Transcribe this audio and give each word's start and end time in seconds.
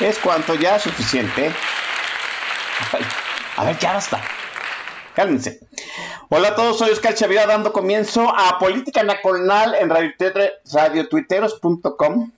Es 0.00 0.18
cuanto 0.18 0.56
ya 0.56 0.80
suficiente. 0.80 1.52
A 3.56 3.64
ver, 3.64 3.78
ya 3.78 3.92
basta. 3.92 4.20
Cálmense. 5.14 5.60
Hola 6.28 6.48
a 6.48 6.56
todos, 6.56 6.78
soy 6.78 6.90
Oscar 6.90 7.14
Chavira 7.14 7.46
dando 7.46 7.72
comienzo 7.72 8.28
a 8.36 8.58
Política 8.58 9.04
Nacional 9.04 9.76
en 9.76 9.90
radiotuiteros.com, 9.90 12.32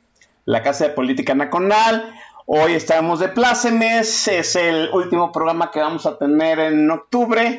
la 0.45 0.63
casa 0.63 0.89
de 0.89 0.91
Política 0.91 1.35
Nacional. 1.35 2.13
Hoy 2.45 2.75
estamos 2.75 3.21
de 3.21 3.29
plácemes, 3.29 4.29
es 4.29 4.55
el 4.55 4.91
último 4.93 5.33
programa 5.33 5.71
que 5.71 5.81
vamos 5.81 6.05
a 6.05 6.19
tener 6.19 6.59
en 6.59 6.91
octubre. 6.91 7.59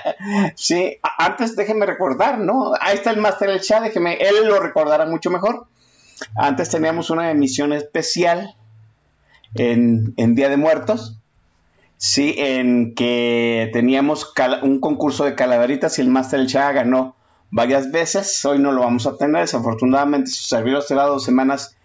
sí, 0.56 0.98
antes 1.16 1.54
déjenme 1.54 1.86
recordar, 1.86 2.38
¿no? 2.38 2.72
Ahí 2.80 2.96
está 2.96 3.12
el 3.12 3.20
Master 3.20 3.50
del 3.50 3.60
Chat, 3.60 3.84
déjeme, 3.84 4.16
él 4.16 4.48
lo 4.48 4.58
recordará 4.58 5.06
mucho 5.06 5.30
mejor. 5.30 5.68
Antes 6.34 6.70
teníamos 6.70 7.10
una 7.10 7.30
emisión 7.30 7.72
especial 7.72 8.56
en, 9.54 10.34
Día 10.34 10.48
de 10.48 10.56
Muertos, 10.56 11.18
sí, 11.96 12.34
en 12.38 12.94
que 12.94 13.70
teníamos 13.72 14.32
un 14.62 14.80
concurso 14.80 15.24
de 15.24 15.34
calaveritas 15.34 15.98
y 15.98 16.02
el 16.02 16.08
Master 16.08 16.40
del 16.40 16.48
Chá 16.48 16.72
ganó 16.72 17.16
varias 17.50 17.90
veces. 17.90 18.44
Hoy 18.44 18.58
no 18.58 18.72
lo 18.72 18.82
vamos 18.82 19.06
a 19.06 19.16
tener, 19.16 19.42
desafortunadamente 19.42 20.30
su 20.30 20.44
servidor 20.44 20.82
será 20.82 21.04
dos 21.04 21.24
semanas, 21.24 21.76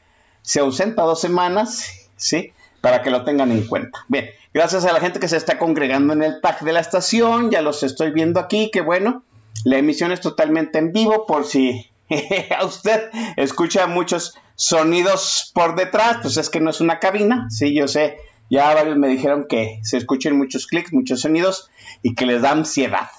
se 0.42 0.59
ausenta 0.59 1.03
dos 1.03 1.22
semanas, 1.22 2.09
sí, 2.16 2.52
para 2.81 3.02
que 3.02 3.09
lo 3.09 3.23
tengan 3.23 3.52
en 3.52 3.66
cuenta. 3.66 4.05
Bien, 4.08 4.30
gracias 4.53 4.86
a 4.86 4.94
la 4.94 5.00
gente 5.00 5.20
que 5.20 5.27
se 5.27 5.38
está 5.38 5.58
congregando 5.58 6.14
en 6.14 6.23
el 6.23 6.42
tag 6.42 6.59
de 6.61 6.73
la 6.73 6.80
estación, 6.80 7.50
ya 7.50 7.61
los 7.61 7.83
estoy 7.83 8.11
viendo 8.11 8.39
aquí, 8.39 8.70
que 8.72 8.81
bueno. 8.81 9.23
La 9.66 9.77
emisión 9.77 10.11
es 10.11 10.20
totalmente 10.20 10.80
en 10.80 10.92
vivo 10.92 11.25
por 11.25 11.45
si 11.45 11.92
a 12.58 12.66
usted 12.66 13.09
escucha 13.38 13.88
muchos 13.88 14.38
sonidos 14.56 15.52
por 15.53 15.75
detrás, 15.75 16.17
pues 16.22 16.38
es 16.38 16.50
que 16.50 16.59
no 16.59 16.70
es 16.70 16.81
una 16.81 17.00
cabina, 17.00 17.47
sí, 17.50 17.73
yo 17.73 17.88
sé, 17.88 18.17
ya 18.50 18.73
varios 18.73 18.97
me 18.97 19.08
dijeron 19.08 19.45
que 19.47 19.80
se 19.83 19.97
escuchen 19.97 20.38
muchos 20.38 20.67
clics, 20.67 20.94
muchos 20.94 21.22
sonidos 21.22 21.70
y 22.02 22.16
que 22.16 22.25
les 22.25 22.42
da 22.42 22.52
ansiedad. 22.52 23.10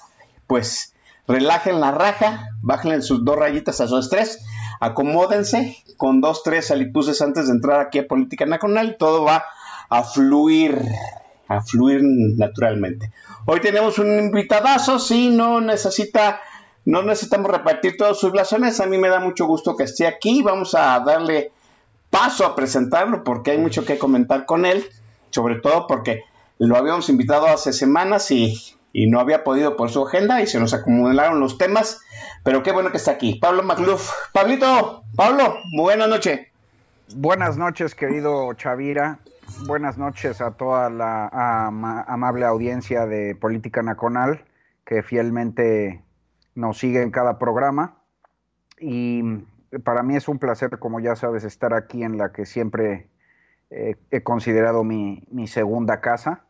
Pues 0.47 0.93
relajen 1.27 1.81
la 1.81 1.91
raja, 1.91 2.49
bajen 2.61 3.01
sus 3.01 3.25
dos 3.25 3.37
rayitas 3.37 3.81
a 3.81 3.87
su 3.87 3.97
estrés, 3.97 4.45
acomódense 4.79 5.77
con 5.97 6.21
dos, 6.21 6.43
tres 6.43 6.71
alipuses 6.71 7.21
antes 7.21 7.47
de 7.47 7.53
entrar 7.53 7.79
aquí 7.79 7.99
a 7.99 8.07
Política 8.07 8.45
Nacional 8.45 8.97
todo 8.99 9.23
va 9.23 9.43
a 9.89 10.03
fluir, 10.03 10.79
a 11.47 11.61
fluir 11.61 12.01
naturalmente. 12.03 13.11
Hoy 13.45 13.59
tenemos 13.59 13.99
un 13.99 14.17
invitadazo, 14.17 14.99
sí, 14.99 15.29
no 15.29 15.61
necesita 15.61 16.41
no 16.85 17.01
necesitamos 17.01 17.51
repartir 17.51 17.97
todos 17.97 18.19
sus 18.19 18.31
blasones. 18.31 18.79
A 18.79 18.85
mí 18.85 18.97
me 18.97 19.09
da 19.09 19.19
mucho 19.19 19.47
gusto 19.47 19.75
que 19.75 19.83
esté 19.83 20.05
aquí. 20.05 20.43
Vamos 20.43 20.75
a 20.75 20.99
darle 20.99 21.51
paso 22.11 22.45
a 22.45 22.55
presentarlo 22.55 23.23
porque 23.23 23.51
hay 23.51 23.57
mucho 23.57 23.85
que 23.85 23.97
comentar 23.97 24.45
con 24.45 24.65
él. 24.65 24.85
Sobre 25.31 25.55
todo 25.55 25.87
porque 25.87 26.23
lo 26.59 26.77
habíamos 26.77 27.09
invitado 27.09 27.47
hace 27.47 27.73
semanas 27.73 28.29
y, 28.31 28.75
no 28.93 29.19
había 29.19 29.43
podido 29.43 29.75
por 29.75 29.89
su 29.89 30.07
agenda 30.07 30.41
y 30.41 30.47
se 30.47 30.59
nos 30.59 30.73
acumularon 30.73 31.39
los 31.39 31.57
temas. 31.57 32.01
Pero 32.43 32.63
qué 32.63 32.71
bueno 32.71 32.91
que 32.91 32.97
está 32.97 33.11
aquí. 33.11 33.39
Pablo 33.41 33.63
Macluf. 33.63 34.09
Pablito, 34.31 35.03
Pablo, 35.15 35.57
buenas 35.75 36.07
noches. 36.07 36.47
Buenas 37.13 37.57
noches, 37.57 37.93
querido 37.93 38.53
Chavira. 38.53 39.19
Buenas 39.65 39.97
noches 39.97 40.39
a 40.39 40.51
toda 40.51 40.89
la 40.89 41.27
amable 42.07 42.45
audiencia 42.45 43.05
de 43.05 43.35
Política 43.35 43.81
Nacional 43.81 44.45
que 44.85 45.03
fielmente 45.03 46.04
nos 46.55 46.79
sigue 46.79 47.01
en 47.01 47.11
cada 47.11 47.37
programa. 47.37 48.01
Y 48.79 49.21
para 49.83 50.03
mí 50.03 50.15
es 50.15 50.27
un 50.27 50.39
placer, 50.39 50.79
como 50.79 50.99
ya 50.99 51.15
sabes, 51.15 51.43
estar 51.43 51.73
aquí 51.73 52.03
en 52.03 52.17
la 52.17 52.31
que 52.31 52.45
siempre 52.45 53.09
eh, 53.69 53.95
he 54.11 54.23
considerado 54.23 54.83
mi, 54.83 55.21
segunda 55.47 56.01
casa. 56.01 56.45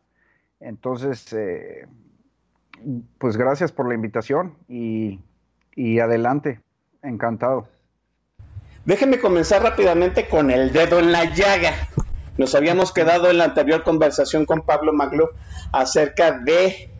Entonces, 0.60 1.32
eh, 1.32 1.86
pues 3.18 3.36
gracias 3.36 3.72
por 3.72 3.88
la 3.88 3.94
invitación 3.94 4.56
y, 4.68 5.20
y 5.74 5.98
adelante, 5.98 6.60
encantado. 7.02 7.68
Déjenme 8.84 9.18
comenzar 9.18 9.62
rápidamente 9.62 10.28
con 10.28 10.50
el 10.50 10.72
dedo 10.72 11.00
en 11.00 11.10
la 11.10 11.24
llaga. 11.34 11.72
Nos 12.38 12.54
habíamos 12.54 12.92
quedado 12.92 13.30
en 13.30 13.38
la 13.38 13.44
anterior 13.44 13.82
conversación 13.82 14.44
con 14.44 14.62
Pablo 14.62 14.92
Magluf 14.92 15.30
acerca 15.72 16.32
de 16.32 16.90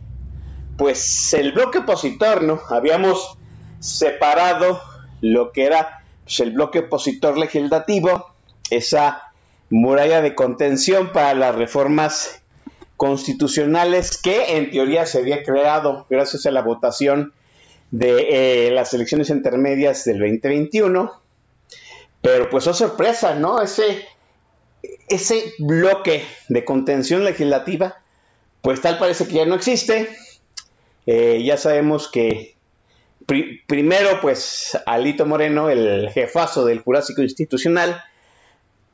pues 0.77 1.33
el 1.33 1.51
bloque 1.53 1.79
opositor, 1.79 2.43
¿no? 2.43 2.61
Habíamos 2.69 3.37
separado 3.79 4.81
lo 5.21 5.51
que 5.51 5.65
era 5.65 6.03
pues, 6.23 6.39
el 6.39 6.51
bloque 6.51 6.79
opositor 6.79 7.37
legislativo, 7.37 8.33
esa 8.69 9.31
muralla 9.69 10.21
de 10.21 10.35
contención 10.35 11.11
para 11.11 11.33
las 11.33 11.55
reformas 11.55 12.41
constitucionales 12.95 14.17
que 14.17 14.57
en 14.57 14.71
teoría 14.71 15.05
se 15.05 15.19
había 15.19 15.43
creado 15.43 16.05
gracias 16.09 16.45
a 16.45 16.51
la 16.51 16.61
votación 16.61 17.33
de 17.91 18.67
eh, 18.67 18.71
las 18.71 18.93
elecciones 18.93 19.29
intermedias 19.29 20.03
del 20.05 20.19
2021. 20.19 21.11
Pero 22.21 22.49
pues 22.49 22.67
oh 22.67 22.73
sorpresa, 22.73 23.35
¿no? 23.35 23.61
Ese, 23.61 24.05
ese 25.07 25.53
bloque 25.59 26.25
de 26.49 26.65
contención 26.65 27.23
legislativa, 27.23 28.01
pues 28.61 28.81
tal 28.81 28.97
parece 28.97 29.27
que 29.27 29.35
ya 29.35 29.45
no 29.45 29.55
existe. 29.55 30.09
Eh, 31.07 31.41
ya 31.43 31.57
sabemos 31.57 32.09
que 32.11 32.55
primero, 33.25 34.19
pues, 34.21 34.77
Alito 34.85 35.25
Moreno, 35.25 35.69
el 35.69 36.09
jefazo 36.11 36.65
del 36.65 36.79
Jurásico 36.79 37.21
Institucional, 37.21 38.01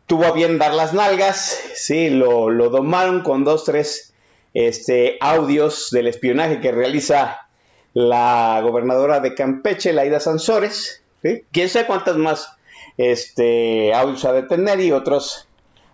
tuvo 0.08 0.26
a 0.26 0.32
bien 0.32 0.58
dar 0.58 0.74
las 0.74 0.94
nalgas, 0.94 1.60
sí, 1.76 2.10
lo, 2.10 2.50
domaron 2.70 3.22
con 3.22 3.44
dos, 3.44 3.66
tres 3.66 4.14
este, 4.54 5.18
audios 5.22 5.90
del 5.92 6.08
espionaje 6.08 6.62
que 6.62 6.72
realiza 6.72 7.48
la 7.94 8.60
gobernadora 8.64 9.20
de 9.20 9.34
Campeche, 9.34 9.94
Laida 9.94 10.20
Sansores, 10.20 11.04
quién 11.52 11.70
sabe 11.70 11.88
cuántas 11.88 12.18
más 12.18 12.58
este, 12.98 13.94
audios 13.94 14.22
de 14.22 14.44
tener 14.44 14.80
y 14.82 14.92
otros 14.92 15.48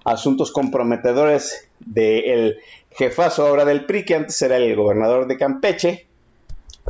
asuntos 0.03 0.51
comprometedores 0.51 1.69
del 1.79 2.59
jefazo 2.91 3.47
ahora 3.47 3.63
del 3.63 3.85
PRI, 3.85 4.05
que 4.05 4.15
antes 4.15 4.41
era 4.41 4.57
el 4.57 4.75
gobernador 4.75 5.27
de 5.27 5.37
Campeche, 5.37 6.08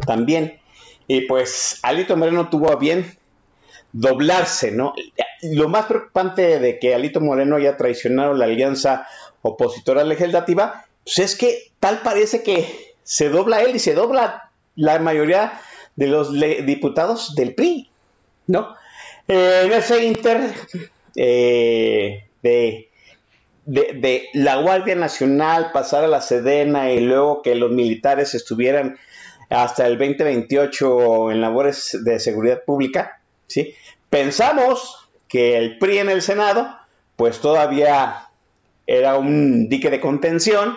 también. 0.05 0.59
Y 1.07 1.21
pues 1.21 1.79
Alito 1.83 2.15
Moreno 2.15 2.49
tuvo 2.49 2.71
a 2.71 2.75
bien 2.75 3.17
doblarse, 3.91 4.71
¿no? 4.71 4.93
Lo 5.41 5.69
más 5.69 5.85
preocupante 5.85 6.59
de 6.59 6.79
que 6.79 6.93
Alito 6.93 7.21
Moreno 7.21 7.55
haya 7.55 7.77
traicionado 7.77 8.33
la 8.33 8.45
alianza 8.45 9.07
opositora 9.41 10.03
legislativa, 10.03 10.85
pues 11.03 11.19
es 11.19 11.35
que 11.35 11.71
tal 11.79 12.01
parece 12.01 12.43
que 12.43 12.93
se 13.03 13.29
dobla 13.29 13.61
él 13.61 13.75
y 13.75 13.79
se 13.79 13.95
dobla 13.95 14.51
la 14.75 14.99
mayoría 14.99 15.59
de 15.95 16.07
los 16.07 16.31
diputados 16.31 17.35
del 17.35 17.55
PRI, 17.55 17.89
¿no? 18.47 18.75
Eh, 19.27 19.63
en 19.65 19.73
ese 19.73 20.05
inter 20.05 20.53
eh, 21.15 22.25
de, 22.41 22.89
de, 23.65 24.29
la 24.33 24.55
Guardia 24.57 24.95
Nacional 24.95 25.71
pasar 25.71 26.03
a 26.03 26.07
la 26.07 26.21
Sedena 26.21 26.91
y 26.91 26.99
luego 26.99 27.41
que 27.41 27.55
los 27.55 27.71
militares 27.71 28.33
estuvieran 28.33 28.97
hasta 29.49 29.87
el 29.87 29.97
2028 29.97 31.31
en 31.31 31.41
labores 31.41 31.97
de 32.03 32.19
seguridad 32.19 32.63
pública, 32.63 33.21
¿sí? 33.47 33.73
Pensamos 34.09 35.09
que 35.27 35.57
el 35.57 35.77
PRI 35.77 35.99
en 35.99 36.09
el 36.09 36.21
Senado, 36.21 36.77
pues 37.15 37.39
todavía 37.39 38.29
era 38.87 39.17
un 39.17 39.69
dique 39.69 39.89
de 39.89 39.99
contención 39.99 40.75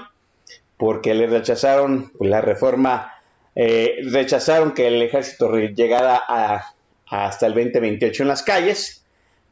porque 0.76 1.14
le 1.14 1.26
rechazaron 1.26 2.12
la 2.20 2.40
reforma, 2.40 3.14
eh, 3.54 4.00
rechazaron 4.10 4.72
que 4.72 4.88
el 4.88 5.00
ejército 5.02 5.56
llegara 5.56 6.20
a, 6.26 6.74
hasta 7.06 7.46
el 7.46 7.54
2028 7.54 8.22
en 8.22 8.28
las 8.28 8.42
calles, 8.42 9.04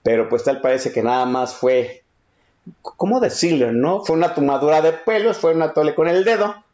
pero 0.03 0.29
pues 0.29 0.45
tal 0.45 0.61
parece 0.61 0.93
que 0.93 1.03
nada 1.03 1.27
más 1.27 1.55
fue, 1.55 2.03
¿cómo 2.83 3.21
decirlo? 3.21 3.73
No? 3.73 4.05
Fue 4.05 4.17
una 4.17 4.35
tomadura 4.35 4.83
de 4.83 4.93
pelos, 4.93 5.37
fue 5.37 5.55
una 5.55 5.73
tole 5.73 5.95
con 5.95 6.09
el 6.09 6.25
dedo, 6.25 6.65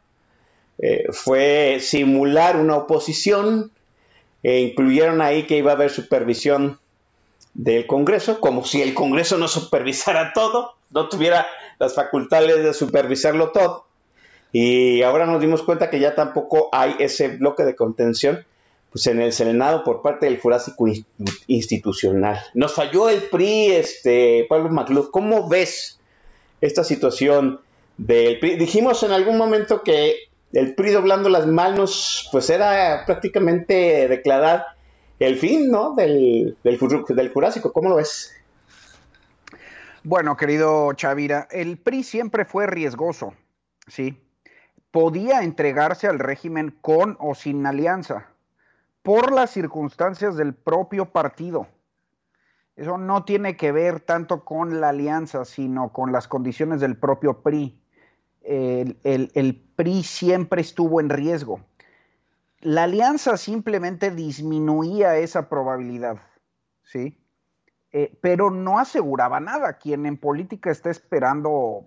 eh, 0.79 1.05
fue 1.11 1.79
simular 1.79 2.57
una 2.57 2.75
oposición, 2.75 3.71
e 4.43 4.59
incluyeron 4.59 5.21
ahí 5.21 5.47
que 5.47 5.57
iba 5.57 5.71
a 5.71 5.75
haber 5.75 5.89
supervisión 5.89 6.79
del 7.53 7.87
Congreso, 7.87 8.39
como 8.39 8.63
si 8.63 8.81
el 8.81 8.93
Congreso 8.93 9.37
no 9.37 9.47
supervisara 9.47 10.31
todo, 10.33 10.75
no 10.91 11.09
tuviera 11.09 11.47
las 11.79 11.95
facultades 11.95 12.63
de 12.63 12.73
supervisarlo 12.73 13.51
todo. 13.51 13.85
Y 14.51 15.01
ahora 15.01 15.25
nos 15.25 15.41
dimos 15.41 15.63
cuenta 15.63 15.89
que 15.89 15.99
ya 15.99 16.15
tampoco 16.15 16.69
hay 16.71 16.95
ese 16.99 17.29
bloque 17.29 17.63
de 17.63 17.75
contención 17.75 18.45
pues 18.91 19.05
en 19.07 19.19
el 19.19 19.33
Senado 19.33 19.83
por 19.83 20.01
parte 20.01 20.27
del 20.27 20.39
Jurásico 20.39 20.85
Institucional. 21.47 22.39
Nos 22.53 22.73
falló 22.73 23.09
el 23.09 23.23
PRI, 23.23 23.71
este, 23.73 24.45
Pablo 24.47 24.69
Macluf. 24.69 25.09
¿Cómo 25.11 25.49
ves 25.49 25.99
esta 26.61 26.83
situación 26.83 27.59
del 27.97 28.39
PRI? 28.39 28.55
Dijimos 28.55 29.03
en 29.03 29.11
algún 29.11 29.37
momento 29.37 29.83
que 29.83 30.15
el 30.53 30.75
PRI 30.75 30.91
doblando 30.91 31.29
las 31.29 31.47
manos, 31.47 32.29
pues 32.31 32.49
era 32.49 33.03
prácticamente 33.05 34.07
declarar 34.07 34.65
el 35.19 35.37
fin, 35.37 35.69
¿no? 35.69 35.95
Del, 35.95 36.57
del, 36.63 36.79
del 36.79 37.33
Jurásico. 37.33 37.73
¿Cómo 37.73 37.89
lo 37.89 37.95
ves? 37.95 38.33
Bueno, 40.03 40.37
querido 40.37 40.93
Chavira, 40.93 41.47
el 41.51 41.77
PRI 41.77 42.03
siempre 42.03 42.45
fue 42.45 42.65
riesgoso, 42.65 43.33
¿sí? 43.87 44.23
Podía 44.91 45.41
entregarse 45.41 46.07
al 46.07 46.19
régimen 46.19 46.77
con 46.81 47.17
o 47.19 47.35
sin 47.35 47.65
alianza, 47.65 48.27
por 49.01 49.33
las 49.33 49.49
circunstancias 49.49 50.37
del 50.37 50.53
propio 50.53 51.11
partido. 51.11 51.67
Eso 52.77 52.97
no 52.97 53.25
tiene 53.25 53.57
que 53.57 53.71
ver 53.71 53.99
tanto 53.99 54.45
con 54.45 54.79
la 54.79 54.89
alianza, 54.89 55.43
sino 55.45 55.91
con 55.91 56.11
las 56.11 56.27
condiciones 56.27 56.79
del 56.79 56.95
propio 56.95 57.41
PRI. 57.41 57.81
El, 58.47 59.61
PRI 59.75 60.03
siempre 60.03 60.61
estuvo 60.61 61.01
en 61.01 61.09
riesgo. 61.09 61.59
La 62.61 62.83
alianza 62.83 63.35
simplemente 63.35 64.09
disminuía 64.09 65.17
esa 65.17 65.49
probabilidad, 65.49 66.17
¿sí? 66.83 67.17
Eh, 67.91 68.17
pero 68.21 68.49
no 68.49 68.79
aseguraba 68.79 69.39
nada. 69.39 69.77
Quien 69.77 70.05
en 70.05 70.17
política 70.17 70.71
está 70.71 70.89
esperando 70.89 71.85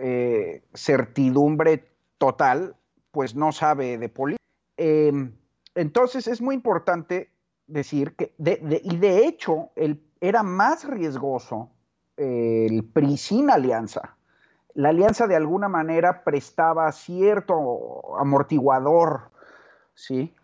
eh, 0.00 0.64
certidumbre 0.72 1.92
total, 2.18 2.76
pues 3.10 3.34
no 3.34 3.52
sabe 3.52 3.98
de 3.98 4.08
política. 4.08 4.42
Em, 4.78 5.32
entonces 5.74 6.26
es 6.26 6.40
muy 6.40 6.54
importante 6.54 7.30
decir 7.66 8.16
que, 8.16 8.34
y 8.38 8.96
de 8.96 9.26
hecho, 9.26 9.70
era 10.20 10.42
más 10.42 10.88
riesgoso 10.88 11.70
el 12.16 12.84
PRI 12.84 13.16
sin 13.16 13.50
alianza. 13.50 14.16
La 14.80 14.88
alianza 14.88 15.26
de 15.26 15.36
alguna 15.36 15.68
manera 15.68 16.24
prestaba 16.24 16.90
cierto 16.92 18.16
amortiguador 18.18 19.30
¿sí? 19.94 20.34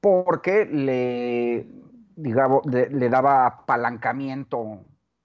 Porque 0.00 0.64
le, 0.64 1.66
digamos, 2.14 2.64
le 2.66 3.08
daba 3.08 3.46
apalancamiento 3.46 4.78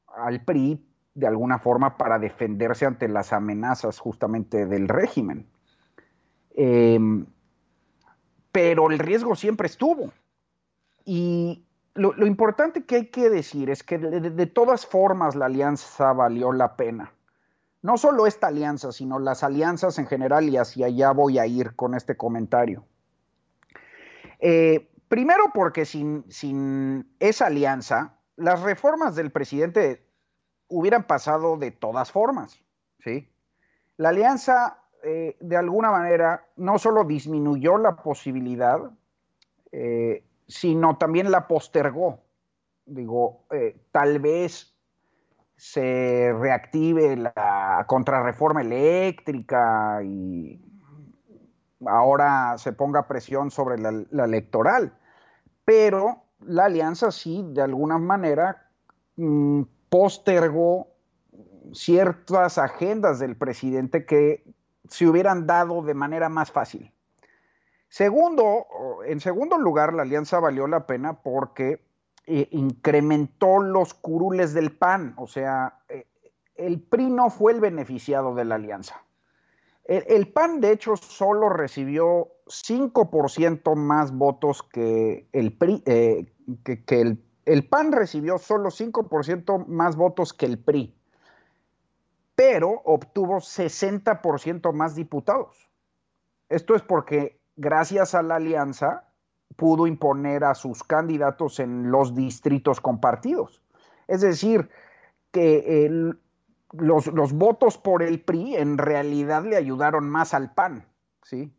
al 0.07 0.44
PRI 0.44 0.83
de 1.13 1.27
alguna 1.27 1.59
forma 1.59 1.95
para 1.95 2.17
defenderse 2.17 2.88
ante 2.88 3.07
las 3.07 3.31
amenazas 3.33 4.00
justamente 4.00 4.65
del 4.65 4.89
régimen. 4.89 5.47
Em, 6.56 7.27
pero 8.51 8.89
el 8.89 8.97
riesgo 8.97 9.35
siempre 9.35 9.67
estuvo. 9.67 10.12
Y 11.06 11.65
lo, 11.94 12.25
importante 12.25 12.83
que 12.83 12.95
hay 12.95 13.06
que 13.07 13.29
decir 13.29 13.69
es 13.69 13.83
que 13.83 14.00
de, 14.00 14.45
todas 14.47 14.88
formas 14.88 15.35
la 15.35 15.45
alianza 15.45 16.12
valió 16.13 16.51
la 16.51 16.75
pena. 16.75 17.12
No 17.86 18.00
solo 18.00 18.26
esta 18.26 18.48
alianza, 18.48 18.92
sino 18.92 19.20
las 19.20 19.44
alianzas 19.44 20.00
en 20.00 20.08
general, 20.08 20.50
y 20.50 20.58
hacia 20.58 20.88
allá 20.88 21.12
voy 21.12 21.38
a 21.38 21.46
ir 21.46 21.76
con 21.76 21.94
este 21.94 22.18
comentario. 22.18 22.84
Eh, 24.40 24.90
primero 25.08 25.52
porque 25.54 25.86
sin, 25.86 26.26
esa 27.20 27.46
alianza, 27.46 28.18
las 28.38 28.64
reformas 28.64 29.16
del 29.16 29.32
presidente 29.32 30.04
hubieran 30.68 31.06
pasado 31.06 31.58
de 31.58 31.70
todas 31.70 32.12
formas, 32.12 32.60
¿sí? 33.04 33.30
La 33.98 34.10
alianza, 34.10 34.80
eh, 35.04 35.38
de 35.40 35.56
alguna 35.56 35.92
manera, 35.92 36.44
no 36.56 36.80
solo 36.80 37.04
disminuyó 37.04 37.78
la 37.78 37.98
posibilidad, 37.98 38.80
eh, 39.72 40.24
sino 40.48 40.98
también 40.98 41.30
la 41.30 41.48
postergó. 41.48 42.24
Digo, 42.88 43.44
tal 43.92 44.20
vez 44.20 44.75
se 45.57 46.34
reactive 46.34 47.16
la 47.16 47.86
contrarreforma 47.88 48.62
eléctrica 48.62 50.02
y 50.04 50.62
ahora 51.86 52.57
se 52.57 52.74
ponga 52.74 53.07
presión 53.07 53.52
sobre 53.52 53.78
la, 53.78 54.25
electoral. 54.25 54.98
Pero 55.63 56.24
la 56.42 56.66
alianza 56.66 57.12
sí, 57.12 57.46
de 57.50 57.62
alguna 57.62 57.98
manera, 57.98 58.69
mm, 59.16 59.63
postergó 59.90 60.88
ciertas 61.74 62.58
agendas 62.58 63.19
del 63.19 63.36
presidente 63.36 64.06
que 64.06 64.44
se 64.90 65.08
hubieran 65.08 65.48
dado 65.48 65.81
de 65.81 65.94
manera 65.94 66.30
más 66.30 66.51
fácil. 66.51 66.92
Segundo, 67.90 68.66
en 69.06 69.19
segundo 69.19 69.58
lugar, 69.58 69.94
la 69.94 70.01
alianza 70.01 70.40
valió 70.40 70.68
la 70.68 70.86
pena 70.86 71.22
porque 71.22 71.85
eh, 72.27 72.48
incrementó 72.51 73.60
los 73.60 73.94
curules 73.94 74.54
del 74.54 74.72
PAN, 74.72 75.13
o 75.18 75.27
sea, 75.27 75.80
eh, 75.89 76.07
el 76.56 76.81
PRI 76.81 77.10
no 77.10 77.30
fue 77.30 77.51
el 77.51 77.60
beneficiado 77.60 78.33
de 78.33 78.45
la 78.45 78.56
alianza. 78.56 79.01
El, 79.88 80.33
PAN, 80.33 80.62
de 80.62 80.72
hecho, 80.72 80.98
solo 80.98 81.48
recibió 81.50 82.30
5% 82.48 83.75
más 83.75 84.12
votos 84.12 84.63
que 84.63 85.27
el 85.31 85.56
PRI, 85.56 85.83
eh, 85.86 86.33
que, 86.63 87.01
el, 87.01 87.24
el, 87.45 87.68
PAN 87.68 87.92
recibió 87.92 88.39
solo 88.39 88.72
5% 88.72 89.68
más 89.68 89.95
votos 89.95 90.33
que 90.33 90.48
el 90.48 90.57
PRI, 90.57 90.95
pero 92.34 92.82
obtuvo 92.86 93.36
60% 93.36 94.74
más 94.74 94.96
diputados. 94.96 95.70
Esto 96.50 96.74
es 96.74 96.82
porque 96.82 97.39
gracias 97.55 98.15
a 98.15 98.24
la 98.24 98.38
alianza 98.38 99.04
pudo 99.56 99.88
imponer 99.88 100.44
a 100.44 100.56
sus 100.56 100.84
candidatos 100.84 101.60
en 101.60 101.92
los 101.92 102.16
distritos 102.16 102.82
compartidos. 102.82 103.62
Es 104.08 104.22
decir, 104.22 104.70
que 105.32 105.86
el, 105.86 106.20
los, 106.72 107.34
votos 107.34 107.78
por 107.78 108.04
el 108.04 108.22
PRI 108.22 108.56
en 108.56 108.78
realidad 108.78 109.44
le 109.44 109.56
ayudaron 109.56 110.10
más 110.10 110.34
al 110.34 110.54
PAN, 110.54 110.86
¿sí? 111.24 111.52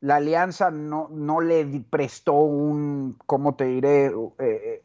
La 0.00 0.16
alianza 0.16 0.70
no, 0.70 1.08
no 1.10 1.40
le 1.40 1.64
prestó 1.88 2.34
un, 2.34 3.16
¿cómo 3.26 3.54
te 3.54 3.64
diré?, 3.64 4.06
eh, 4.06 4.12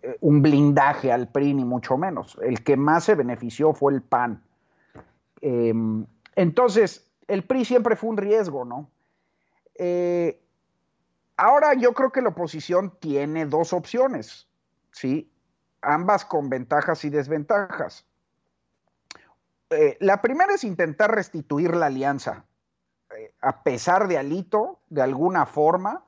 eh, 0.02 0.18
un 0.22 0.42
blindaje 0.42 1.12
al 1.12 1.28
PRI, 1.28 1.54
ni 1.54 1.66
mucho 1.66 1.98
menos. 1.98 2.38
El 2.42 2.64
que 2.64 2.78
más 2.78 3.04
se 3.04 3.16
benefició 3.16 3.74
fue 3.74 3.94
el 3.94 4.02
PAN. 4.02 4.42
Em, 5.42 6.06
entonces, 6.36 7.12
el 7.28 7.44
PRI 7.44 7.66
siempre 7.66 7.96
fue 7.96 8.10
un 8.10 8.18
riesgo, 8.18 8.64
¿no? 8.64 8.90
Eh, 9.76 10.42
ahora 11.42 11.74
yo 11.74 11.94
creo 11.94 12.12
que 12.12 12.22
la 12.22 12.30
oposición 12.30 12.96
tiene 13.00 13.48
dos 13.48 13.74
opciones, 13.74 14.48
¿sí? 14.92 15.32
Ambas 15.82 16.24
con 16.24 16.50
ventajas 16.50 17.04
y 17.04 17.10
desventajas. 17.10 18.06
Eh, 19.72 19.98
la 20.00 20.22
primera 20.22 20.54
es 20.54 20.64
intentar 20.64 21.10
restituir 21.10 21.76
la 21.76 21.88
alianza, 21.88 22.46
eh, 23.18 23.34
a 23.42 23.64
pesar 23.64 24.08
de 24.08 24.20
Alito, 24.20 24.82
de 24.90 25.02
alguna 25.02 25.48
forma, 25.48 26.06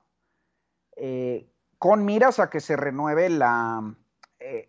eh, 0.98 1.50
con 1.80 2.06
miras 2.06 2.40
a 2.40 2.52
que 2.52 2.60
se 2.60 2.76
renueve 2.76 3.30
la, 3.30 3.96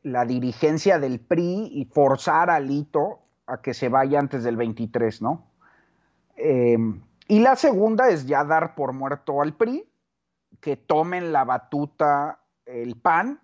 la, 0.03 0.25
dirigencia 0.25 0.99
del 0.99 1.21
PRI 1.21 1.69
y 1.73 1.85
forzar 1.85 2.49
a 2.49 2.57
Alito 2.57 3.19
a 3.47 3.61
que 3.61 3.75
se 3.75 3.91
vaya 3.91 4.19
antes 4.19 4.43
del 4.45 4.57
23, 4.57 5.21
¿no? 5.21 5.51
y 6.37 7.39
la 7.39 7.55
segunda 7.55 8.09
es 8.09 8.27
ya 8.27 8.45
dar 8.45 8.75
por 8.75 8.93
muerto 8.93 9.41
al 9.41 9.55
PRI, 9.55 9.89
que 10.61 10.77
tomen 10.77 11.33
la 11.33 11.45
batuta 11.45 12.41
el 12.67 12.97
PAN 12.97 13.41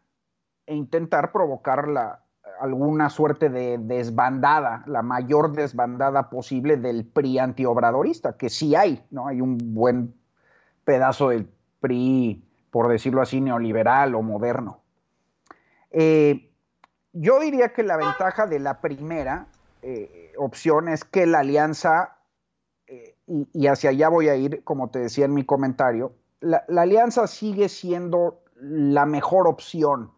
e 0.67 0.75
intentar 0.75 1.33
provocar 1.33 1.89
la, 1.89 2.25
alguna 2.61 3.11
suerte 3.11 3.49
de 3.49 3.79
desbandada, 3.79 4.83
la 4.87 5.03
mayor 5.03 5.53
desbandada 5.53 6.31
posible 6.31 6.77
del 6.77 7.07
PRI 7.07 7.39
antiobradorista, 7.39 8.37
que 8.37 8.51
sí 8.51 8.75
hay, 8.75 9.05
¿no? 9.11 9.29
Hay 9.29 9.41
un 9.41 9.59
buen 9.75 10.15
pedazo 10.85 11.31
del 11.31 11.49
PRI, 11.81 12.45
por 12.71 12.89
decirlo 12.89 13.23
así, 13.23 13.41
neoliberal 13.41 14.15
o 14.15 14.23
moderno. 14.23 14.81
Eh, 15.91 16.51
yo 17.13 17.41
diría 17.41 17.73
que 17.73 17.83
la 17.83 17.97
ventaja 17.97 18.47
de 18.47 18.61
la 18.61 18.81
primera 18.81 19.47
eh, 19.83 20.33
opción 20.37 20.89
es 20.89 21.05
que 21.05 21.27
la 21.27 21.41
alianza, 21.41 22.19
eh, 22.87 23.17
y, 23.27 23.67
hacia 23.67 23.91
allá 23.91 24.09
voy 24.09 24.29
a 24.29 24.37
ir, 24.37 24.63
como 24.65 24.91
te 24.91 25.01
decía 25.01 25.25
en 25.25 25.35
mi 25.35 25.45
comentario, 25.45 26.13
la, 26.41 26.65
alianza 26.77 27.27
sigue 27.27 27.69
siendo 27.69 28.43
la 28.57 29.07
mejor 29.07 29.47
opción. 29.47 30.13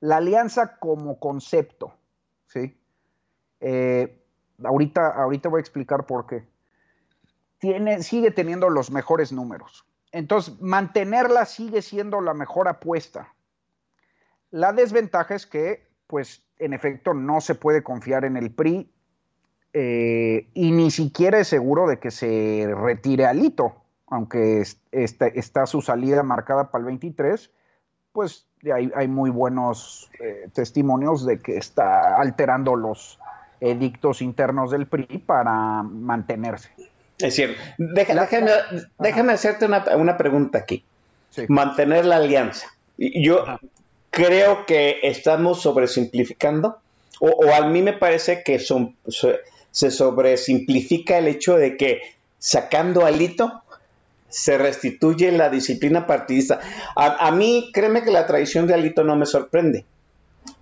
La 0.00 0.16
alianza 0.16 0.78
como 0.78 1.18
concepto, 1.18 1.94
¿sí? 2.46 2.78
Eh, 3.60 4.22
ahorita, 4.62 5.08
ahorita 5.08 5.48
voy 5.48 5.58
a 5.58 5.60
explicar 5.60 6.06
por 6.06 6.26
qué. 6.26 6.46
Tiene, 7.58 8.02
sigue 8.02 8.30
teniendo 8.30 8.68
los 8.68 8.90
mejores 8.90 9.32
números. 9.32 9.86
Entonces, 10.12 10.60
mantenerla 10.60 11.46
sigue 11.46 11.82
siendo 11.82 12.20
la 12.20 12.34
mejor 12.34 12.68
apuesta. 12.68 13.34
La 14.50 14.72
desventaja 14.72 15.34
es 15.34 15.46
que, 15.46 15.88
pues, 16.06 16.46
en 16.58 16.72
efecto, 16.72 17.14
no 17.14 17.40
se 17.40 17.54
puede 17.54 17.82
confiar 17.82 18.24
en 18.24 18.36
el 18.36 18.54
PRI 18.54 18.92
eh, 19.72 20.48
y 20.54 20.70
ni 20.70 20.92
siquiera 20.92 21.40
es 21.40 21.48
seguro 21.48 21.88
de 21.88 21.98
que 21.98 22.12
se 22.12 22.72
retire 22.76 23.26
Alito, 23.26 23.83
aunque 24.06 24.62
está, 24.92 25.66
su 25.66 25.82
salida 25.82 26.22
marcada 26.22 26.70
para 26.70 26.80
el 26.80 26.86
23, 26.86 27.50
pues 28.12 28.46
hay, 28.72 28.90
hay 28.94 29.08
muy 29.08 29.30
buenos 29.30 30.10
eh, 30.20 30.48
testimonios 30.52 31.26
de 31.26 31.38
que 31.38 31.56
está 31.56 32.16
alterando 32.20 32.76
los 32.76 33.18
edictos 33.60 34.22
internos 34.22 34.70
del 34.70 34.86
PRI 34.86 35.18
para 35.18 35.82
mantenerse. 35.82 36.70
Es 37.18 37.34
cierto. 37.34 37.60
déjame, 37.78 39.32
hacerte 39.32 39.66
una, 39.66 40.16
pregunta 40.16 40.58
aquí. 40.58 40.84
Mantener 41.48 42.04
la 42.04 42.16
alianza. 42.16 42.68
Yo 42.98 43.44
creo 44.10 44.66
que 44.66 44.98
estamos 45.02 45.62
sobresimplificando, 45.62 46.78
o, 47.20 47.52
a 47.52 47.66
mí 47.66 47.82
me 47.82 47.92
parece 47.92 48.42
que 48.42 48.58
son, 48.58 48.96
se 49.70 49.90
sobresimplifica 49.90 51.18
el 51.18 51.28
hecho 51.28 51.56
de 51.56 51.76
que 51.76 52.02
sacando 52.38 53.06
alito 53.06 53.62
se 54.34 54.58
restituye 54.58 55.30
la 55.30 55.48
disciplina 55.48 56.08
partidista. 56.08 56.58
A, 56.96 57.30
mí, 57.30 57.70
créeme 57.72 58.02
que 58.02 58.10
la 58.10 58.26
traición 58.26 58.66
de 58.66 58.74
Alito 58.74 59.04
no 59.04 59.14
me 59.14 59.26
sorprende. 59.26 59.84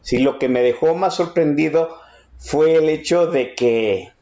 Sí, 0.02 0.18
lo 0.18 0.38
que 0.38 0.50
me 0.50 0.60
dejó 0.62 0.94
más 0.94 1.14
sorprendido 1.14 1.96
fue 2.36 2.74
el 2.74 2.90
hecho 2.90 3.28
de 3.28 3.54
que 3.54 4.12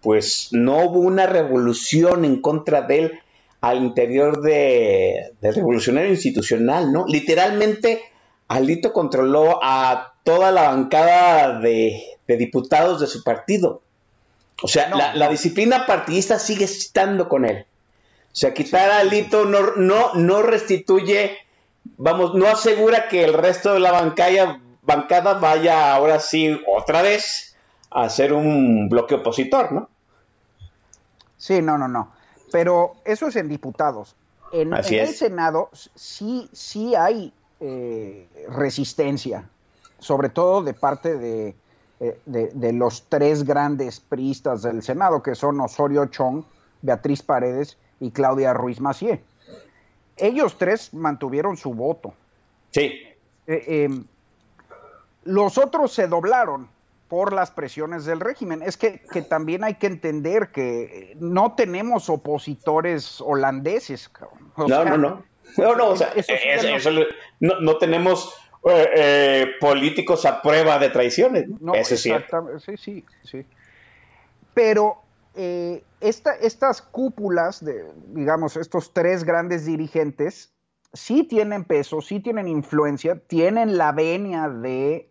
pues 0.00 0.48
no 0.50 0.78
hubo 0.84 0.98
una 0.98 1.26
revolución 1.26 2.24
en 2.24 2.40
contra 2.40 2.82
de 2.82 2.98
él 2.98 3.20
al 3.60 3.78
interior 3.78 4.42
de, 4.42 5.32
del 5.40 5.54
revolucionario 5.54 6.10
institucional, 6.10 6.92
¿no? 6.92 7.06
Literalmente, 7.06 8.02
Alito 8.48 8.92
controló 8.92 9.60
a 9.62 10.14
toda 10.24 10.50
la 10.50 10.70
bancada 10.70 11.60
de, 11.60 12.02
diputados 12.26 13.00
de 13.00 13.06
su 13.06 13.22
partido. 13.22 13.80
O 14.60 14.66
sea, 14.66 14.90
la, 15.14 15.28
disciplina 15.28 15.86
partidista 15.86 16.40
sigue 16.40 16.64
estando 16.64 17.28
con 17.28 17.44
él. 17.44 17.64
O 18.38 18.40
sea, 18.40 18.54
quitar 18.54 18.88
a 18.88 19.00
Alito 19.00 19.46
no, 19.46 19.74
no, 19.74 20.14
no 20.14 20.42
restituye, 20.42 21.38
vamos, 21.96 22.36
no 22.36 22.46
asegura 22.46 23.08
que 23.08 23.24
el 23.24 23.32
resto 23.32 23.72
de 23.72 23.80
la 23.80 23.90
bancada, 23.90 24.60
bancada 24.82 25.34
vaya 25.34 25.92
ahora 25.92 26.20
sí 26.20 26.56
otra 26.72 27.02
vez 27.02 27.56
a 27.90 28.08
ser 28.08 28.32
un 28.32 28.88
bloque 28.88 29.16
opositor, 29.16 29.72
¿no? 29.72 29.88
Sí, 31.36 31.60
no, 31.60 31.78
no, 31.78 31.88
no. 31.88 32.12
Pero 32.52 32.92
eso 33.04 33.26
es 33.26 33.34
en 33.34 33.48
diputados. 33.48 34.14
En, 34.52 34.72
el 34.72 35.08
Senado 35.08 35.70
sí, 35.96 36.48
sí 36.52 36.94
hay 36.94 37.32
eh, 37.58 38.28
resistencia, 38.50 39.50
sobre 39.98 40.28
todo 40.28 40.62
de 40.62 40.74
parte 40.74 41.56
eh, 41.98 42.20
de, 42.24 42.50
de, 42.54 42.72
los 42.72 43.02
tres 43.08 43.42
grandes 43.42 43.98
priistas 43.98 44.62
del 44.62 44.84
Senado, 44.84 45.24
que 45.24 45.34
son 45.34 45.60
Osorio 45.60 46.06
Chong, 46.06 46.44
Beatriz 46.82 47.20
Paredes 47.20 47.76
y 48.00 48.10
Claudia 48.10 48.52
Ruiz 48.52 48.80
Macié. 48.80 49.20
Ellos 50.16 50.56
tres 50.58 50.92
mantuvieron 50.92 51.56
su 51.56 51.72
voto. 51.74 52.14
Sí. 52.70 53.00
Eh, 53.46 53.84
em, 53.84 54.04
los 55.24 55.58
otros 55.58 55.92
se 55.92 56.06
doblaron 56.06 56.68
por 57.08 57.32
las 57.32 57.50
presiones 57.50 58.04
del 58.04 58.20
régimen. 58.20 58.62
Es 58.62 58.76
que, 58.76 59.00
también 59.28 59.64
hay 59.64 59.74
que 59.74 59.86
entender 59.86 60.48
que 60.48 61.16
no 61.20 61.54
tenemos 61.54 62.10
opositores 62.10 63.20
holandeses. 63.20 64.10
no, 64.56 64.84
no, 64.84 64.98
no. 64.98 65.28
No, 65.56 65.74
no, 65.74 65.88
o 65.88 65.96
sea, 65.96 66.12
no, 67.40 67.78
tenemos 67.78 68.34
eh, 68.68 68.90
eh, 68.94 69.46
políticos 69.60 70.26
a 70.26 70.42
prueba 70.42 70.78
de 70.78 70.90
traiciones. 70.90 71.48
¿no? 71.60 71.74
eso 71.74 71.94
es 71.94 72.02
cierto. 72.02 72.58
Sí, 72.60 72.76
sí, 72.76 73.04
sí. 73.24 73.46
Pero 74.52 75.02
eh, 75.38 75.84
estas 76.00 76.82
cúpulas, 76.82 77.64
de, 77.64 77.90
digamos, 78.08 78.56
estos 78.56 78.92
tres 78.92 79.24
grandes 79.24 79.64
dirigentes, 79.64 80.52
sí 80.92 81.24
tienen 81.24 81.64
peso, 81.64 82.00
sí 82.00 82.20
tienen 82.20 82.48
influencia, 82.48 83.18
tienen 83.26 83.78
la 83.78 83.92
venia 83.92 84.48
de 84.48 85.10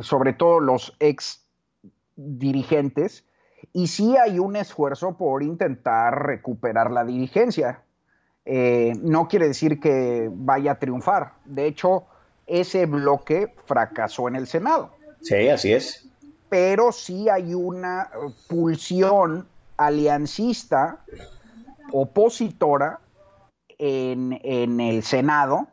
sobre 0.00 0.32
todo 0.32 0.60
los 0.60 0.96
ex 1.00 1.44
dirigentes, 2.16 3.24
y 3.72 3.88
sí 3.88 4.16
hay 4.16 4.38
un 4.38 4.56
esfuerzo 4.56 5.16
por 5.16 5.42
intentar 5.42 6.26
recuperar 6.26 6.90
la 6.90 7.04
dirigencia. 7.04 7.82
Eh, 8.44 8.92
no 9.02 9.28
quiere 9.28 9.48
decir 9.48 9.80
que 9.80 10.30
vaya 10.32 10.72
a 10.72 10.78
triunfar. 10.78 11.34
De 11.44 11.66
hecho, 11.66 12.06
ese 12.46 12.86
bloque 12.86 13.54
fracasó 13.66 14.28
en 14.28 14.36
el 14.36 14.46
Senado. 14.46 14.92
Sí, 15.20 15.48
así 15.48 15.72
es. 15.72 16.08
Pero 16.48 16.92
sí 16.92 17.28
hay 17.28 17.54
una 17.54 18.10
pulsión 18.48 19.46
aliancista 19.76 21.04
opositora 21.92 23.00
en, 23.78 24.38
en 24.42 24.80
el 24.80 25.02
Senado 25.02 25.68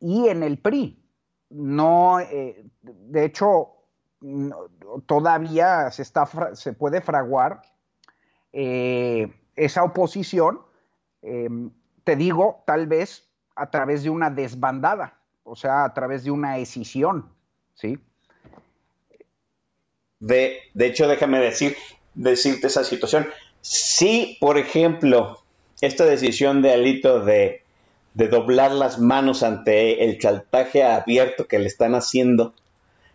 y 0.00 0.28
en 0.28 0.42
el 0.42 0.58
PRI 0.58 1.02
no, 1.52 2.20
eh, 2.20 2.64
de 2.82 3.24
hecho, 3.24 3.72
todavía 5.06 5.90
se, 5.90 6.02
está, 6.02 6.26
se 6.54 6.72
puede 6.72 7.00
fraguar 7.00 7.62
eh, 8.52 9.32
esa 9.56 9.84
oposición, 9.84 10.60
em, 11.22 11.70
te 12.04 12.16
digo, 12.16 12.62
tal 12.66 12.86
vez 12.86 13.28
a 13.54 13.70
través 13.70 14.02
de 14.02 14.10
una 14.10 14.30
desbandada, 14.30 15.18
o 15.44 15.56
sea, 15.56 15.84
a 15.84 15.94
través 15.94 16.24
de 16.24 16.30
una 16.30 16.58
escisión, 16.58 17.32
¿sí? 17.74 17.98
De, 20.22 20.60
de 20.72 20.86
hecho, 20.86 21.06
déjame 21.08 21.38
decir, 21.38 21.76
decirte 22.14 22.68
esa 22.68 22.84
situación. 22.84 23.28
Si, 23.60 24.38
por 24.40 24.56
ejemplo, 24.56 25.42
esta 25.80 26.04
decisión 26.04 26.62
de 26.62 26.72
Alito 26.72 27.20
de 27.20 27.62
de 28.14 28.28
doblar 28.28 28.72
las 28.72 28.98
manos 28.98 29.42
ante 29.42 30.04
el 30.04 30.18
chantaje 30.18 30.82
abierto 30.82 31.46
que 31.46 31.58
le 31.58 31.66
están 31.66 31.94
haciendo. 31.94 32.54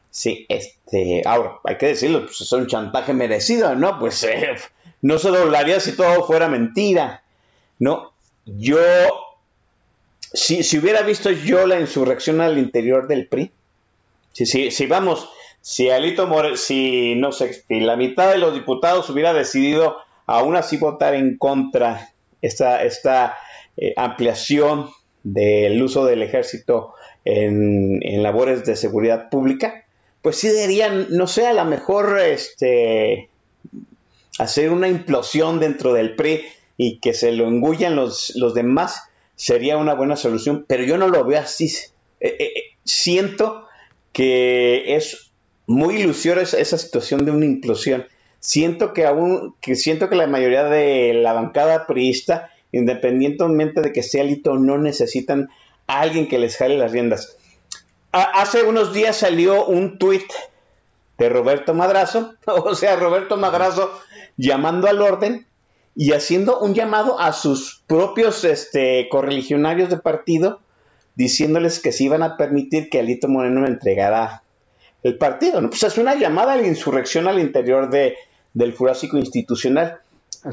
Sí, 0.10 0.46
este, 0.50 1.22
ahora, 1.26 1.60
hay 1.64 1.78
que 1.78 1.88
decirlo, 1.88 2.26
pues 2.26 2.42
es 2.42 2.52
un 2.52 2.68
chantaje 2.68 3.14
merecido, 3.14 3.76
¿no? 3.76 4.00
Pues 4.00 4.24
eh, 4.24 4.56
no 5.02 5.20
se 5.20 5.30
doblaría 5.30 5.80
si 5.80 5.96
todo 5.96 6.26
fuera 6.26 6.48
mentira, 6.48 7.24
¿no? 7.78 8.14
Yo, 8.46 8.80
si, 10.34 10.64
si 10.64 10.80
hubiera 10.80 11.02
visto 11.02 11.30
yo 11.30 11.68
la 11.68 11.80
insurrección 11.80 12.42
al 12.42 12.58
interior 12.58 13.08
del 13.08 13.28
PRI, 13.28 13.52
si, 14.34 14.86
vamos, 14.88 15.30
si 15.68 15.90
Alito 15.90 16.28
More, 16.28 16.56
si 16.56 17.16
no 17.16 17.34
sé, 17.34 17.52
si 17.52 17.82
la 17.82 17.98
mitad 17.98 18.32
de 18.32 18.38
los 18.38 18.54
diputados 18.54 19.10
hubiera 19.10 19.34
decidido 19.34 19.98
aún 20.26 20.56
así 20.56 20.78
votar 20.78 21.14
en 21.14 21.38
contra 21.38 22.14
esta, 22.42 22.86
esta 22.86 23.36
eh, 23.76 23.94
ampliación 23.98 24.90
del 25.24 25.84
uso 25.84 26.06
del 26.06 26.22
ejército 26.24 26.94
en, 27.26 28.00
labores 28.24 28.64
de 28.64 28.78
seguridad 28.78 29.30
pública, 29.30 29.84
pues 30.22 30.38
sí 30.38 30.48
deberían, 30.48 31.08
no 31.10 31.28
sé, 31.28 31.46
a 31.48 31.54
lo 31.54 31.66
mejor 31.66 32.18
este, 32.18 33.30
hacer 34.40 34.72
una 34.72 34.88
implosión 34.88 35.60
dentro 35.60 35.92
del 35.92 36.16
PRI 36.16 36.46
y 36.78 37.00
que 37.00 37.14
se 37.14 37.34
lo 37.34 37.46
engullan 37.46 37.98
los, 37.98 38.32
los 38.38 38.54
demás, 38.54 39.10
sería 39.36 39.76
una 39.76 39.96
buena 39.96 40.16
solución, 40.16 40.64
pero 40.66 40.86
yo 40.86 40.98
no 40.98 41.10
lo 41.10 41.26
veo 41.26 41.42
así. 41.42 41.66
Eh, 42.22 42.38
eh, 42.40 42.54
siento 42.86 43.66
que 44.14 44.96
es 44.96 45.27
muy 45.68 45.98
ilusoria 45.98 46.42
esa 46.44 46.78
situación 46.78 47.26
de 47.26 47.32
una 47.32 47.46
implosión. 47.46 48.06
Siento 48.40 48.94
que 48.94 49.06
aún, 49.06 49.56
que 49.62 49.76
siento 49.76 50.10
que 50.10 50.16
la 50.16 50.28
mayoría 50.28 50.64
de 50.64 51.14
la 51.14 51.34
bancada 51.34 51.86
priista 51.86 52.50
independientemente 52.72 53.82
de 53.82 53.94
que 53.94 54.04
sea 54.04 54.24
Alito, 54.24 54.56
no 54.56 54.78
necesitan 54.78 55.50
a 55.88 56.02
alguien 56.02 56.28
que 56.28 56.40
les 56.40 56.58
jale 56.58 56.78
las 56.78 56.92
riendas. 56.92 57.38
hace 58.12 58.64
unos 58.64 58.94
días 58.94 59.18
salió 59.18 59.66
un 59.66 59.98
tuit 59.98 60.26
de 61.18 61.30
Roberto 61.30 61.74
Madrazo, 61.74 62.36
o 62.46 62.76
sea, 62.76 62.96
Roberto 62.96 63.38
Madrazo 63.38 63.92
llamando 64.38 64.88
al 64.88 65.02
orden 65.02 65.48
y 65.96 66.12
haciendo 66.14 66.60
un 66.60 66.76
llamado 66.76 67.20
a 67.20 67.34
sus 67.34 67.84
propios 67.88 68.44
este, 68.44 69.08
correligionarios 69.10 69.90
de 69.90 69.98
partido, 69.98 70.60
diciéndoles 71.16 71.80
que 71.80 71.92
si 71.92 72.06
iban 72.06 72.22
a 72.22 72.38
permitir 72.38 72.90
que 72.90 73.00
Alito 73.00 73.28
Moreno 73.28 73.66
entregara 73.66 74.44
el 75.08 75.18
partido, 75.18 75.62
¿no? 75.62 75.70
Pues 75.70 75.84
es 75.84 75.98
una 75.98 76.16
llamada 76.16 76.54
a 76.54 76.58
la 76.58 76.68
insurrección 76.68 77.28
al 77.28 77.40
interior 77.40 77.90
de, 77.90 78.16
del 78.54 78.76
Jurásico 78.76 79.18
Institucional. 79.18 80.00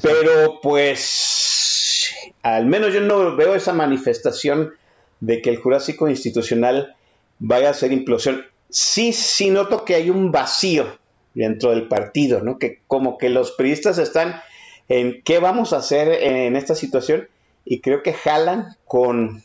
Pero 0.03 0.61
pues, 0.63 2.15
al 2.43 2.67
menos 2.67 2.95
yo 2.95 3.01
no 3.01 3.37
veo 3.37 3.55
esa 3.55 3.73
manifestación 3.73 4.73
de 5.21 5.43
que 5.43 5.51
el 5.51 5.57
Jurásico 5.57 6.09
Institucional 6.09 6.95
vaya 7.39 7.71
a 7.71 7.75
ser 7.75 7.93
implosión. 7.93 8.45
Sí, 8.71 9.13
sí 9.13 9.51
noto 9.51 9.85
que 9.85 9.95
hay 9.95 10.11
un 10.11 10.33
vacío 10.33 10.99
dentro 11.35 11.71
del 11.71 11.89
partido, 11.89 12.41
¿no? 12.41 12.59
Que 12.59 12.81
como 12.87 13.19
que 13.19 13.29
los 13.29 13.53
periodistas 13.53 13.99
están 13.99 14.41
en 14.89 15.23
qué 15.23 15.39
vamos 15.39 15.73
a 15.73 15.79
hacer 15.79 16.09
en 16.23 16.57
esta 16.57 16.75
situación 16.75 17.29
y 17.65 17.81
creo 17.81 18.03
que 18.03 18.13
jalan 18.13 18.77
con 18.85 19.43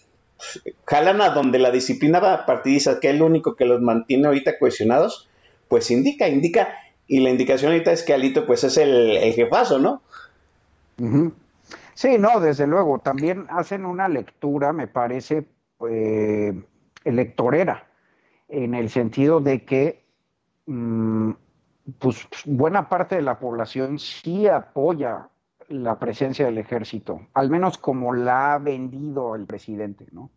jalan 0.85 1.21
a 1.21 1.29
donde 1.29 1.59
la 1.59 1.71
disciplina 1.71 2.45
partidista, 2.45 2.99
que 2.99 3.09
es 3.09 3.19
lo 3.19 3.25
único 3.25 3.55
que 3.55 3.65
los 3.65 3.81
mantiene 3.81 4.27
ahorita 4.27 4.57
cohesionados, 4.57 5.29
pues 5.67 5.91
indica, 5.91 6.27
indica, 6.27 6.69
y 7.07 7.19
la 7.19 7.29
indicación 7.29 7.71
ahorita 7.71 7.91
es 7.91 8.03
que 8.03 8.13
Alito 8.13 8.45
pues 8.45 8.63
es 8.63 8.77
el, 8.77 9.33
jefazo, 9.33 9.79
¿no? 9.79 10.01
Sí, 11.93 12.17
no, 12.17 12.39
desde 12.39 12.67
luego, 12.67 12.99
también 12.99 13.45
hacen 13.49 13.85
una 13.85 14.07
lectura, 14.07 14.73
me 14.73 14.87
parece, 14.87 15.45
eh, 15.89 16.53
electorera, 17.03 17.87
en 18.47 18.73
el 18.73 18.89
sentido 18.89 19.39
de 19.39 19.63
que 19.63 20.03
mm, 20.65 21.31
pues 21.99 22.27
buena 22.45 22.89
parte 22.89 23.15
de 23.15 23.21
la 23.21 23.39
población 23.39 23.99
sí 23.99 24.47
apoya 24.47 25.29
la 25.69 25.97
presencia 25.99 26.45
del 26.45 26.57
ejército, 26.57 27.27
al 27.33 27.49
menos 27.49 27.77
como 27.77 28.13
la 28.13 28.53
ha 28.53 28.59
vendido 28.59 29.35
el 29.35 29.45
presidente, 29.45 30.07
¿no? 30.11 30.31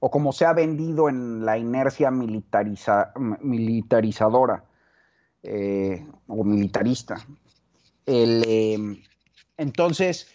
O 0.00 0.10
como 0.10 0.32
se 0.32 0.44
ha 0.44 0.52
vendido 0.52 1.08
en 1.08 1.46
la 1.46 1.56
inercia 1.56 2.10
militarizadora 2.10 4.64
eh, 5.42 6.06
o 6.26 6.44
militarista. 6.44 7.16
Eh, 8.04 8.76
entonces, 9.56 10.30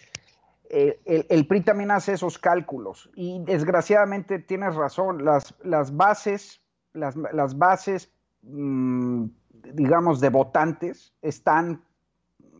el, 0.69 1.47
PRI 1.47 1.61
también 1.61 1.91
hace 1.91 2.13
esos 2.13 2.37
cálculos 2.37 3.09
y 3.15 3.41
desgraciadamente 3.43 4.39
tienes 4.39 4.75
razón, 4.75 5.25
las, 5.25 5.55
las 5.63 5.95
bases, 5.95 6.61
las, 6.93 7.15
bases, 7.57 8.11
mm, 8.43 9.25
digamos, 9.73 10.19
de 10.19 10.29
votantes 10.29 11.13
están 11.21 11.83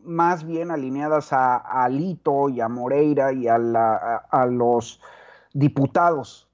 más 0.04 0.46
bien 0.46 0.72
alineadas 0.72 1.34
a, 1.34 1.58
Alito 1.58 2.50
y 2.50 2.62
a 2.62 2.68
Moreira 2.68 3.34
y 3.34 3.48
a, 3.48 3.58
los 4.48 5.02
diputados. 5.54 6.50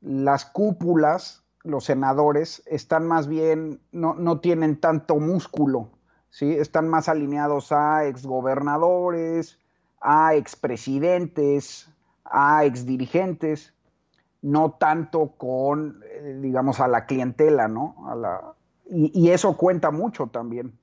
Las 0.00 0.44
cúpulas, 0.44 1.44
los 1.62 1.84
senadores, 1.84 2.62
están 2.66 3.06
más 3.06 3.28
bien, 3.28 3.80
no, 3.92 4.40
tienen 4.40 4.80
tanto 4.80 5.16
músculo, 5.16 5.90
¿sí? 6.30 6.52
están 6.52 6.88
más 6.88 7.08
alineados 7.08 7.72
a 7.72 8.06
exgobernadores, 8.06 9.58
a 10.00 10.34
expresidentes, 10.34 11.90
a 12.24 12.64
exdirigentes, 12.64 13.74
no 14.42 14.72
tanto 14.72 15.32
con, 15.36 16.02
eh, 16.04 16.38
digamos, 16.40 16.80
a 16.80 16.88
la 16.88 17.04
clientela, 17.04 17.68
¿no? 17.68 17.94
A 18.08 18.14
la, 18.14 18.54
y, 18.90 19.30
eso 19.30 19.56
cuenta 19.56 19.90
mucho 19.90 20.26
también. 20.26 20.78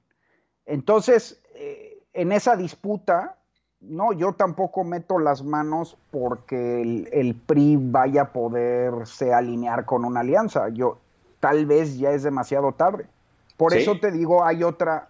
Entonces, 0.66 1.42
eh, 1.60 2.04
en 2.14 2.32
esa 2.32 2.56
disputa, 2.56 3.36
no, 3.82 4.14
yo 4.14 4.34
tampoco 4.34 4.84
meto 4.84 5.18
las 5.18 5.44
manos 5.44 5.98
porque 6.12 6.82
el, 7.12 7.36
PRI 7.36 7.78
vaya 7.80 8.22
a 8.24 8.32
poderse 8.32 9.34
alinear 9.34 9.86
con 9.86 10.06
una 10.06 10.20
alianza. 10.20 10.70
Yo 10.70 11.00
tal 11.40 11.66
vez 11.66 11.98
ya 11.98 12.12
es 12.12 12.22
demasiado 12.22 12.74
tarde. 12.74 13.08
Por 13.56 13.74
eso 13.74 14.00
te 14.00 14.12
digo, 14.12 14.46
hay 14.46 14.64
otra, 14.64 15.08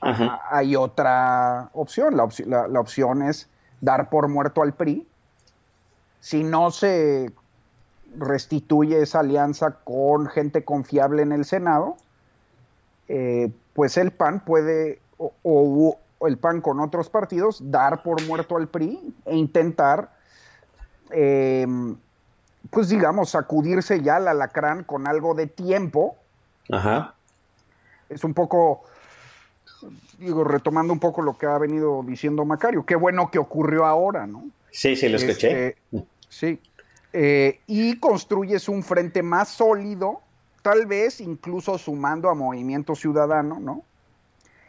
hay 0.00 0.76
otra 0.76 1.70
opción. 1.72 2.14
La, 2.16 2.68
la, 2.68 2.80
opción 2.80 3.22
es 3.22 3.48
dar 3.80 4.10
por 4.10 4.28
muerto 4.28 4.62
al 4.62 4.74
PRI. 4.74 5.06
Si 6.20 6.44
no 6.44 6.70
se 6.70 7.32
restituye 8.18 9.00
esa 9.00 9.20
alianza 9.20 9.78
con 9.82 10.26
gente 10.26 10.62
confiable 10.62 11.22
en 11.22 11.32
el 11.32 11.46
Senado, 11.46 11.96
eh, 13.08 13.50
pues 13.74 13.96
el 13.96 14.10
PAN 14.12 14.40
puede 14.40 15.00
o, 15.18 15.98
el 16.26 16.38
PAN 16.38 16.60
con 16.60 16.80
otros 16.80 17.10
partidos, 17.10 17.58
dar 17.70 18.02
por 18.02 18.22
muerto 18.26 18.56
al 18.56 18.68
PRI 18.68 19.14
e 19.26 19.36
intentar, 19.36 20.10
eh, 21.10 21.66
pues 22.70 22.88
digamos, 22.88 23.30
sacudirse 23.30 24.00
ya 24.02 24.16
al 24.16 24.28
alacrán 24.28 24.84
con 24.84 25.06
algo 25.06 25.34
de 25.34 25.46
tiempo. 25.46 26.16
Ajá. 26.70 27.14
Es 28.08 28.24
un 28.24 28.32
poco, 28.32 28.84
digo, 30.18 30.44
retomando 30.44 30.92
un 30.92 31.00
poco 31.00 31.20
lo 31.20 31.36
que 31.36 31.46
ha 31.46 31.58
venido 31.58 32.02
diciendo 32.06 32.44
Macario, 32.44 32.86
qué 32.86 32.96
bueno 32.96 33.30
que 33.30 33.38
ocurrió 33.38 33.84
ahora, 33.84 34.26
¿no? 34.26 34.44
Sí, 34.70 34.96
sí, 34.96 35.08
lo 35.08 35.16
escuché. 35.16 35.68
Este, 35.68 36.06
sí. 36.28 36.60
Eh, 37.12 37.60
y 37.68 37.98
construyes 37.98 38.68
un 38.68 38.82
frente 38.82 39.22
más 39.22 39.48
sólido, 39.48 40.20
tal 40.62 40.86
vez 40.86 41.20
incluso 41.20 41.78
sumando 41.78 42.28
a 42.28 42.34
Movimiento 42.34 42.96
Ciudadano, 42.96 43.60
¿no? 43.60 43.82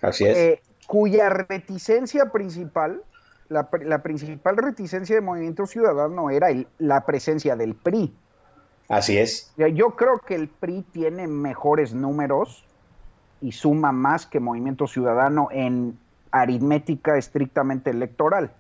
Así 0.02 0.26
es. 0.26 0.38
Eh, 0.38 0.62
cuya 0.88 1.30
reticencia 1.30 2.32
principal, 2.32 3.02
la, 3.50 3.70
principal 4.04 4.58
reticencia 4.58 5.16
de 5.16 5.22
Movimiento 5.22 5.66
Ciudadano 5.66 6.30
era 6.30 6.48
la 6.78 7.06
presencia 7.06 7.56
del 7.56 7.76
PRI. 7.76 8.14
Así 8.90 9.18
es. 9.18 9.52
Yo 9.58 9.96
creo 9.96 10.20
que 10.20 10.36
el 10.36 10.48
PRI 10.48 10.84
tiene 10.92 11.28
mejores 11.28 11.94
números 11.94 12.66
y 13.42 13.52
suma 13.52 13.92
más 13.92 14.26
que 14.26 14.40
Movimiento 14.40 14.88
Ciudadano 14.88 15.50
en 15.52 15.98
aritmética 16.32 17.18
estrictamente 17.18 17.90
electoral. 17.90 18.52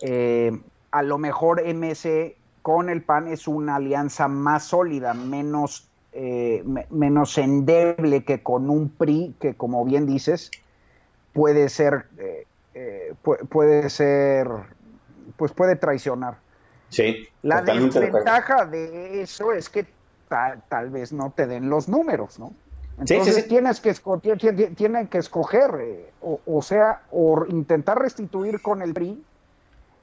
Eh, 0.00 0.60
a 0.90 1.02
lo 1.02 1.18
mejor 1.18 1.62
MS 1.62 2.34
con 2.62 2.88
el 2.88 3.02
PAN 3.02 3.28
es 3.28 3.48
una 3.48 3.76
alianza 3.76 4.28
más 4.28 4.64
sólida, 4.64 5.14
menos, 5.14 5.88
eh, 6.12 6.62
menos 6.90 7.38
endeble 7.38 8.24
que 8.24 8.42
con 8.42 8.68
un 8.68 8.90
PRI 8.90 9.34
que, 9.40 9.54
como 9.54 9.84
bien 9.84 10.06
dices, 10.06 10.50
puede 11.32 11.68
ser, 11.68 12.06
eh, 12.18 12.46
eh, 12.74 13.14
puede 13.48 13.88
ser, 13.90 14.48
pues 15.36 15.52
puede 15.52 15.76
traicionar. 15.76 16.36
Sí. 16.88 17.28
La 17.42 17.62
desventaja 17.62 18.66
de, 18.66 19.22
eso 19.22 19.52
es 19.52 19.68
que 19.68 19.86
tal, 20.28 20.90
vez 20.90 21.12
no 21.12 21.30
te 21.30 21.46
den 21.46 21.68
los 21.68 21.88
números, 21.88 22.38
¿no? 22.38 22.52
Entonces 22.98 23.48
tienes 23.48 23.80
que 23.80 23.90
escoger, 23.90 24.38
tienen 24.74 25.08
que 25.08 25.18
escoger, 25.18 25.70
eh, 25.80 26.10
o, 26.20 26.62
sea, 26.62 27.02
o 27.10 27.46
intentar 27.48 27.98
restituir 27.98 28.60
con 28.60 28.82
el 28.82 28.92
PRI, 28.92 29.22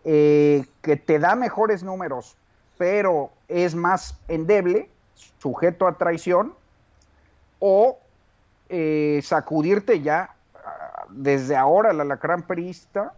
que 0.04 0.95
te 1.06 1.19
da 1.19 1.36
mejores 1.36 1.84
números, 1.84 2.36
pero 2.78 3.30
es 3.48 3.76
más 3.76 4.17
endeble, 4.28 4.89
sujeto 5.40 5.88
a 5.88 5.98
traición, 5.98 6.54
o 7.60 7.98
sacudirte 9.24 10.02
ya 10.02 10.36
desde 11.10 11.56
ahora 11.56 11.92
el 11.92 12.02
alacrán 12.02 12.44
perista 12.44 13.14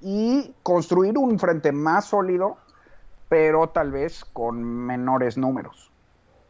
y 0.00 0.52
construir 0.62 1.16
un 1.16 1.38
frente 1.38 1.72
más 1.72 2.06
sólido, 2.06 2.58
pero 3.28 3.70
tal 3.70 3.90
vez 3.90 4.24
con 4.24 4.62
menores 4.62 5.38
números. 5.38 5.90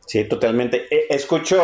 Sí, 0.06 0.24
totalmente. 0.24 0.84
Eh, 0.94 1.06
escucho, 1.10 1.62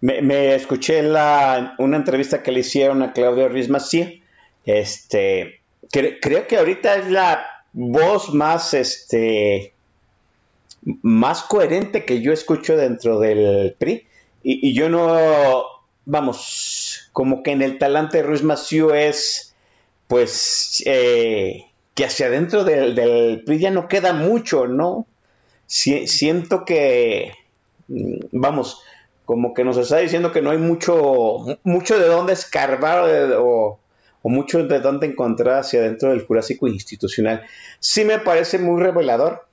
me, 0.00 0.54
escuché 0.54 1.02
la, 1.02 1.74
una 1.78 1.96
entrevista 1.96 2.42
que 2.42 2.52
le 2.52 2.60
hicieron 2.60 3.02
a 3.02 3.12
Claudio 3.12 3.50
sí. 3.80 4.22
Este, 4.64 5.60
creo 5.90 6.46
que 6.46 6.56
ahorita 6.56 6.94
es 6.96 7.10
la 7.10 7.44
voz 7.72 8.32
más, 8.32 8.72
este, 8.72 9.73
más 11.02 11.42
coherente 11.42 12.04
que 12.04 12.20
yo 12.20 12.32
escucho 12.32 12.76
dentro 12.76 13.18
del 13.18 13.74
PRI. 13.78 14.06
y 14.42 14.74
yo 14.74 14.90
no, 14.90 15.64
vamos, 16.04 17.08
como 17.12 17.42
que 17.42 17.52
en 17.52 17.62
el 17.62 17.78
talante 17.78 18.18
de 18.18 18.22
Ruiz 18.24 18.42
Massieu 18.42 18.92
es, 18.92 19.54
pues, 20.06 20.82
eh, 20.86 21.66
que 21.94 22.04
hacia 22.04 22.26
adentro 22.26 22.64
del, 22.64 23.42
PRI 23.44 23.58
ya 23.58 23.70
no 23.70 23.88
queda 23.88 24.12
mucho, 24.12 24.66
¿no? 24.66 25.06
siento 25.66 26.64
que, 26.64 27.32
mm, 27.88 28.18
vamos, 28.32 28.82
como 29.24 29.54
que 29.54 29.64
nos 29.64 29.78
está 29.78 29.98
diciendo 29.98 30.30
que 30.30 30.42
no 30.42 30.50
hay 30.50 30.58
mucho, 30.58 31.58
mucho 31.64 31.98
de 31.98 32.06
dónde 32.06 32.34
escarbar 32.34 33.04
o, 33.38 33.80
mucho 34.22 34.64
de 34.64 34.80
dónde 34.80 35.06
encontrar 35.06 35.60
hacia 35.60 35.80
adentro 35.80 36.10
del 36.10 36.26
Jurásico 36.26 36.66
institucional. 36.68 37.42
Sí 37.78 38.04
me 38.04 38.18
parece 38.18 38.58
muy 38.58 38.82
revelador 38.82 39.46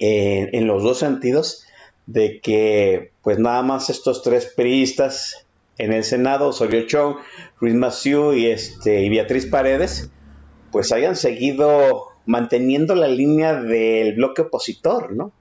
eh, 0.00 0.48
en 0.52 0.66
los 0.66 0.82
dos 0.82 0.98
sentidos 0.98 1.64
de 2.06 2.40
que 2.40 3.12
pues 3.22 3.38
nada 3.38 3.62
más 3.62 3.90
estos 3.90 4.22
tres 4.22 4.46
priistas 4.56 5.46
en 5.78 5.92
el 5.92 6.04
Senado, 6.04 6.48
Osorio 6.48 6.86
Chong, 6.86 7.16
Ruiz 7.60 7.74
Massieu 7.74 8.32
y, 8.32 8.46
este, 8.46 9.02
y 9.02 9.08
Beatriz 9.10 9.46
Paredes, 9.46 10.10
pues 10.72 10.92
hayan 10.92 11.16
seguido 11.16 12.06
manteniendo 12.26 12.94
la 12.94 13.08
línea 13.08 13.54
del 13.54 14.14
bloque 14.14 14.42
opositor, 14.42 15.12
¿no? 15.12 15.32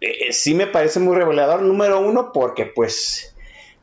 Eh, 0.00 0.32
sí 0.32 0.54
me 0.54 0.66
parece 0.66 1.00
muy 1.00 1.16
revelador, 1.16 1.62
número 1.62 2.00
uno, 2.00 2.30
porque 2.32 2.66
pues 2.66 3.34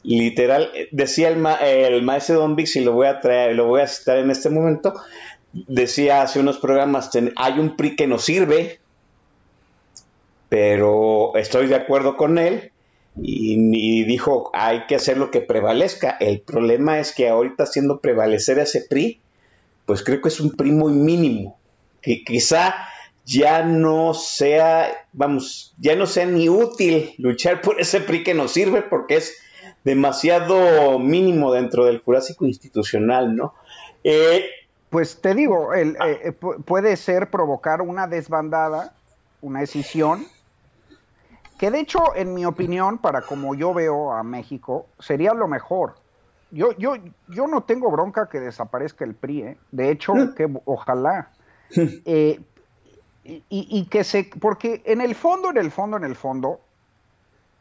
literal, 0.03 0.71
decía 0.91 1.29
el, 1.29 1.45
el 1.65 2.01
maestro 2.03 2.39
Don 2.39 2.55
Vix, 2.55 2.75
y 2.75 2.81
lo 2.81 2.93
voy 2.93 3.07
a 3.07 3.19
traer, 3.19 3.55
lo 3.55 3.67
voy 3.67 3.81
a 3.81 3.87
citar 3.87 4.17
en 4.17 4.31
este 4.31 4.49
momento, 4.49 4.93
decía 5.53 6.21
hace 6.21 6.39
unos 6.39 6.57
programas, 6.57 7.09
hay 7.35 7.59
un 7.59 7.75
PRI 7.75 7.95
que 7.95 8.07
nos 8.07 8.23
sirve, 8.23 8.80
pero 10.51 11.31
estoy 11.37 11.67
de 11.67 11.75
acuerdo 11.75 12.17
con 12.17 12.37
él, 12.37 12.73
y, 13.15 14.03
dijo, 14.03 14.51
hay 14.53 14.85
que 14.85 14.95
hacer 14.95 15.17
lo 15.17 15.31
que 15.31 15.39
prevalezca. 15.39 16.17
El 16.19 16.41
problema 16.41 16.99
es 16.99 17.13
que 17.13 17.29
ahorita 17.29 17.63
haciendo 17.63 18.01
prevalecer 18.01 18.59
ese 18.59 18.81
PRI, 18.81 19.21
pues 19.85 20.03
creo 20.03 20.19
que 20.19 20.27
es 20.27 20.41
un 20.41 20.51
PRI 20.51 20.71
muy 20.73 20.91
mínimo, 20.91 21.57
que 22.01 22.25
quizá 22.25 22.75
ya 23.25 23.63
no 23.63 24.13
sea, 24.13 24.91
vamos, 25.13 25.73
ya 25.79 25.95
no 25.95 26.05
sea 26.05 26.25
ni 26.25 26.49
útil 26.49 27.13
luchar 27.17 27.61
por 27.61 27.79
ese 27.79 28.01
PRI 28.01 28.25
que 28.25 28.33
nos 28.33 28.51
sirve 28.51 28.81
porque 28.81 29.15
es 29.15 29.37
demasiado 29.85 30.99
mínimo 30.99 31.53
dentro 31.53 31.85
del 31.85 32.01
Jurásico 32.01 32.45
institucional, 32.45 33.37
¿no? 33.37 33.53
Eh, 34.03 34.43
pues 34.89 35.21
te 35.21 35.33
digo, 35.33 35.73
el, 35.73 35.95
eh, 35.95 36.19
eh, 36.25 36.31
puede 36.33 36.97
ser 36.97 37.29
provocar 37.29 37.81
una 37.81 38.07
desbandada, 38.07 38.93
una 39.41 39.61
decisión, 39.61 40.27
que 41.61 41.69
de 41.69 41.79
hecho, 41.79 42.15
en 42.15 42.33
mi 42.33 42.43
opinión, 42.43 42.97
para 42.97 43.21
como 43.21 43.53
yo 43.53 43.71
veo 43.71 44.13
a 44.13 44.23
México, 44.23 44.87
sería 44.97 45.35
lo 45.35 45.47
mejor. 45.47 45.93
Yo, 46.49 46.71
yo, 46.79 46.95
yo 47.27 47.45
no 47.45 47.61
tengo 47.61 47.91
bronca 47.91 48.29
que 48.29 48.39
desaparezca 48.39 49.05
el 49.05 49.13
PRI, 49.13 49.55
de 49.71 49.91
hecho, 49.91 50.13
que 50.35 50.51
ojalá. 50.65 51.29
y, 53.23 53.85
que 53.91 54.03
se, 54.03 54.23
porque 54.41 54.81
en 54.87 55.01
el 55.01 55.13
fondo, 55.13 55.51
en 55.51 55.57
el 55.57 55.69
fondo, 55.69 55.97
en 55.97 56.03
el 56.03 56.15
fondo, 56.15 56.61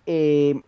eh, 0.06 0.58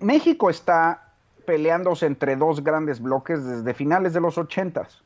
México 0.00 0.50
está 0.50 1.12
peleándose 1.46 2.06
entre 2.06 2.34
dos 2.34 2.64
grandes 2.64 3.00
bloques 3.00 3.44
desde 3.44 3.72
finales 3.72 4.14
de 4.14 4.20
los 4.20 4.36
ochentas, 4.36 5.04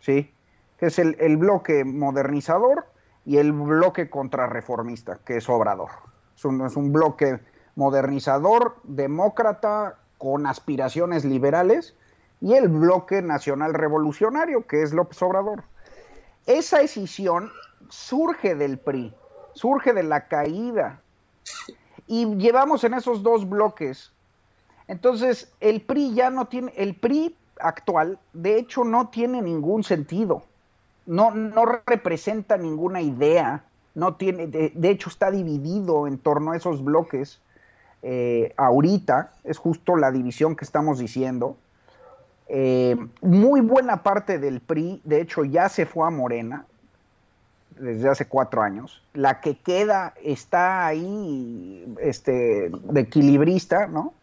¿sí? 0.00 0.34
Que 0.80 0.86
es 0.86 0.98
el, 0.98 1.36
bloque 1.36 1.84
modernizador 1.84 2.86
y 3.24 3.36
el 3.36 3.52
bloque 3.52 4.10
contrarreformista, 4.10 5.20
que 5.24 5.36
es 5.36 5.48
Obrador. 5.48 6.09
Es 6.40 6.76
un, 6.76 6.90
bloque 6.90 7.38
modernizador, 7.76 8.76
demócrata, 8.84 9.98
con 10.16 10.46
aspiraciones 10.46 11.26
liberales, 11.26 11.94
y 12.40 12.54
el 12.54 12.68
bloque 12.68 13.20
nacional 13.20 13.74
revolucionario, 13.74 14.66
que 14.66 14.82
es 14.82 14.94
López 14.94 15.20
Obrador. 15.22 15.64
Esa 16.46 16.78
decisión 16.78 17.50
surge 17.90 18.54
del 18.54 18.78
PRI, 18.78 19.12
surge 19.52 19.92
de 19.92 20.02
la 20.02 20.28
caída. 20.28 21.02
Y 22.06 22.24
llevamos 22.36 22.84
en 22.84 22.94
esos 22.94 23.22
dos 23.22 23.46
bloques. 23.46 24.10
Entonces, 24.88 25.52
el 25.60 25.82
PRI 25.82 26.14
ya 26.14 26.30
no 26.30 26.46
tiene, 26.46 26.72
el 26.74 26.94
PRI 26.94 27.36
actual, 27.58 28.18
de 28.32 28.58
hecho, 28.58 28.84
no 28.84 29.08
tiene 29.08 29.42
ningún 29.42 29.84
sentido. 29.84 30.42
No, 31.04 31.32
no 31.32 31.66
representa 31.86 32.56
ninguna 32.56 33.02
idea. 33.02 33.64
No 33.94 34.14
tiene, 34.14 34.46
de, 34.46 34.90
hecho, 34.90 35.08
está 35.08 35.30
dividido 35.30 36.06
en 36.06 36.18
torno 36.18 36.52
a 36.52 36.56
esos 36.56 36.84
bloques. 36.84 37.40
Eh, 38.02 38.54
ahorita 38.56 39.34
es 39.44 39.58
justo 39.58 39.96
la 39.96 40.10
división 40.10 40.56
que 40.56 40.64
estamos 40.64 40.98
diciendo. 40.98 41.56
Eh, 42.48 42.96
muy 43.20 43.60
buena 43.60 44.02
parte 44.02 44.38
del 44.38 44.60
PRI, 44.60 45.00
de 45.04 45.20
hecho, 45.20 45.44
ya 45.44 45.68
se 45.68 45.86
fue 45.86 46.06
a 46.06 46.10
Morena 46.10 46.66
desde 47.78 48.08
hace 48.08 48.26
cuatro 48.26 48.62
años. 48.62 49.02
La 49.14 49.40
que 49.40 49.58
queda 49.58 50.14
está 50.22 50.86
ahí 50.86 51.92
este, 52.00 52.70
de 52.70 53.00
equilibrista, 53.00 53.86
¿no? 53.86 54.14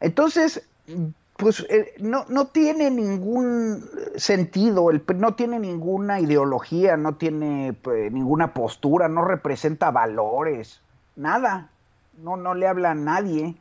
Entonces, 0.00 0.66
pues 1.36 1.66
eh, 1.68 1.94
no, 1.98 2.24
no, 2.28 2.46
tiene 2.46 2.90
ningún 2.90 3.84
sentido, 4.16 4.90
el, 4.90 5.02
no 5.16 5.34
tiene 5.34 5.58
ninguna 5.58 6.20
ideología, 6.20 6.96
no 6.96 7.16
tiene 7.16 7.74
pues, 7.82 8.12
ninguna 8.12 8.54
postura, 8.54 9.08
no 9.08 9.24
representa 9.24 9.90
valores, 9.90 10.80
nada. 11.16 11.70
No, 12.22 12.36
no 12.36 12.54
le 12.54 12.68
habla 12.68 12.92
a 12.92 12.94
nadie. 12.94 13.56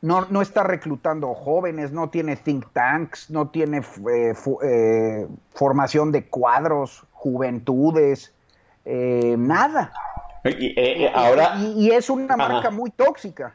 No, 0.00 0.26
no 0.30 0.42
está 0.42 0.62
reclutando 0.62 1.34
jóvenes, 1.34 1.90
no 1.90 2.08
tiene 2.08 2.36
think 2.36 2.66
tanks, 2.72 3.30
no 3.30 3.48
tiene 3.48 3.78
eh, 3.78 4.34
eh, 4.62 5.26
formación 5.52 6.12
de 6.12 6.26
cuadros, 6.26 7.04
juventudes, 7.12 8.32
eh, 8.84 9.34
nada. 9.36 9.92
Y, 10.44 11.04
ahora... 11.06 11.56
Y, 11.56 11.90
es 11.90 12.08
una 12.08 12.36
marca 12.36 12.70
muy 12.70 12.90
tóxica. 12.90 13.54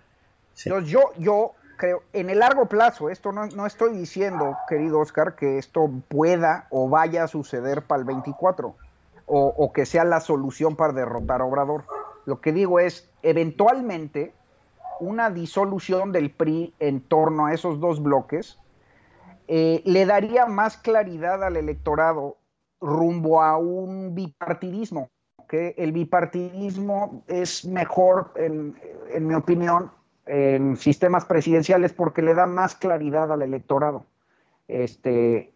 Entonces 0.65 0.91
yo, 0.91 1.13
yo 1.17 1.53
creo, 1.83 2.03
en 2.13 2.29
el 2.29 2.39
largo 2.39 2.67
plazo, 2.67 3.09
esto 3.09 3.33
no, 3.33 3.45
no, 3.47 3.65
estoy 3.65 3.93
diciendo, 3.93 4.57
querido 4.69 5.01
Oscar, 5.01 5.35
que 5.35 5.57
esto 5.57 5.91
pueda 6.07 6.65
o 6.69 6.87
vaya 6.87 7.25
a 7.25 7.27
suceder 7.27 7.81
para 7.81 7.99
el 7.99 8.05
24, 8.05 8.73
o, 9.25 9.73
que 9.73 9.85
sea 9.85 10.05
la 10.05 10.21
solución 10.21 10.77
para 10.77 10.93
derrotar 10.93 11.41
a 11.41 11.45
Obrador. 11.45 11.83
Lo 12.25 12.39
que 12.39 12.53
digo 12.53 12.79
es, 12.79 13.09
eventualmente 13.21 14.33
una 15.01 15.29
disolución 15.29 16.13
del 16.13 16.31
PRI 16.31 16.73
en 16.79 17.01
torno 17.01 17.47
a 17.47 17.53
esos 17.53 17.81
dos 17.81 18.01
bloques 18.01 18.59
eh, 19.49 19.81
le 19.83 20.05
daría 20.05 20.45
más 20.45 20.77
claridad 20.77 21.43
al 21.43 21.57
electorado 21.57 22.37
rumbo 22.79 23.41
a 23.41 23.57
un 23.57 24.15
bipartidismo, 24.15 25.09
que 25.49 25.75
el 25.77 25.91
bipartidismo 25.91 27.23
es 27.27 27.65
mejor, 27.65 28.31
en, 28.37 28.73
mi 29.19 29.33
opinión, 29.33 29.91
en 30.25 30.77
sistemas 30.77 31.25
presidenciales 31.25 31.93
porque 31.93 32.21
le 32.21 32.33
da 32.33 32.45
más 32.45 32.75
claridad 32.75 33.31
al 33.31 33.41
electorado. 33.41 34.05
Este, 34.67 35.51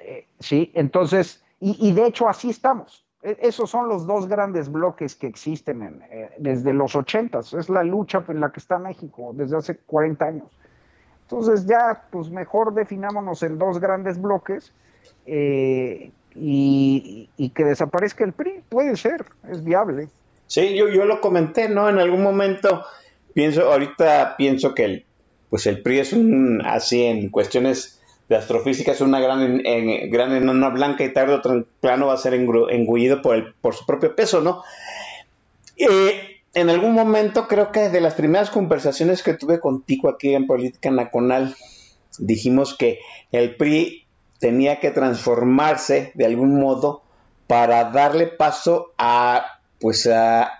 eh, 0.00 0.26
sí, 0.38 0.72
entonces, 0.74 1.42
y 1.60 1.92
de 1.92 2.06
hecho 2.06 2.28
así 2.28 2.50
estamos. 2.50 3.04
E-, 3.22 3.38
esos 3.40 3.70
son 3.70 3.88
los 3.88 4.06
dos 4.06 4.28
grandes 4.28 4.70
bloques 4.70 5.14
que 5.14 5.26
existen 5.26 6.02
eh, 6.10 6.30
desde 6.38 6.72
los 6.72 6.96
ochentas. 6.96 7.52
Es 7.52 7.68
la 7.68 7.82
lucha 7.82 8.24
en 8.28 8.40
la 8.40 8.50
que 8.50 8.60
está 8.60 8.78
México 8.78 9.32
desde 9.34 9.56
hace 9.56 9.76
40 9.76 10.24
años. 10.24 10.48
Entonces 11.22 11.66
ya, 11.66 12.06
pues 12.10 12.30
mejor 12.30 12.74
definámonos 12.74 13.42
en 13.42 13.58
dos 13.58 13.78
grandes 13.78 14.20
bloques 14.20 14.72
eh, 15.26 16.10
y, 16.34 17.52
que 17.54 17.64
desaparezca 17.64 18.24
el 18.24 18.32
PRI. 18.32 18.64
Puede 18.68 18.96
ser, 18.96 19.24
es 19.48 19.62
viable. 19.62 20.08
Sí, 20.48 20.76
yo, 20.76 20.88
yo 20.88 21.04
lo 21.04 21.20
comenté, 21.20 21.68
¿no? 21.68 21.88
En 21.88 21.98
algún 21.98 22.24
momento 22.24 22.84
pienso, 23.34 23.70
ahorita 23.72 24.36
pienso 24.36 24.74
que 24.74 24.84
el, 24.84 25.06
pues 25.48 25.66
el 25.66 25.82
PRI 25.82 25.98
es 26.00 26.12
un, 26.12 26.62
así 26.64 27.02
en 27.02 27.30
cuestiones 27.30 28.00
de 28.28 28.36
astrofísica 28.36 28.92
es 28.92 29.00
una 29.00 29.18
gran, 29.18 29.60
en, 29.66 30.10
gran 30.10 30.32
enana 30.32 30.68
blanca 30.68 31.04
y 31.04 31.12
tarde 31.12 31.34
o 31.34 31.40
temprano 31.40 32.06
va 32.06 32.14
a 32.14 32.16
ser 32.16 32.32
engullido 32.34 33.22
por, 33.22 33.34
el, 33.34 33.54
por 33.54 33.74
su 33.74 33.84
propio 33.84 34.14
peso, 34.14 34.40
¿no? 34.40 34.62
Eh, 35.76 36.36
en 36.54 36.70
algún 36.70 36.94
momento 36.94 37.48
creo 37.48 37.72
que 37.72 37.88
de 37.88 38.00
las 38.00 38.14
primeras 38.14 38.50
conversaciones 38.50 39.24
que 39.24 39.34
tuve 39.34 39.58
contigo 39.58 40.08
aquí 40.08 40.34
en 40.34 40.46
Política 40.46 40.92
Nacional, 40.92 41.56
dijimos 42.18 42.76
que 42.76 43.00
el 43.32 43.56
PRI 43.56 44.06
tenía 44.38 44.78
que 44.78 44.90
transformarse 44.90 46.12
de 46.14 46.26
algún 46.26 46.60
modo 46.60 47.02
para 47.46 47.90
darle 47.90 48.28
paso 48.28 48.92
a, 48.96 49.60
pues 49.80 50.06
a, 50.06 50.59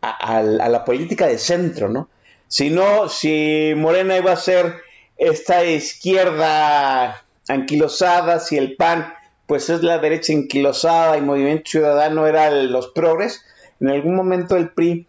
a 0.00 0.42
la 0.42 0.84
política 0.84 1.26
de 1.26 1.38
centro, 1.38 1.88
¿no? 1.88 2.08
Si 2.48 2.70
no, 2.70 3.08
si 3.08 3.74
Morena 3.76 4.16
iba 4.16 4.32
a 4.32 4.36
ser 4.36 4.76
esta 5.18 5.64
izquierda 5.64 7.24
anquilosada, 7.48 8.40
si 8.40 8.56
el 8.56 8.76
PAN 8.76 9.12
pues 9.46 9.68
es 9.70 9.82
la 9.82 9.98
derecha 9.98 10.32
anquilosada 10.32 11.16
y 11.16 11.22
Movimiento 11.22 11.70
Ciudadano 11.70 12.26
era 12.26 12.50
los 12.50 12.88
progres, 12.88 13.42
en 13.80 13.88
algún 13.88 14.14
momento 14.14 14.56
el 14.56 14.70
PRI 14.70 15.06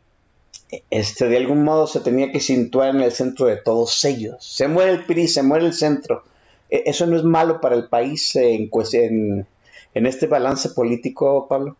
este, 0.89 1.27
de 1.27 1.37
algún 1.37 1.63
modo 1.63 1.87
se 1.87 1.99
tenía 1.99 2.31
que 2.31 2.39
situar 2.39 2.95
en 2.95 3.01
el 3.01 3.11
centro 3.11 3.47
de 3.47 3.57
todos 3.57 4.03
ellos. 4.05 4.37
Se 4.45 4.67
muere 4.67 4.91
el 4.91 5.05
PRI, 5.05 5.27
se 5.27 5.43
muere 5.43 5.65
el 5.65 5.73
centro. 5.73 6.23
E, 6.69 6.83
¿Eso 6.85 7.05
no 7.07 7.17
es 7.17 7.23
malo 7.23 7.59
para 7.59 7.75
el 7.75 7.89
país 7.89 8.35
en, 8.35 8.69
en, 8.93 9.47
en 9.93 10.05
este 10.05 10.27
balance 10.27 10.69
político, 10.69 11.47
Pablo? 11.47 11.75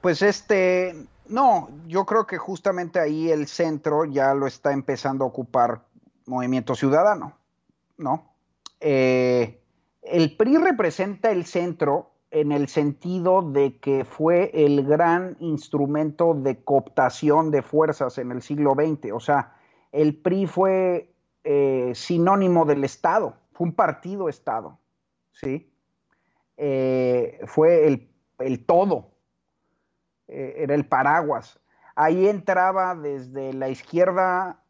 Pues 0.00 0.22
este, 0.22 0.94
no, 1.28 1.68
yo 1.86 2.04
creo 2.04 2.26
que 2.26 2.38
justamente 2.38 2.98
ahí 2.98 3.30
el 3.30 3.46
centro 3.46 4.04
ya 4.04 4.34
lo 4.34 4.46
está 4.46 4.72
empezando 4.72 5.24
a 5.24 5.28
ocupar 5.28 5.82
Movimiento 6.26 6.74
Ciudadano, 6.74 7.36
¿no? 7.96 8.34
Eh, 8.80 9.60
el 10.02 10.36
PRI 10.36 10.58
representa 10.58 11.30
el 11.30 11.46
centro 11.46 12.12
en 12.30 12.52
el 12.52 12.68
sentido 12.68 13.42
de 13.42 13.78
que 13.78 14.04
fue 14.04 14.50
el 14.52 14.84
gran 14.86 15.36
instrumento 15.40 16.34
de 16.34 16.62
cooptación 16.62 17.50
de 17.50 17.62
fuerzas 17.62 18.18
en 18.18 18.32
el 18.32 18.42
siglo 18.42 18.74
XX. 18.74 19.12
O 19.12 19.20
sea, 19.20 19.56
el 19.92 20.16
PRI 20.16 20.46
fue 20.46 21.14
eh, 21.44 21.92
sinónimo 21.94 22.64
del 22.64 22.84
Estado, 22.84 23.36
fue 23.52 23.68
un 23.68 23.72
partido 23.72 24.28
Estado, 24.28 24.78
¿sí? 25.32 25.72
Eh, 26.56 27.40
fue 27.46 27.86
el, 27.86 28.08
el 28.38 28.64
todo, 28.64 29.15
era 30.28 30.74
el 30.74 30.86
paraguas. 30.86 31.60
ahí 31.94 32.28
entraba 32.28 32.94
desde 32.94 33.52
la 33.52 33.68
izquierda 33.68 34.60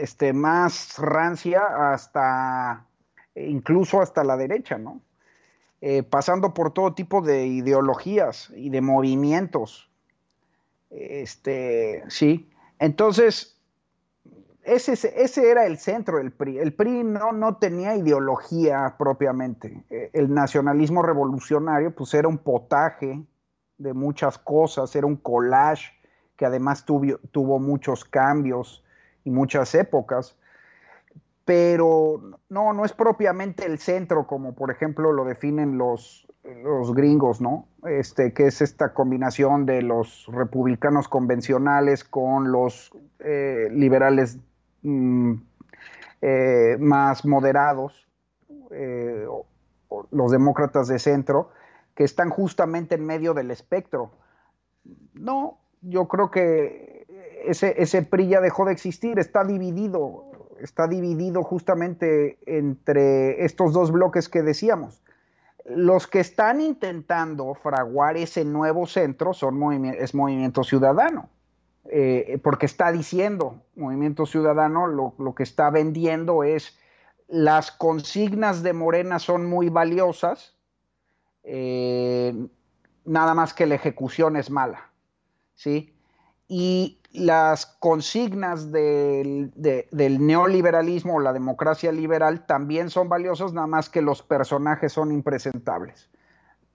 este, 0.00 0.32
más 0.32 0.98
rancia 0.98 1.92
hasta 1.92 2.86
incluso 3.34 4.00
hasta 4.00 4.24
la 4.24 4.36
derecha, 4.36 4.78
¿no? 4.78 5.00
Eh, 5.80 6.02
pasando 6.02 6.54
por 6.54 6.72
todo 6.72 6.94
tipo 6.94 7.22
de 7.22 7.46
ideologías 7.46 8.50
y 8.56 8.70
de 8.70 8.80
movimientos. 8.80 9.88
Este, 10.90 12.02
sí. 12.08 12.50
Entonces, 12.80 13.56
ese, 14.64 14.92
ese 14.92 15.50
era 15.50 15.66
el 15.66 15.78
centro 15.78 16.18
del 16.18 16.32
PRI. 16.32 16.58
El 16.58 16.74
PRI 16.74 17.04
no, 17.04 17.32
no 17.32 17.56
tenía 17.58 17.94
ideología 17.96 18.96
propiamente. 18.98 19.84
Eh, 19.88 20.10
el 20.14 20.34
nacionalismo 20.34 21.02
revolucionario, 21.02 21.94
pues 21.94 22.12
era 22.12 22.26
un 22.26 22.38
potaje 22.38 23.22
de 23.78 23.94
muchas 23.94 24.38
cosas, 24.38 24.94
era 24.94 25.06
un 25.06 25.16
collage 25.16 25.92
que 26.36 26.46
además 26.46 26.84
tuvo, 26.84 27.18
tuvo 27.30 27.58
muchos 27.58 28.04
cambios 28.04 28.84
y 29.24 29.30
muchas 29.30 29.74
épocas 29.74 30.36
pero 31.48 32.20
no, 32.50 32.74
no 32.74 32.84
es 32.84 32.92
propiamente 32.92 33.64
el 33.64 33.78
centro 33.78 34.26
como 34.26 34.54
por 34.54 34.70
ejemplo 34.70 35.14
lo 35.14 35.24
definen 35.24 35.78
los, 35.78 36.28
los 36.62 36.94
gringos, 36.94 37.40
¿no? 37.40 37.66
Este, 37.86 38.34
que 38.34 38.48
es 38.48 38.60
esta 38.60 38.92
combinación 38.92 39.64
de 39.64 39.80
los 39.80 40.26
republicanos 40.30 41.08
convencionales 41.08 42.04
con 42.04 42.52
los 42.52 42.92
eh, 43.20 43.68
liberales 43.72 44.38
mm, 44.82 45.34
eh, 46.20 46.76
más 46.80 47.24
moderados, 47.24 48.06
eh, 48.70 49.26
los 50.10 50.30
demócratas 50.30 50.86
de 50.88 50.98
centro, 50.98 51.48
que 51.98 52.04
están 52.04 52.30
justamente 52.30 52.94
en 52.94 53.04
medio 53.04 53.34
del 53.34 53.50
espectro. 53.50 54.12
No, 55.14 55.58
yo 55.80 56.06
creo 56.06 56.30
que 56.30 57.08
ese, 57.44 57.74
ese 57.82 58.02
PRI 58.02 58.28
ya 58.28 58.40
dejó 58.40 58.66
de 58.66 58.72
existir, 58.72 59.18
está 59.18 59.42
dividido 59.42 60.30
está 60.60 60.86
dividido 60.86 61.42
justamente 61.42 62.38
entre 62.46 63.44
estos 63.44 63.72
dos 63.72 63.90
bloques 63.90 64.28
que 64.28 64.42
decíamos. 64.42 65.02
Los 65.64 66.06
que 66.06 66.20
están 66.20 66.60
intentando 66.60 67.54
fraguar 67.54 68.16
ese 68.16 68.44
nuevo 68.44 68.86
centro 68.86 69.34
son 69.34 69.84
es 69.84 70.14
Movimiento 70.14 70.62
Ciudadano, 70.62 71.30
eh, 71.90 72.38
porque 72.44 72.66
está 72.66 72.92
diciendo 72.92 73.64
Movimiento 73.74 74.24
Ciudadano 74.24 74.86
lo, 74.86 75.34
que 75.34 75.42
está 75.42 75.70
vendiendo 75.70 76.44
es 76.44 76.78
las 77.26 77.72
consignas 77.72 78.62
de 78.62 78.72
Morena 78.72 79.18
son 79.18 79.46
muy 79.46 79.68
valiosas, 79.68 80.57
eh, 81.50 82.34
nada 83.06 83.32
más 83.32 83.54
que 83.54 83.66
la 83.66 83.74
ejecución 83.74 84.36
es 84.36 84.50
mala, 84.50 84.90
¿sí? 85.54 85.94
Y 86.46 87.00
las 87.12 87.64
consignas 87.64 88.70
del, 88.70 89.50
neoliberalismo 89.90 91.16
o 91.16 91.20
la 91.20 91.32
democracia 91.32 91.90
liberal 91.90 92.44
también 92.46 92.90
son 92.90 93.08
valiosas, 93.08 93.54
nada 93.54 93.66
más 93.66 93.88
que 93.88 94.02
los 94.02 94.22
personajes 94.22 94.92
son 94.92 95.10
impresentables. 95.10 96.10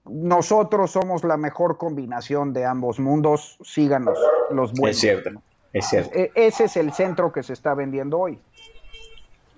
Nosotros 0.06 0.92
somos 0.92 1.24
la 1.24 1.38
mejor 1.38 1.78
combinación 1.78 2.52
de 2.52 2.66
ambos 2.66 3.00
mundos, 3.00 3.58
síganos 3.64 4.18
los 4.50 4.74
buenos. 4.74 4.98
Es 4.98 5.02
cierto, 5.02 5.30
es 5.72 5.86
cierto. 5.86 6.18
E, 6.18 6.32
ese 6.36 6.66
es 6.66 6.78
el 6.78 6.94
centro 6.94 7.32
que 7.32 7.44
se 7.44 7.54
está 7.54 7.76
vendiendo 7.76 8.20
hoy. 8.20 8.42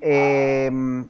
Em, 0.01 1.07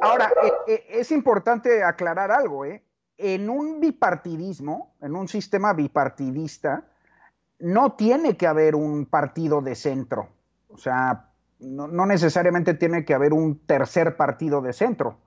ahora, 0.00 0.32
e, 0.66 0.72
e, 0.72 1.00
es 1.00 1.12
importante 1.12 1.82
aclarar 1.82 2.30
algo, 2.30 2.64
¿eh? 2.64 2.82
En 3.16 3.50
un 3.50 3.80
bipartidismo, 3.80 4.94
en 5.00 5.14
un 5.14 5.28
sistema 5.28 5.72
bipartidista, 5.74 6.84
no 7.58 7.92
tiene 7.92 8.36
que 8.36 8.46
haber 8.46 8.74
un 8.74 9.06
partido 9.06 9.60
de 9.60 9.74
centro. 9.74 10.28
O 10.68 10.78
sea, 10.78 11.30
no, 11.60 12.06
necesariamente 12.06 12.74
tiene 12.74 13.04
que 13.04 13.14
haber 13.14 13.32
un 13.32 13.58
tercer 13.66 14.16
partido 14.16 14.62
de 14.62 14.72
centro. 14.72 15.18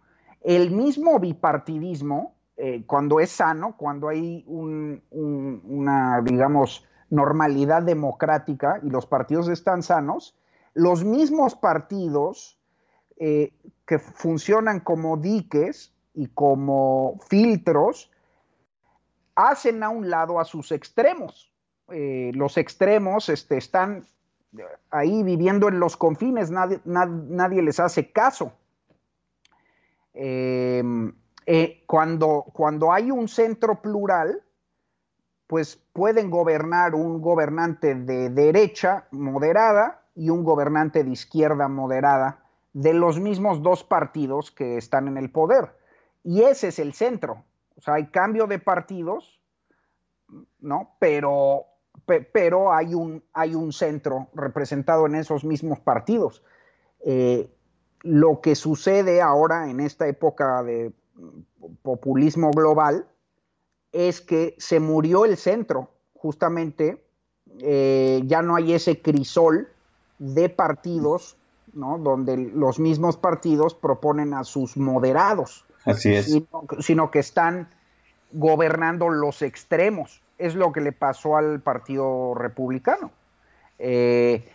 El 0.42 0.72
mismo 0.72 1.20
bipartidismo, 1.20 2.36
eh, 2.58 2.84
cuando 2.86 3.20
es 3.20 3.30
sano, 3.30 3.76
cuando 3.78 4.10
hay 4.10 4.44
una, 4.48 6.22
digamos, 6.22 6.86
normalidad 7.10 7.84
democrática 7.84 8.80
y 8.84 8.90
los 8.90 9.06
partidos 9.06 9.48
están 9.48 9.84
sanos, 9.84 10.36
los 10.74 11.04
mismos 11.04 11.56
partidos 11.56 12.60
eh, 13.18 13.54
que 13.86 14.00
funcionan 14.00 14.80
como 14.80 15.18
diques 15.18 15.94
y 16.14 16.28
como 16.28 17.20
filtros 17.28 18.12
hacen 19.36 19.84
a 19.84 19.90
un 19.90 20.10
lado 20.10 20.40
a 20.40 20.46
sus 20.46 20.72
extremos. 20.72 21.52
Eh, 21.90 22.32
los 22.34 22.58
extremos 22.58 23.30
este, 23.30 23.58
están 23.58 24.06
ahí 24.92 25.24
viviendo 25.24 25.68
en 25.68 25.80
los 25.80 25.98
confines, 25.98 26.52
nadie, 26.52 27.62
les 27.62 27.80
hace 27.80 28.12
caso. 28.12 28.54
Em, 30.14 31.14
eh, 31.46 31.84
cuando, 31.88 32.46
cuando 32.54 32.94
hay 32.94 33.10
un 33.12 33.28
centro 33.28 33.82
plural, 33.82 34.44
pues 35.48 35.76
pueden 35.92 36.30
gobernar 36.30 36.96
un 36.96 37.22
gobernante 37.22 37.96
de 37.96 38.30
derecha 38.30 39.08
moderada 39.12 40.04
y 40.16 40.30
un 40.30 40.44
gobernante 40.44 41.04
de 41.04 41.12
izquierda 41.12 41.68
moderada 41.68 42.43
de 42.74 42.94
los 42.94 43.20
mismos 43.20 43.62
dos 43.62 43.84
partidos 43.84 44.52
que 44.52 44.78
están 44.78 45.08
en 45.08 45.18
el 45.18 45.32
poder. 45.32 45.78
Y 46.24 46.44
ese 46.44 46.70
es 46.70 46.80
el 46.80 46.94
centro. 46.94 47.44
O 47.78 47.82
sea, 47.82 47.96
hay 47.96 48.08
cambio 48.08 48.48
de 48.48 48.60
partidos, 48.60 49.40
¿no? 50.60 50.96
Pero 51.00 51.68
pero 52.06 52.74
hay 52.74 52.94
un, 52.94 53.24
hay 53.34 53.56
un 53.56 53.72
centro 53.72 54.28
representado 54.34 55.06
en 55.06 55.16
esos 55.16 55.44
mismos 55.44 55.80
partidos. 55.80 56.44
Eh, 57.02 57.50
lo 58.02 58.42
que 58.42 58.56
sucede 58.56 59.22
ahora 59.22 59.70
en 59.70 59.80
esta 59.80 60.08
época 60.08 60.64
de 60.64 60.92
populismo 61.82 62.52
global 62.52 63.08
es 63.92 64.22
que 64.22 64.56
se 64.58 64.80
murió 64.80 65.24
el 65.26 65.38
centro, 65.38 65.92
justamente 66.14 67.06
eh, 67.60 68.22
ya 68.26 68.42
no 68.42 68.56
hay 68.56 68.74
ese 68.74 69.02
crisol 69.02 69.70
de 70.18 70.50
partidos, 70.50 71.38
¿no? 71.74 71.98
donde 71.98 72.38
los 72.38 72.80
mismos 72.80 73.18
partidos 73.18 73.76
proponen 73.76 74.34
a 74.34 74.44
sus 74.44 74.78
moderados. 74.78 75.66
Así 75.86 76.14
es. 76.14 76.42
sino 76.80 77.12
que 77.12 77.20
están 77.20 77.68
gobernando 78.32 79.10
los 79.10 79.42
extremos 79.42 80.24
es 80.38 80.56
lo 80.56 80.72
que 80.72 80.82
le 80.82 80.92
pasó 80.92 81.38
al 81.38 81.62
Partido 81.62 82.34
Republicano. 82.36 83.12
Eh, 83.80 84.48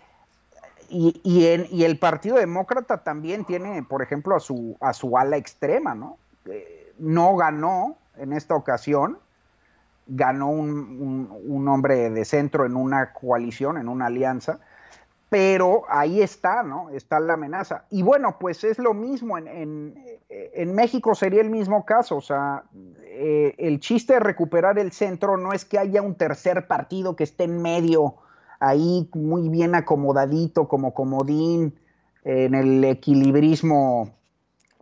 y, 0.90 1.82
el 1.84 1.98
Partido 1.98 2.36
Demócrata 2.36 3.04
también 3.04 3.44
tiene, 3.44 3.82
por 3.82 4.02
ejemplo, 4.02 4.34
a 4.34 4.40
su, 4.40 4.76
a 4.80 4.94
su 4.94 5.18
ala 5.18 5.36
extrema, 5.36 5.94
¿no? 5.94 6.16
Eh, 6.46 6.92
no 6.98 7.36
ganó 7.36 7.96
en 8.16 8.32
esta 8.32 8.54
ocasión, 8.54 9.18
ganó 10.06 10.48
un, 10.48 11.28
un, 11.46 11.68
hombre 11.68 12.08
de 12.08 12.24
centro 12.24 12.64
en 12.64 12.74
una 12.74 13.12
coalición, 13.12 13.76
en 13.76 13.88
una 13.88 14.06
alianza, 14.06 14.60
pero 15.28 15.82
ahí 15.88 16.22
está, 16.22 16.62
¿no? 16.62 16.90
Está 16.90 17.20
la 17.20 17.34
amenaza. 17.34 17.84
Y 17.90 18.02
bueno, 18.02 18.36
pues 18.40 18.64
es 18.64 18.78
lo 18.78 18.94
mismo, 18.94 19.36
en, 19.36 19.94
en, 20.28 20.74
México 20.74 21.14
sería 21.14 21.42
el 21.42 21.50
mismo 21.50 21.84
caso, 21.84 22.16
o 22.16 22.20
sea, 22.20 22.64
eh, 23.04 23.54
el 23.58 23.80
chiste 23.80 24.14
de 24.14 24.20
recuperar 24.20 24.78
el 24.78 24.92
centro 24.92 25.36
no 25.36 25.52
es 25.52 25.64
que 25.64 25.78
haya 25.78 26.00
un 26.00 26.14
tercer 26.14 26.66
partido 26.66 27.14
que 27.14 27.24
esté 27.24 27.44
en 27.44 27.60
medio, 27.60 28.14
ahí 28.58 29.08
muy 29.14 29.48
bien 29.50 29.74
acomodadito, 29.74 30.66
como 30.66 30.94
comodín, 30.94 31.78
en 32.24 32.54
el 32.54 32.84
equilibrismo 32.84 34.14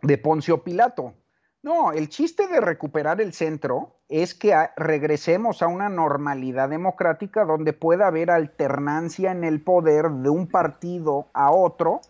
de 0.01 0.17
Poncio 0.17 0.63
Pilato. 0.63 1.13
No, 1.63 1.91
el 1.91 2.07
chiste 2.09 2.47
de 2.47 2.61
recuperar 2.61 3.19
el 3.19 3.33
centro 3.33 3.95
es 4.09 4.35
que 4.35 4.55
regresemos 4.77 5.61
a 5.61 5.67
una 5.67 5.89
normalidad 5.89 6.69
democrática 6.69 7.45
donde 7.45 7.73
pueda 7.73 8.07
haber 8.07 8.29
alternancia 8.29 9.31
en 9.31 9.43
el 9.43 9.61
poder 9.61 10.09
de 10.09 10.29
un 10.29 10.47
partido 10.47 11.27
a 11.33 11.51
otro 11.51 12.01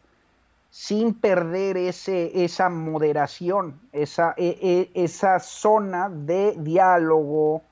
sin 0.70 1.14
perder 1.14 1.78
ese, 1.78 2.44
esa 2.44 2.70
moderación, 2.70 3.80
esa, 3.94 4.34
e, 4.38 4.92
e, 4.94 5.04
esa 5.04 5.40
zona 5.40 6.10
de 6.10 6.56
diálogo, 6.60 7.64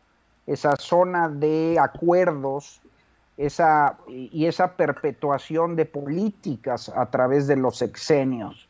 esa 0.47 0.77
zona 0.77 1.27
de 1.29 1.77
acuerdos 1.79 2.81
esa, 3.38 3.97
y 4.07 4.45
esa 4.45 4.77
perpetuación 4.77 5.75
de 5.75 5.85
políticas 5.85 6.89
a 6.89 7.11
través 7.11 7.47
de 7.47 7.57
los 7.57 7.81
exenios 7.81 8.64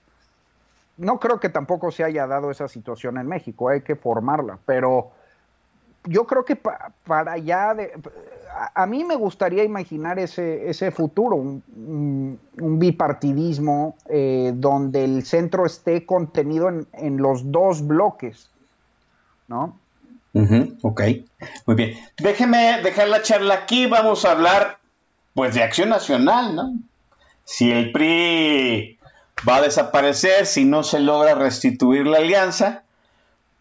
no 0.97 1.19
creo 1.19 1.39
que 1.39 1.49
tampoco 1.49 1.91
se 1.91 2.03
haya 2.03 2.27
dado 2.27 2.51
esa 2.51 2.67
situación 2.67 3.17
en 3.17 3.27
México, 3.27 3.69
hay 3.69 3.81
que 3.81 3.95
formarla, 3.95 4.57
pero 4.65 5.11
yo 6.07 6.25
creo 6.25 6.45
que 6.45 6.55
para 6.55 7.33
allá, 7.33 7.73
de, 7.73 7.91
a, 8.73 8.85
mí 8.85 9.03
me 9.03 9.15
gustaría 9.15 9.63
imaginar 9.63 10.19
ese, 10.19 10.69
ese 10.69 10.91
futuro, 10.91 11.35
un, 11.35 12.39
bipartidismo 12.57 13.95
eh, 14.09 14.51
donde 14.55 15.03
el 15.03 15.25
centro 15.25 15.65
esté 15.65 16.05
contenido 16.05 16.69
en, 16.93 17.17
los 17.17 17.51
dos 17.51 17.85
bloques, 17.85 18.49
¿no? 19.47 19.79
Ujú, 20.33 20.77
ok, 20.81 21.01
muy 21.65 21.75
bien. 21.75 21.97
Déjeme 22.17 22.81
dejar 22.83 23.07
la 23.07 23.21
charla 23.21 23.53
aquí, 23.53 23.85
vamos 23.87 24.25
a 24.25 24.31
hablar 24.31 24.79
pues 25.33 25.55
de 25.55 25.63
acción 25.63 25.89
nacional, 25.89 26.55
¿no? 26.55 26.73
Si 27.43 27.71
el 27.71 27.91
PRI 27.91 28.94
va 29.47 29.57
a 29.57 29.61
desaparecer, 29.61 30.45
si 30.45 30.65
no 30.65 30.83
se 30.83 30.99
logra 30.99 31.35
restituir 31.35 32.07
la 32.07 32.17
alianza, 32.17 32.83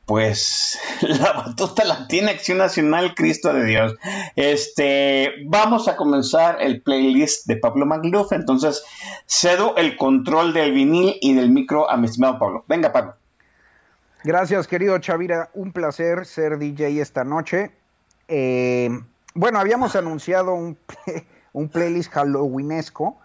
pues 0.07 0.79
la 1.01 1.33
batuta 1.33 1.85
la 1.85 2.07
tiene 2.09 2.31
Acción 2.31 2.59
Nacional, 2.59 3.15
Cristo 3.15 3.53
de 3.53 3.65
Dios. 3.65 3.95
Este, 4.37 5.33
vamos 5.47 5.89
a 5.89 5.97
comenzar 5.97 6.59
el 6.61 6.83
playlist 6.83 7.47
de 7.47 7.57
Pablo 7.57 7.87
Magluf, 7.87 8.33
entonces 8.33 8.85
cedo 9.27 9.77
el 9.77 9.97
control 9.97 10.53
del 10.53 10.73
vinil 10.73 11.17
y 11.21 11.35
del 11.35 11.51
micro 11.51 11.91
a 11.91 11.97
mi 11.97 12.07
estimado 12.07 12.39
Pablo. 12.39 12.65
Venga, 12.69 12.93
Pablo. 12.93 13.15
Gracias, 14.25 14.67
querido 14.67 14.99
Chavira. 14.99 15.51
Un 15.55 15.73
placer 15.73 16.25
ser 16.25 16.59
DJ 16.59 17.01
esta 17.01 17.25
noche. 17.25 17.73
Eh, 18.29 18.89
bueno, 19.35 19.59
habíamos 19.59 19.97
anunciado 19.97 20.55
un, 20.55 20.79
un 21.53 21.69
playlist 21.69 22.11
halloweenesco, 22.13 23.19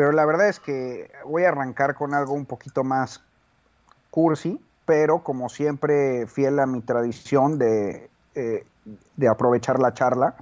pero 0.00 0.12
la 0.12 0.24
verdad 0.24 0.48
es 0.48 0.60
que 0.60 1.10
voy 1.26 1.44
a 1.44 1.50
arrancar 1.50 1.94
con 1.94 2.14
algo 2.14 2.32
un 2.32 2.46
poquito 2.46 2.84
más 2.84 3.22
cursi, 4.10 4.58
pero 4.86 5.22
como 5.22 5.50
siempre 5.50 6.26
fiel 6.26 6.58
a 6.58 6.64
mi 6.64 6.80
tradición 6.80 7.58
de, 7.58 8.08
eh, 8.34 8.64
de 9.16 9.28
aprovechar 9.28 9.78
la 9.78 9.92
charla 9.92 10.36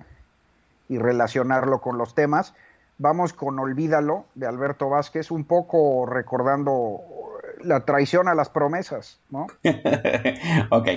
y 0.88 0.99
relacionarlo 0.99 1.81
con 1.81 1.99
los 1.99 2.14
temas. 2.14 2.55
Vamos 2.99 3.33
con 3.33 3.59
Olvídalo 3.59 4.27
de 4.37 4.47
Alberto 4.47 4.90
Vázquez, 4.90 5.33
un 5.33 5.42
poco 5.42 6.07
recordando 6.07 7.01
la 7.61 7.81
traición 7.81 8.29
a 8.29 8.37
las 8.37 8.51
promesas, 8.51 9.18
¿no? 9.29 9.49
ok. 10.71 10.88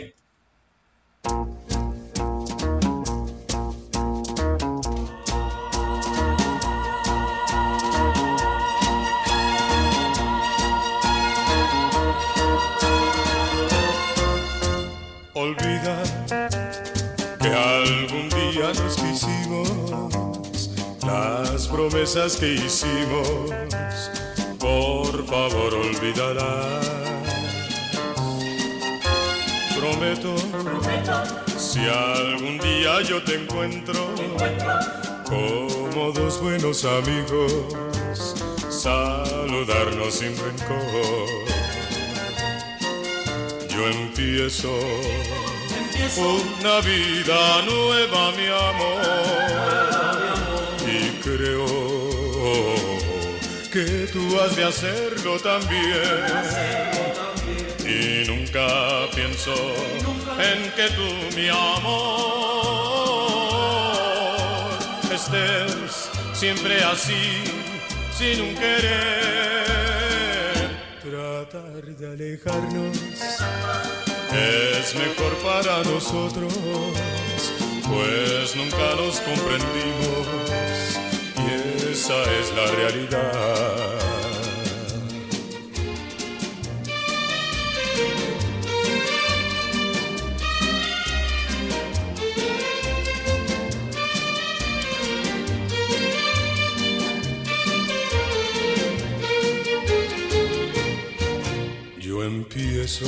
Nos 18.79 18.95
quisimos, 18.95 19.69
las 21.05 21.67
promesas 21.67 22.37
que 22.37 22.53
hicimos, 22.53 23.27
por 24.59 25.25
favor 25.25 25.73
olvídalas. 25.73 26.89
Prometo, 29.77 30.35
si 31.57 31.79
algún 31.79 32.59
día 32.59 33.01
yo 33.01 33.21
te 33.23 33.35
encuentro, 33.35 34.13
como 35.25 36.11
dos 36.11 36.41
buenos 36.41 36.85
amigos, 36.85 37.53
saludarnos 38.69 40.13
sin 40.13 40.33
rencor. 40.37 41.27
Yo 43.69 43.87
empiezo, 43.87 44.71
una 46.17 46.81
vida 46.81 47.61
nueva, 47.65 48.31
mi 48.31 48.47
amor. 48.47 49.01
Y 50.87 51.09
creo 51.21 51.65
que 53.71 54.07
tú 54.11 54.39
has 54.39 54.55
de 54.55 54.63
hacerlo 54.65 55.39
también. 55.39 56.25
Y 57.85 58.23
nunca 58.27 58.67
pienso 59.13 59.53
en 60.39 60.71
que 60.75 60.89
tú, 60.89 61.07
mi 61.35 61.47
amor, 61.49 62.31
estés 65.13 66.09
siempre 66.33 66.83
así, 66.83 67.43
sin 68.17 68.41
un 68.41 68.55
querer 68.55 70.11
tratar 71.01 71.83
de 71.83 72.07
alejarnos 72.07 72.97
es 74.33 74.95
mejor 74.95 75.35
para 75.43 75.83
nosotros, 75.83 76.53
pues 77.87 78.55
nunca 78.55 78.95
nos 78.95 79.19
comprendimos 79.19 80.27
y 81.37 81.91
esa 81.91 82.23
es 82.39 82.51
la 82.55 82.71
realidad. 82.71 84.01
Yo 101.99 102.23
empiezo, 102.23 103.05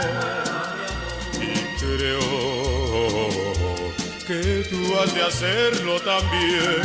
y 1.41 1.53
creo 1.79 3.29
que 4.27 4.65
tú 4.71 4.81
has 4.99 5.15
de 5.15 5.23
hacerlo 5.23 6.01
también. 6.01 6.83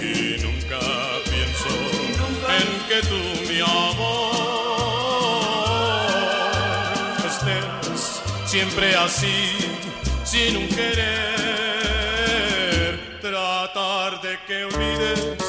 Y 0.00 0.38
nunca 0.42 0.80
pienso 1.24 1.68
en 2.58 2.68
que 2.88 3.00
tú, 3.06 3.20
mi 3.48 3.60
amor, 3.60 4.36
estés 7.26 8.20
siempre 8.46 8.86
así, 8.96 9.38
sin 10.24 10.56
un 10.56 10.68
querer, 10.68 11.08
tratar 13.20 14.20
de 14.20 14.38
que 14.46 14.64
olvides 14.64 15.45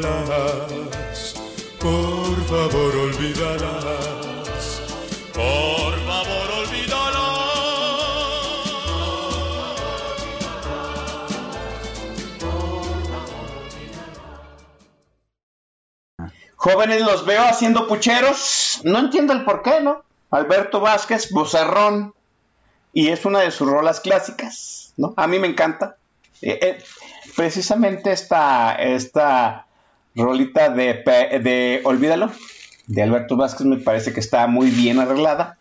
olvídalas, 0.00 1.34
por 1.78 2.44
favor 2.46 2.96
olvídalas, 2.96 4.82
por 5.34 5.98
favor 6.06 6.50
olvídalas. 6.58 7.20
Jóvenes 16.56 17.00
los 17.02 17.24
veo 17.24 17.42
haciendo 17.42 17.86
pucheros, 17.86 18.80
no 18.84 18.98
entiendo 18.98 19.32
el 19.32 19.44
por 19.44 19.62
qué, 19.62 19.80
¿no? 19.80 20.02
Alberto 20.30 20.80
Vázquez, 20.80 21.30
vocerrón, 21.32 22.14
y 22.92 23.08
es 23.08 23.24
una 23.24 23.40
de 23.40 23.50
sus 23.50 23.68
rolas 23.68 24.00
clásicas, 24.00 24.92
¿no? 24.96 25.14
A 25.16 25.26
mí 25.26 25.38
me 25.38 25.48
encanta. 25.48 25.96
Eh, 26.42 26.58
eh, 26.62 26.84
precisamente 27.34 28.12
esta, 28.12 28.74
esta 28.74 29.66
rolita 30.14 30.70
de, 30.70 31.02
de 31.42 31.80
Olvídalo, 31.84 32.30
de 32.86 33.02
Alberto 33.02 33.36
Vázquez, 33.36 33.66
me 33.66 33.76
parece 33.76 34.12
que 34.12 34.20
está 34.20 34.46
muy 34.46 34.70
bien 34.70 34.98
arreglada 34.98 35.58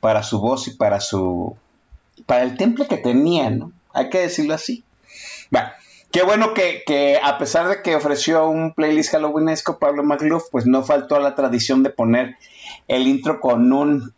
para 0.00 0.22
su 0.22 0.40
voz 0.40 0.68
y 0.68 0.72
para 0.72 1.00
su 1.00 1.56
para 2.26 2.42
el 2.42 2.56
temple 2.56 2.86
que 2.86 2.96
tenía, 2.96 3.50
¿no? 3.50 3.72
Hay 3.92 4.08
que 4.08 4.20
decirlo 4.20 4.54
así. 4.54 4.84
Bueno, 5.50 5.68
qué 6.10 6.22
bueno 6.22 6.54
que, 6.54 6.82
que 6.86 7.18
a 7.22 7.38
pesar 7.38 7.68
de 7.68 7.82
que 7.82 7.94
ofreció 7.94 8.48
un 8.48 8.72
playlist 8.72 9.10
halloweenesco 9.10 9.78
Pablo 9.78 10.02
Magluf, 10.02 10.44
pues 10.50 10.66
no 10.66 10.82
faltó 10.82 11.16
a 11.16 11.20
la 11.20 11.34
tradición 11.34 11.82
de 11.82 11.90
poner 11.90 12.36
el 12.88 13.06
intro 13.06 13.40
con 13.40 13.72
un 13.72 14.14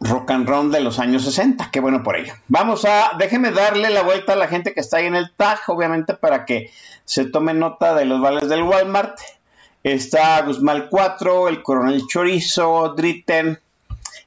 rock 0.00 0.30
and 0.30 0.48
roll 0.48 0.70
de 0.70 0.80
los 0.80 0.98
años 0.98 1.24
60. 1.24 1.70
Qué 1.70 1.80
bueno 1.80 2.02
por 2.02 2.16
ello. 2.16 2.34
Vamos 2.48 2.84
a, 2.84 3.12
déjeme 3.18 3.50
darle 3.50 3.90
la 3.90 4.02
vuelta 4.02 4.34
a 4.34 4.36
la 4.36 4.48
gente 4.48 4.74
que 4.74 4.80
está 4.80 4.98
ahí 4.98 5.06
en 5.06 5.14
el 5.14 5.32
tag, 5.34 5.60
obviamente 5.68 6.14
para 6.14 6.44
que 6.44 6.70
se 7.04 7.24
tome 7.24 7.54
nota 7.54 7.94
de 7.94 8.04
los 8.04 8.20
vales 8.20 8.48
del 8.48 8.62
Walmart. 8.62 9.18
Está 9.82 10.42
Guzmán 10.42 10.88
4, 10.90 11.48
el 11.48 11.62
Coronel 11.62 12.02
Chorizo, 12.08 12.94
Dritten, 12.96 13.60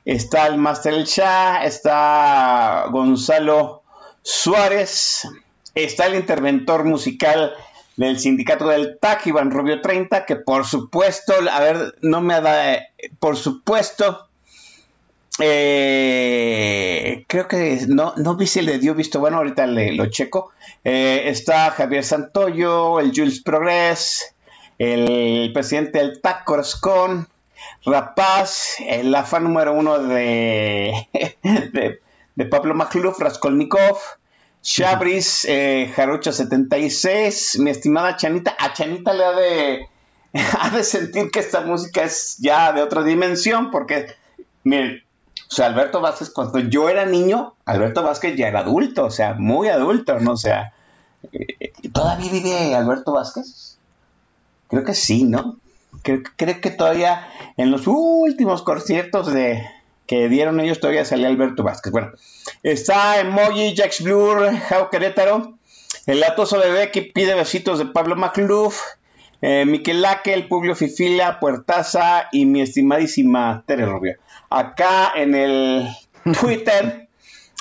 está 0.06 0.48
el 0.48 0.58
Master 0.58 0.94
El 0.94 1.04
Shah, 1.04 1.66
está 1.66 2.86
Gonzalo 2.92 3.84
Suárez, 4.22 5.28
está 5.76 6.06
el 6.06 6.16
interventor 6.16 6.86
musical 6.86 7.54
del 7.98 8.18
sindicato 8.18 8.70
del 8.70 8.98
TAC, 9.00 9.28
Iván 9.28 9.52
Rubio 9.52 9.82
30, 9.82 10.26
que 10.26 10.38
por 10.38 10.66
supuesto, 10.66 11.34
a 11.52 11.60
ver, 11.60 11.96
no 12.02 12.22
me 12.22 12.40
da, 12.40 12.80
por 13.20 13.36
supuesto, 13.36 14.29
eh, 15.40 17.26
creo 17.28 17.48
que 17.48 17.80
no, 17.88 18.14
no 18.18 18.36
vi 18.36 18.48
si 18.48 18.62
le 18.62 18.80
dio 18.80 18.96
visto 18.96 19.20
bueno, 19.20 19.38
ahorita 19.38 19.66
le, 19.68 19.94
lo 19.94 20.08
checo. 20.08 20.52
Eh, 20.84 21.24
está 21.26 21.72
Javier 21.72 22.04
Santoyo, 22.04 23.00
el 23.00 23.12
Jules 23.16 23.42
Progress, 23.42 24.36
el 24.78 25.52
presidente 25.54 26.00
del 26.00 26.22
TAC 26.22 26.44
Coroscón, 26.44 27.28
Rapaz, 27.86 28.78
el 28.86 29.14
AFA 29.16 29.40
número 29.40 29.74
uno 29.74 30.00
de, 30.00 31.08
de, 31.44 32.00
de 32.36 32.46
Pablo 32.46 32.74
Makluf, 32.76 33.20
Raskolnikov, 33.20 33.98
Chabris, 34.62 35.46
eh, 35.46 35.92
Jarocha 35.96 36.32
76, 36.32 37.60
mi 37.60 37.72
estimada 37.72 38.18
Chanita, 38.18 38.56
a 38.60 38.74
Chanita 38.74 39.14
le 39.14 39.24
ha 39.24 39.32
de, 39.32 39.88
ha 40.60 40.70
de 40.70 40.84
sentir 40.84 41.32
que 41.32 41.40
esta 41.40 41.62
música 41.62 42.04
es 42.04 42.38
ya 42.40 42.74
de 42.74 42.82
otra 42.82 43.04
dimensión, 43.04 43.72
porque, 43.72 44.08
miren, 44.64 45.02
o 45.52 45.56
sea, 45.56 45.66
Alberto 45.66 46.00
Vázquez, 46.00 46.30
cuando 46.30 46.60
yo 46.60 46.90
era 46.90 47.06
niño, 47.06 47.56
Alberto 47.66 48.04
Vázquez 48.04 48.36
ya 48.38 48.48
era 48.48 48.60
adulto, 48.60 49.06
o 49.06 49.12
sea, 49.12 49.34
muy 49.34 49.68
adulto, 49.68 50.20
¿no? 50.20 50.34
O 50.34 50.38
sea, 50.38 50.74
eh, 51.32 51.72
¿todavía 51.92 52.32
vive 52.32 52.76
Alberto 52.76 53.14
Vázquez? 53.14 53.78
Creo 54.68 54.84
que 54.84 54.94
sí, 54.94 55.24
¿no? 55.24 55.58
Creo, 56.04 56.22
creo 56.36 56.62
que 56.62 56.70
todavía 56.70 57.28
en 57.58 57.72
los 57.72 57.88
últimos 57.88 58.62
conciertos 58.62 59.34
de, 59.34 59.64
que 60.06 60.30
dieron 60.30 60.60
ellos 60.60 60.80
todavía 60.80 61.04
salía 61.04 61.28
Alberto 61.28 61.64
Vázquez. 61.64 61.92
Bueno, 61.92 62.12
está 62.62 63.20
Emoji, 63.20 63.76
Jax 63.76 64.04
Blur, 64.04 64.56
Jao 64.56 64.92
Querétaro, 64.92 65.54
el 66.06 66.20
latoso 66.20 66.60
bebé 66.60 66.92
que 66.92 67.02
pide 67.02 67.34
besitos 67.34 67.80
de 67.80 67.86
Pablo 67.86 68.16
Macluf, 68.16 68.82
eh, 69.42 69.66
Miquel 69.66 70.06
el 70.26 70.48
Publio 70.48 70.76
Fifila, 70.76 71.40
Puertaza 71.40 72.28
y 72.32 72.46
mi 72.46 72.62
estimadísima 72.62 73.64
Tere 73.66 73.86
Rubio. 73.86 74.18
Acá 74.50 75.12
en 75.16 75.36
el 75.36 75.88
Twitter 76.40 77.08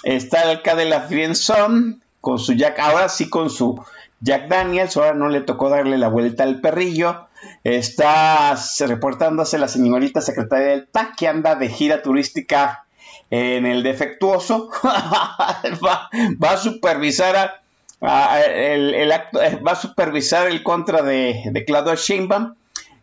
está 0.03 0.51
el 0.51 0.63
K 0.63 0.75
de 0.75 0.87
la 0.87 1.03
Friendzone 1.03 1.99
con 2.21 2.39
su 2.39 2.55
Jack, 2.55 2.79
ahora 2.79 3.09
sí 3.09 3.29
con 3.29 3.51
su 3.51 3.83
Jack 4.21 4.49
Daniels, 4.49 4.97
ahora 4.97 5.15
no 5.15 5.29
le 5.29 5.41
tocó 5.43 5.69
darle 5.69 5.99
la 5.99 6.09
vuelta 6.09 6.43
al 6.43 6.61
perrillo. 6.61 7.29
Está 7.63 8.57
reportándose 8.87 9.59
la 9.59 9.69
señorita 9.69 10.21
secretaria 10.21 10.69
del 10.69 10.87
PAC 10.87 11.17
que 11.17 11.29
anda 11.29 11.55
de 11.55 11.69
gira 11.69 12.03
turística 12.03 12.85
en 13.31 13.67
el 13.67 13.83
defectuoso. 13.83 14.71
va, 14.83 16.11
a 16.51 16.57
supervisar 16.57 17.61
el, 18.01 19.13
acto, 19.13 19.43
eh, 19.43 19.57
va 19.57 19.73
a 19.73 19.77
supervisar 19.77 20.49
el 20.49 20.63
contra 20.63 21.03
de, 21.03 21.43
de 21.53 21.65
Claudio 21.65 21.97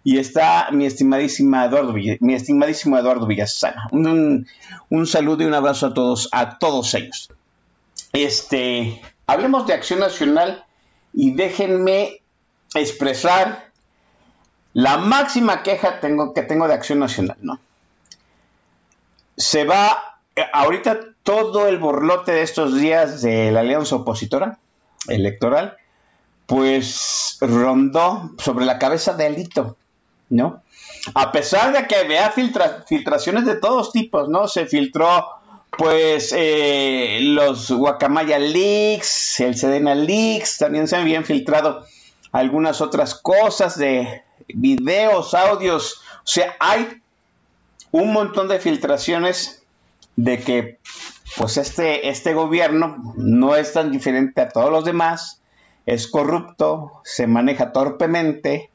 y 0.06 0.20
está 0.20 0.70
mi 0.72 0.86
estimadísima 0.86 1.66
Eduardo 1.66 1.92
mi 1.92 2.36
estimadísimo 2.36 2.96
Eduardo 2.96 3.26
Villasana. 3.26 3.88
Un, 3.92 4.48
un, 4.90 5.08
saludo 5.08 5.42
y 5.44 5.48
un 5.48 5.56
abrazo 5.56 5.88
a 5.88 5.94
todos, 5.96 6.30
a 6.32 6.60
todos 6.60 6.94
ellos. 6.94 7.32
Este, 8.14 9.02
hablemos 9.26 9.66
de 9.66 9.74
Acción 9.74 10.00
Nacional 10.00 10.64
y 11.12 11.34
déjenme 11.34 12.22
expresar 12.76 13.72
la 14.74 15.00
máxima 15.00 15.64
queja 15.64 16.00
que 16.00 16.44
tengo 16.44 16.68
de 16.68 16.74
Acción 16.76 17.00
Nacional, 17.00 17.38
¿no? 17.42 17.60
Se 19.38 19.64
va, 19.64 20.20
ahorita 20.54 21.00
todo 21.24 21.68
el 21.68 21.80
borlote 21.80 22.32
de 22.32 22.44
estos 22.44 22.76
días 22.76 23.24
de 23.24 23.52
la 23.52 23.62
alianza 23.62 23.96
opositora 23.96 24.60
electoral, 25.08 25.78
pues 26.46 27.40
rondó 27.42 28.36
sobre 28.38 28.66
la 28.66 28.78
cabeza 28.78 29.14
de 29.14 29.26
Alito, 29.26 29.78
¿no? 30.30 30.62
A 31.14 31.32
pesar 31.32 31.74
de 31.74 31.88
que 31.88 31.96
había 31.96 32.32
filtraciones 32.32 33.46
de 33.46 33.56
todos 33.56 33.92
tipos, 33.92 34.28
¿no? 34.30 34.48
Se 34.48 34.66
filtró, 34.66 35.26
pues, 35.78 36.34
eh, 36.36 37.20
los 37.22 37.72
Guacamaya 37.72 38.40
Leaks, 38.40 39.40
el 39.40 39.56
Sedena 39.56 39.94
Leaks, 39.96 40.58
también 40.58 40.88
se 40.88 40.96
habían 40.96 41.26
filtrado 41.26 41.86
algunas 42.32 42.82
otras 42.82 43.16
cosas 43.16 43.78
de 43.78 44.24
videos, 44.48 45.34
audios, 45.34 46.02
o 46.18 46.28
sea, 46.28 46.56
hay 46.60 47.02
un 47.92 48.12
montón 48.12 48.48
de 48.48 48.60
filtraciones 48.60 49.64
de 50.16 50.40
que 50.40 50.80
pues 51.38 51.58
este, 51.58 52.10
este 52.10 52.34
gobierno 52.34 53.14
no 53.16 53.56
es 53.56 53.74
tan 53.74 53.92
diferente 53.92 54.42
a 54.42 54.50
todos 54.50 54.72
los 54.72 54.86
demás, 54.86 55.42
es 55.86 56.08
corrupto, 56.08 57.02
se 57.04 57.28
maneja 57.28 57.72
torpemente, 57.72 58.70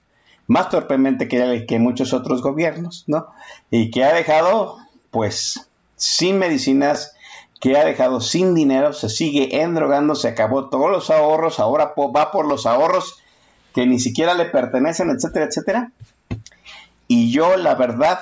más 0.51 0.69
torpemente 0.69 1.29
que, 1.29 1.79
muchos 1.79 2.13
otros 2.13 2.43
gobiernos, 2.43 3.05
¿no? 3.07 3.29
Y 3.71 3.93
que 3.93 4.03
ha 4.03 4.13
dejado, 4.13 4.79
pues, 5.13 5.71
sin 5.95 6.41
medicinas, 6.41 7.15
que 7.61 7.79
ha 7.79 7.85
dejado 7.85 8.21
sin 8.21 8.57
dinero, 8.57 8.93
se 8.93 9.09
sigue 9.11 9.63
endrogando, 9.63 10.17
se 10.17 10.27
acabó 10.27 10.69
todos 10.69 10.91
los 10.91 11.09
ahorros, 11.09 11.61
ahora 11.61 11.95
va 11.97 12.33
por 12.33 12.49
los 12.49 12.67
ahorros 12.67 13.23
que 13.77 13.87
ni 13.87 14.01
siquiera 14.01 14.35
le 14.35 14.47
pertenecen, 14.47 15.11
etcétera, 15.11 15.45
etcétera. 15.45 15.93
Y 17.07 17.31
yo, 17.31 17.57
la 17.57 17.77
verdad, 17.77 18.19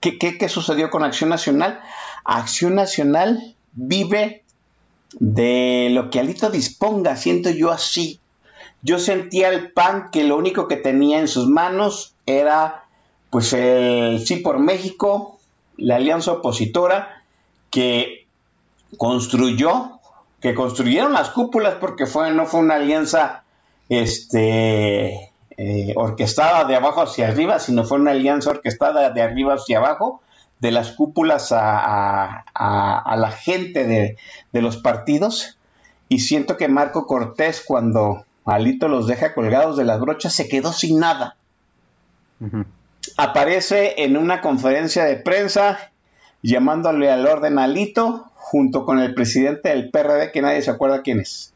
¿qué, 0.00 0.18
qué, 0.18 0.48
sucedió 0.50 0.90
con 0.90 1.02
Acción 1.02 1.30
Nacional? 1.30 1.80
Acción 2.26 2.74
Nacional 2.74 3.56
vive 3.72 4.44
de 5.12 5.88
lo 5.92 6.10
que 6.10 6.20
Alito 6.20 6.50
disponga, 6.50 7.16
siento 7.16 7.48
yo 7.48 7.70
así. 7.70 8.20
Yo 8.86 9.00
sentía 9.00 9.48
el 9.48 9.72
PAN 9.72 10.10
que 10.12 10.22
lo 10.22 10.36
único 10.36 10.68
que 10.68 10.76
tenía 10.76 11.18
en 11.18 11.26
sus 11.26 11.48
manos 11.48 12.14
era 12.24 12.84
pues 13.30 13.52
el 13.52 14.24
Sí 14.24 14.36
por 14.36 14.60
México, 14.60 15.40
la 15.76 15.96
alianza 15.96 16.30
opositora 16.30 17.24
que 17.68 18.28
construyó, 18.96 19.98
que 20.40 20.54
construyeron 20.54 21.14
las 21.14 21.30
cúpulas 21.30 21.74
porque 21.80 22.06
fue, 22.06 22.30
no 22.30 22.46
fue 22.46 22.60
una 22.60 22.76
alianza 22.76 23.42
este, 23.88 25.32
eh, 25.56 25.92
orquestada 25.96 26.64
de 26.64 26.76
abajo 26.76 27.02
hacia 27.02 27.26
arriba, 27.26 27.58
sino 27.58 27.82
fue 27.82 27.98
una 27.98 28.12
alianza 28.12 28.50
orquestada 28.50 29.10
de 29.10 29.20
arriba 29.20 29.54
hacia 29.54 29.78
abajo, 29.78 30.22
de 30.60 30.70
las 30.70 30.92
cúpulas 30.92 31.48
a, 31.50 32.44
la 32.54 33.30
gente 33.32 34.16
de, 34.52 34.62
los 34.62 34.76
partidos. 34.76 35.58
Y 36.08 36.20
siento 36.20 36.56
que 36.56 36.68
Marco 36.68 37.08
Cortés, 37.08 37.64
cuando 37.66 38.24
Alito 38.46 38.88
los 38.88 39.06
deja 39.06 39.34
colgados 39.34 39.76
de 39.76 39.84
las 39.84 40.00
brochas, 40.00 40.32
se 40.32 40.48
quedó 40.48 40.72
sin 40.72 40.98
nada. 40.98 41.36
Aparece 43.16 44.02
en 44.02 44.16
una 44.16 44.40
conferencia 44.40 45.04
de 45.04 45.16
prensa 45.16 45.90
llamándole 46.42 47.10
al 47.10 47.26
orden 47.26 47.58
Alito 47.58 48.30
junto 48.34 48.84
con 48.84 49.00
el 49.00 49.14
presidente 49.14 49.70
del 49.70 49.90
PRD, 49.90 50.32
que 50.32 50.42
nadie 50.42 50.62
se 50.62 50.70
acuerda 50.70 51.02
quién 51.02 51.20
es. 51.20 51.52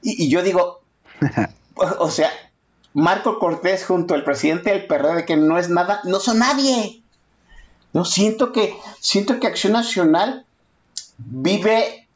y 0.00 0.28
yo 0.28 0.42
digo, 0.42 0.80
o 1.98 2.10
sea, 2.10 2.30
Marco 2.94 3.38
Cortés 3.38 3.84
junto 3.84 4.14
al 4.14 4.24
presidente 4.24 4.70
del 4.70 4.86
PRD 4.86 5.24
que 5.24 5.36
no 5.36 5.58
es 5.58 5.68
nada, 5.68 6.00
no 6.04 6.20
son 6.20 6.38
nadie. 6.40 7.02
No 7.92 8.04
siento 8.04 8.52
que 8.52 8.74
siento 9.00 9.40
que 9.40 9.46
Acción 9.46 9.72
Nacional 9.72 10.44
vive, 11.16 12.08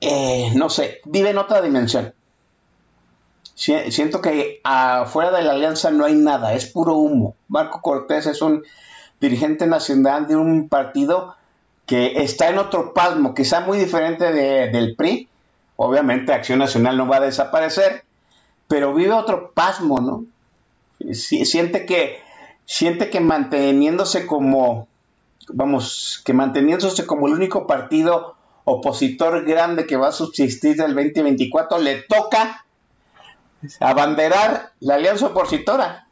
eh, 0.00 0.52
no 0.54 0.70
sé, 0.70 1.00
vive 1.04 1.30
en 1.30 1.38
otra 1.38 1.60
dimensión. 1.60 2.14
Siento 3.54 4.20
que 4.20 4.60
afuera 4.64 5.30
de 5.30 5.42
la 5.42 5.52
alianza 5.52 5.90
no 5.90 6.04
hay 6.04 6.14
nada, 6.14 6.54
es 6.54 6.66
puro 6.66 6.94
humo. 6.94 7.36
Marco 7.48 7.80
Cortés 7.82 8.26
es 8.26 8.40
un 8.42 8.64
dirigente 9.20 9.66
nacional 9.66 10.26
de 10.26 10.36
un 10.36 10.68
partido 10.68 11.36
que 11.86 12.22
está 12.22 12.48
en 12.48 12.58
otro 12.58 12.94
pasmo, 12.94 13.34
quizá 13.34 13.60
muy 13.60 13.78
diferente 13.78 14.32
del 14.32 14.96
PRI. 14.96 15.28
Obviamente 15.76 16.32
Acción 16.32 16.58
Nacional 16.58 16.96
no 16.96 17.06
va 17.06 17.16
a 17.16 17.20
desaparecer, 17.20 18.04
pero 18.68 18.94
vive 18.94 19.12
otro 19.12 19.52
pasmo, 19.52 20.00
¿no? 20.00 20.24
siente 21.12 21.84
que, 21.84 22.20
siente 22.64 23.10
que 23.10 23.20
manteniéndose 23.20 24.26
como, 24.26 24.86
vamos, 25.48 26.22
que 26.24 26.32
manteniéndose 26.32 27.04
como 27.06 27.26
el 27.26 27.34
único 27.34 27.66
partido 27.66 28.36
opositor 28.64 29.44
grande 29.44 29.86
que 29.86 29.96
va 29.96 30.08
a 30.08 30.12
subsistir 30.12 30.76
del 30.76 30.94
2024, 30.94 31.78
le 31.78 32.02
toca 32.02 32.64
abanderar 33.80 34.72
la 34.80 34.94
alianza 34.94 35.26
opositora. 35.26 36.06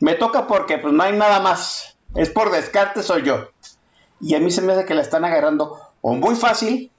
Me 0.00 0.14
toca 0.14 0.46
porque 0.46 0.78
pues 0.78 0.92
no 0.92 1.02
hay 1.02 1.16
nada 1.16 1.40
más. 1.40 1.96
Es 2.14 2.30
por 2.30 2.50
descarte 2.50 3.02
soy 3.02 3.22
yo. 3.22 3.48
Y 4.20 4.34
a 4.34 4.40
mí 4.40 4.50
se 4.50 4.62
me 4.62 4.72
hace 4.72 4.84
que 4.84 4.94
la 4.94 5.02
están 5.02 5.24
agarrando 5.24 5.80
o 6.00 6.14
muy 6.14 6.34
fácil 6.34 6.90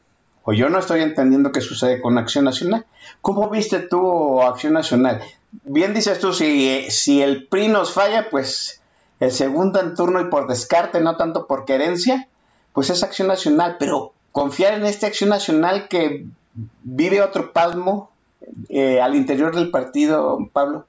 o 0.43 0.53
yo 0.53 0.69
no 0.69 0.79
estoy 0.79 1.01
entendiendo 1.01 1.51
qué 1.51 1.61
sucede 1.61 2.01
con 2.01 2.17
Acción 2.17 2.45
Nacional. 2.45 2.85
¿Cómo 3.21 3.49
viste 3.49 3.79
tú 3.79 4.41
Acción 4.41 4.73
Nacional? 4.73 5.21
Bien 5.63 5.93
dices 5.93 6.19
tú, 6.19 6.33
si, 6.33 6.89
si 6.89 7.21
el 7.21 7.47
PRI 7.47 7.69
nos 7.69 7.93
falla, 7.93 8.29
pues 8.29 8.81
el 9.19 9.31
segundo 9.31 9.79
en 9.79 9.95
turno 9.95 10.19
y 10.19 10.25
por 10.25 10.47
descarte, 10.47 10.99
no 10.99 11.15
tanto 11.15 11.47
por 11.47 11.63
querencia, 11.63 12.27
pues 12.73 12.89
es 12.89 13.03
Acción 13.03 13.29
Nacional, 13.29 13.77
pero 13.79 14.13
confiar 14.33 14.73
en 14.73 14.85
esta 14.85 15.07
Acción 15.07 15.29
Nacional 15.29 15.87
que 15.87 16.25
vive 16.83 17.21
otro 17.21 17.53
palmo 17.53 18.11
eh, 18.69 19.01
al 19.01 19.15
interior 19.15 19.55
del 19.55 19.71
partido, 19.71 20.49
Pablo. 20.51 20.85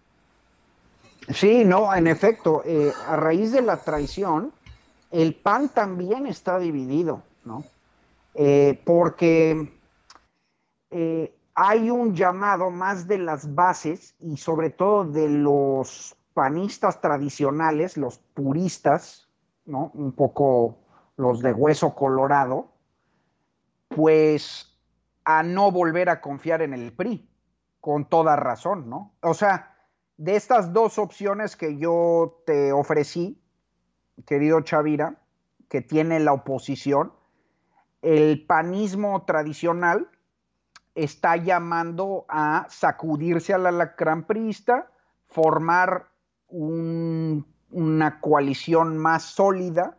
Sí, 1.29 1.65
no, 1.65 1.95
en 1.95 2.07
efecto, 2.07 2.63
eh, 2.65 2.93
a 3.09 3.17
raíz 3.17 3.53
de 3.53 3.63
la 3.63 3.79
traición, 3.79 4.53
el 5.11 5.35
PAN 5.35 5.71
también 5.71 6.27
está 6.27 6.59
dividido, 6.59 7.23
¿no? 7.45 7.65
Eh, 8.35 8.81
porque 8.85 9.73
hay 11.55 11.91
un 11.91 12.15
llamado 12.15 12.71
más 12.71 13.09
de 13.09 13.19
las 13.19 13.53
bases 13.55 14.15
y 14.21 14.37
sobre 14.37 14.71
todo 14.71 15.05
de 15.05 15.29
los 15.29 16.17
panistas 16.35 17.01
tradicionales, 17.01 17.97
los 17.97 18.19
puristas, 18.19 19.29
¿no? 19.65 19.91
Un 19.95 20.13
poco 20.13 20.79
los 21.17 21.41
de 21.41 21.53
hueso 21.53 21.95
colorado, 21.95 22.69
pues 23.89 24.77
a 25.25 25.43
no 25.43 25.71
volver 25.71 26.09
a 26.09 26.21
confiar 26.21 26.63
en 26.63 26.75
el 26.75 26.93
PRI, 26.93 27.27
con 27.85 28.07
toda 28.07 28.35
razón, 28.35 28.89
¿no? 28.89 29.13
O 29.21 29.35
sea, 29.35 29.77
de 30.17 30.37
estas 30.37 30.73
dos 30.73 30.99
opciones 30.99 31.55
que 31.55 31.77
yo 31.77 32.41
te 32.47 32.73
ofrecí, 32.73 33.39
querido 34.25 34.63
Chavira, 34.63 35.21
que 35.69 35.83
tiene 35.83 36.19
la 36.19 36.33
oposición, 36.33 37.13
el 38.01 38.43
panismo 38.47 39.27
tradicional 39.27 40.09
está 40.95 41.37
llamando 41.37 42.25
a 42.31 42.67
sacudirse 42.71 43.53
al 43.53 43.67
alacrán 43.67 44.27
priista, 44.27 44.91
formar 45.27 46.09
una 46.49 48.21
coalición 48.23 48.97
más 48.97 49.25
sólida, 49.25 49.99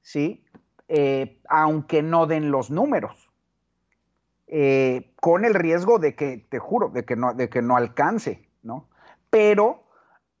¿sí? 0.00 0.44
Eh, 0.88 1.40
aunque 1.48 2.02
no 2.02 2.26
den 2.26 2.50
los 2.50 2.72
números, 2.72 3.30
eh, 4.48 5.11
con 5.22 5.44
el 5.44 5.54
riesgo 5.54 6.00
de 6.00 6.16
que, 6.16 6.44
te 6.48 6.58
juro, 6.58 6.88
de 6.88 7.04
que 7.04 7.14
no, 7.14 7.32
de 7.32 7.48
que 7.48 7.62
no 7.62 7.76
alcance, 7.76 8.48
¿no? 8.64 8.88
Pero 9.30 9.84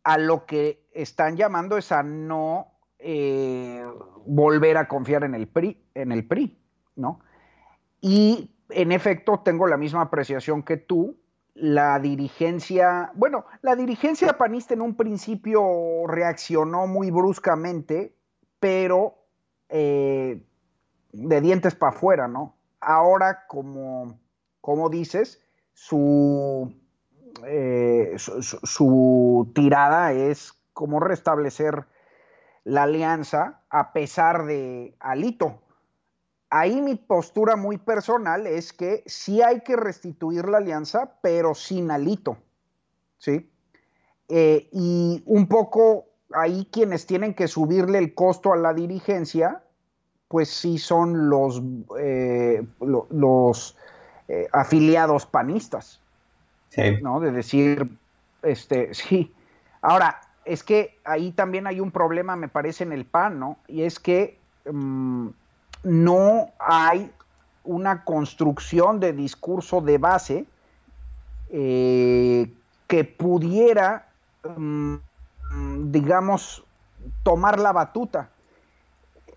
a 0.02 0.18
lo 0.18 0.44
que 0.44 0.88
están 0.90 1.36
llamando 1.36 1.78
es 1.78 1.92
a 1.92 2.02
no 2.02 2.66
eh, 2.98 3.86
volver 4.26 4.76
a 4.76 4.88
confiar 4.88 5.22
en 5.22 5.36
el 5.36 5.46
PRI, 5.46 5.80
en 5.94 6.10
el 6.10 6.26
PRI, 6.26 6.58
¿no? 6.96 7.20
Y 8.00 8.56
en 8.70 8.90
efecto 8.90 9.38
tengo 9.44 9.68
la 9.68 9.76
misma 9.76 10.00
apreciación 10.00 10.64
que 10.64 10.78
tú. 10.78 11.16
La 11.54 12.00
dirigencia, 12.00 13.12
bueno, 13.14 13.44
la 13.60 13.76
dirigencia 13.76 14.36
panista 14.36 14.74
en 14.74 14.80
un 14.80 14.96
principio 14.96 16.08
reaccionó 16.08 16.88
muy 16.88 17.12
bruscamente, 17.12 18.16
pero 18.58 19.14
eh, 19.68 20.44
de 21.12 21.40
dientes 21.40 21.76
para 21.76 21.92
afuera, 21.92 22.26
¿no? 22.26 22.56
Ahora, 22.80 23.46
como, 23.46 24.18
como 24.62 24.88
dices, 24.88 25.42
su, 25.74 26.72
eh, 27.44 28.14
su, 28.16 29.50
tirada 29.54 30.12
es 30.12 30.54
como 30.72 31.00
restablecer 31.00 31.84
la 32.64 32.84
alianza 32.84 33.60
a 33.68 33.92
pesar 33.92 34.46
de 34.46 34.94
Alito. 35.00 35.60
Ahí 36.48 36.80
mi 36.80 36.94
postura 36.94 37.56
muy 37.56 37.76
personal 37.76 38.46
es 38.46 38.72
que 38.72 39.02
sí 39.04 39.42
hay 39.42 39.62
que 39.62 39.74
restituir 39.74 40.48
la 40.48 40.58
alianza, 40.58 41.18
pero 41.22 41.54
sin 41.54 41.90
Alito, 41.90 42.36
¿sí? 43.18 43.50
Eh, 44.28 44.68
y 44.70 45.22
un 45.26 45.48
poco 45.48 46.06
ahí 46.32 46.68
quienes 46.70 47.06
tienen 47.06 47.34
que 47.34 47.48
subirle 47.48 47.98
el 47.98 48.14
costo 48.14 48.52
a 48.52 48.56
la 48.56 48.72
dirigencia, 48.72 49.64
pues 50.28 50.50
sí 50.50 50.78
son 50.78 51.28
los, 51.28 51.60
eh, 51.98 52.64
los 52.80 53.76
eh, 54.34 54.48
afiliados 54.50 55.26
panistas. 55.26 56.00
¿No? 57.02 57.20
De 57.20 57.32
decir, 57.32 57.86
este, 58.42 58.94
sí. 58.94 59.30
Ahora, 59.82 60.22
es 60.46 60.62
que 60.62 60.98
ahí 61.04 61.32
también 61.32 61.66
hay 61.66 61.80
un 61.80 61.90
problema, 61.90 62.34
me 62.34 62.48
parece, 62.48 62.82
en 62.84 62.92
el 62.92 63.04
PAN, 63.04 63.38
¿no? 63.38 63.58
Y 63.68 63.82
es 63.82 64.00
que 64.00 64.38
mm, 64.64 65.28
no 65.82 66.46
hay 66.58 67.12
una 67.64 68.04
construcción 68.04 69.00
de 69.00 69.12
discurso 69.12 69.82
de 69.82 69.98
base 69.98 70.46
eh, 71.50 72.50
que 72.86 73.04
pudiera 73.04 74.08
mm, 74.56 74.96
digamos, 75.90 76.64
tomar 77.22 77.58
la 77.58 77.72
batuta 77.72 78.30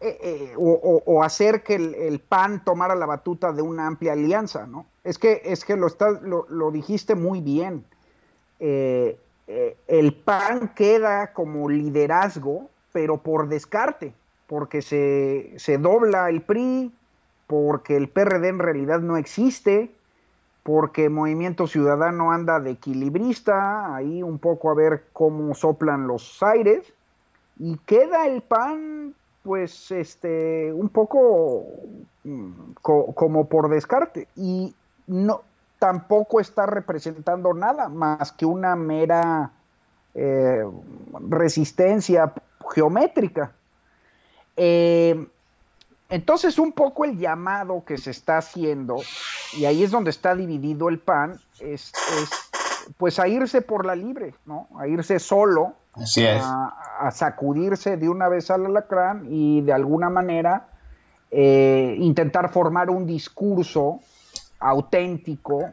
eh, 0.02 0.18
eh, 0.22 0.54
o, 0.58 1.24
hacer 1.24 1.64
que 1.64 1.76
el, 1.76 2.20
PAN 2.20 2.64
tomara 2.66 2.96
la 2.96 3.06
batuta 3.06 3.54
de 3.54 3.62
una 3.62 3.88
amplia 3.88 4.14
alianza, 4.14 4.68
¿no? 4.68 4.86
Es 5.04 5.18
que, 5.18 5.42
es 5.46 5.64
que 5.64 5.78
lo, 5.78 5.88
lo, 6.50 6.72
dijiste 6.72 7.16
muy 7.16 7.40
bien. 7.40 7.86
Eh, 8.60 9.18
el 9.88 10.14
PAN 10.14 10.74
queda 10.76 11.32
como 11.34 11.70
liderazgo, 11.70 12.70
pero 12.92 13.18
por 13.18 13.48
descarte, 13.48 14.14
porque 14.48 14.82
se, 14.82 15.54
se 15.58 15.78
dobla 15.78 16.30
el 16.30 16.42
PRI, 16.42 16.92
porque 17.48 17.96
el 17.96 18.10
PRD 18.10 18.50
en 18.50 18.60
realidad 18.60 19.00
no 19.00 19.18
existe, 19.18 19.92
porque 20.64 21.10
Movimiento 21.10 21.68
Ciudadano 21.68 22.32
anda 22.32 22.60
de 22.60 22.72
equilibrista, 22.72 23.96
ahí 23.96 24.24
un 24.24 24.40
poco 24.40 24.72
a 24.72 24.74
ver 24.74 25.06
cómo 25.14 25.54
soplan 25.54 26.08
los 26.08 26.42
aires, 26.44 26.92
y 27.60 27.78
queda 27.86 28.28
el 28.28 28.42
PAN, 28.42 29.14
pues, 29.46 29.92
este, 29.92 30.74
un 30.74 30.90
poco 30.90 31.68
mm, 32.24 32.74
como 32.82 33.46
por 33.48 33.70
descarte, 33.70 34.28
y 34.36 34.74
no, 35.06 35.44
tampoco 35.78 36.40
está 36.40 36.66
representando 36.66 37.54
nada 37.54 37.88
más 37.88 38.32
que 38.32 38.48
una 38.48 38.76
mera 38.76 39.52
eh, 40.16 40.66
resistencia 41.30 42.34
geométrica. 42.74 43.52
Eh, 44.58 45.28
entonces, 46.10 46.58
un 46.58 46.72
poco 46.72 47.06
el 47.06 47.20
llamado 47.20 47.84
que 47.86 48.00
se 48.00 48.10
está 48.10 48.40
haciendo, 48.40 48.98
y 49.54 49.66
ahí 49.66 49.84
es 49.84 49.92
donde 49.92 50.10
está 50.10 50.34
dividido 50.34 50.90
el 50.90 50.98
PAN, 50.98 51.40
es, 51.60 51.92
pues 52.98 53.20
a 53.20 53.28
irse 53.28 53.62
por 53.62 53.86
la 53.86 53.96
libre, 53.96 54.34
¿no? 54.48 54.68
A 54.80 54.88
irse 54.88 55.20
solo, 55.20 55.74
A, 56.42 57.12
sacudirse 57.12 57.98
de 57.98 58.10
una 58.10 58.28
vez 58.30 58.50
al 58.52 58.66
alacrán 58.66 59.28
y 59.30 59.62
de 59.62 59.74
alguna 59.74 60.10
manera 60.10 60.68
eh, 61.32 61.96
intentar 62.00 62.50
formar 62.50 62.90
un 62.90 63.06
discurso 63.06 64.00
auténtico 64.60 65.72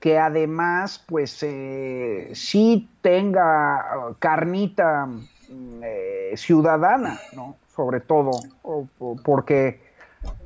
que 0.00 0.18
además, 0.18 1.02
pues, 1.06 1.42
eh, 1.42 2.30
sí 2.34 2.88
tenga 3.02 4.14
carnita 4.18 5.06
mm, 5.06 5.80
eh, 5.82 6.32
ciudadana, 6.36 7.18
¿no? 7.34 7.56
sobre 7.74 8.00
todo, 8.00 8.30
porque 9.24 9.80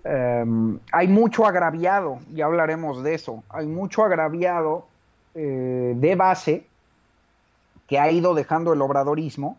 em, 0.04 0.78
hay 0.92 1.08
mucho 1.08 1.46
agraviado, 1.46 2.20
ya 2.32 2.46
hablaremos 2.46 3.02
de 3.02 3.14
eso, 3.14 3.42
hay 3.48 3.66
mucho 3.66 4.04
agraviado 4.04 4.86
de 5.34 6.14
base 6.16 6.64
que 7.86 7.98
ha 7.98 8.10
ido 8.10 8.34
dejando 8.34 8.72
el 8.72 8.82
obradorismo 8.82 9.58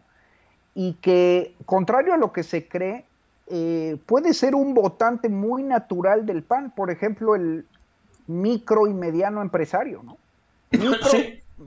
y 0.74 0.94
que, 0.96 1.56
contrario 1.66 2.14
a 2.14 2.18
lo 2.18 2.34
que 2.34 2.44
se 2.44 2.68
cree, 2.68 3.06
eh, 3.48 3.98
puede 4.06 4.34
ser 4.34 4.56
un 4.56 4.74
votante 4.74 5.30
muy 5.30 5.64
natural 5.64 6.26
del 6.26 6.44
PAN, 6.44 6.72
por 6.72 6.90
ejemplo, 6.90 7.36
el 7.36 7.66
micro 8.28 8.88
y 8.88 8.94
mediano 8.94 9.42
empresario, 9.42 10.02
¿no? 10.04 10.18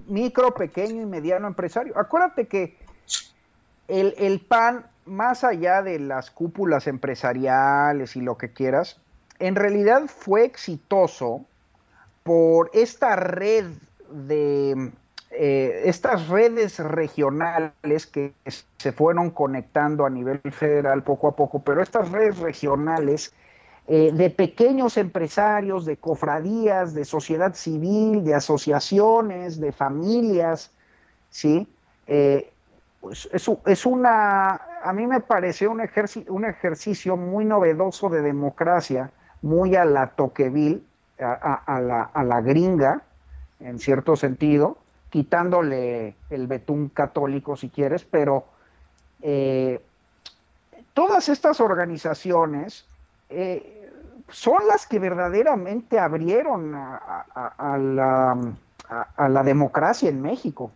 Micro, 0.06 0.54
pequeño 0.54 1.00
y 1.00 1.06
mediano 1.06 1.46
empresario. 1.46 1.96
Acuérdate 1.96 2.46
que 2.46 2.76
el, 3.86 4.14
el 4.18 4.40
PAN 4.40 4.84
más 5.08 5.44
allá 5.44 5.82
de 5.82 5.98
las 5.98 6.30
cúpulas 6.30 6.86
empresariales 6.86 8.16
y 8.16 8.20
lo 8.20 8.36
que 8.36 8.52
quieras, 8.52 9.00
en 9.38 9.54
realidad 9.54 10.02
fue 10.06 10.44
exitoso 10.44 11.44
por 12.22 12.70
esta 12.74 13.16
red 13.16 13.66
de 14.10 14.92
eh, 15.30 15.82
estas 15.84 16.28
redes 16.28 16.78
regionales 16.78 18.06
que 18.06 18.32
se 18.78 18.92
fueron 18.92 19.30
conectando 19.30 20.06
a 20.06 20.10
nivel 20.10 20.40
federal 20.52 21.02
poco 21.02 21.28
a 21.28 21.36
poco, 21.36 21.60
pero 21.60 21.82
estas 21.82 22.10
redes 22.10 22.38
regionales 22.38 23.34
eh, 23.86 24.10
de 24.12 24.30
pequeños 24.30 24.96
empresarios, 24.96 25.86
de 25.86 25.96
cofradías, 25.96 26.94
de 26.94 27.04
sociedad 27.04 27.54
civil, 27.54 28.24
de 28.24 28.34
asociaciones, 28.34 29.60
de 29.60 29.72
familias, 29.72 30.70
¿sí? 31.30 31.66
Eh, 32.06 32.50
pues 33.00 33.28
es, 33.32 33.86
una, 33.86 34.60
a 34.82 34.92
mí 34.92 35.06
me 35.06 35.20
pareció 35.20 35.70
un, 35.70 35.80
un 36.28 36.44
ejercicio 36.44 37.16
muy 37.16 37.44
novedoso 37.44 38.08
de 38.08 38.22
democracia, 38.22 39.10
muy 39.40 39.76
a 39.76 39.84
la 39.84 40.08
Toqueville, 40.08 40.82
a, 41.20 41.80
la, 42.24 42.40
gringa, 42.40 43.02
en 43.60 43.78
cierto 43.78 44.16
sentido, 44.16 44.78
quitándole 45.10 46.14
el 46.30 46.46
betún 46.46 46.88
católico 46.88 47.56
si 47.56 47.68
quieres, 47.68 48.04
pero 48.04 48.44
eh, 49.22 49.80
todas 50.94 51.28
estas 51.28 51.60
organizaciones 51.60 52.84
eh, 53.30 53.90
son 54.30 54.66
las 54.66 54.86
que 54.86 54.98
verdaderamente 54.98 55.98
abrieron 55.98 56.74
a, 56.74 57.78
la, 57.78 59.42
democracia 59.42 60.08
en 60.08 60.20
México. 60.20 60.70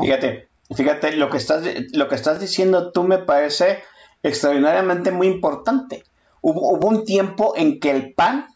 Fíjate, 0.00 0.48
Fíjate, 0.74 1.16
lo 1.16 1.28
que 1.28 1.36
estás, 1.36 1.64
lo 1.92 2.08
que 2.08 2.14
estás 2.14 2.40
diciendo 2.40 2.90
tú 2.90 3.04
me 3.04 3.18
parece 3.18 3.82
extraordinariamente 4.22 5.10
muy 5.10 5.28
importante. 5.28 6.04
Hubo, 6.40 6.86
un 6.86 7.04
tiempo 7.04 7.54
en 7.56 7.80
que 7.80 7.90
el 7.90 8.12
PAN, 8.12 8.46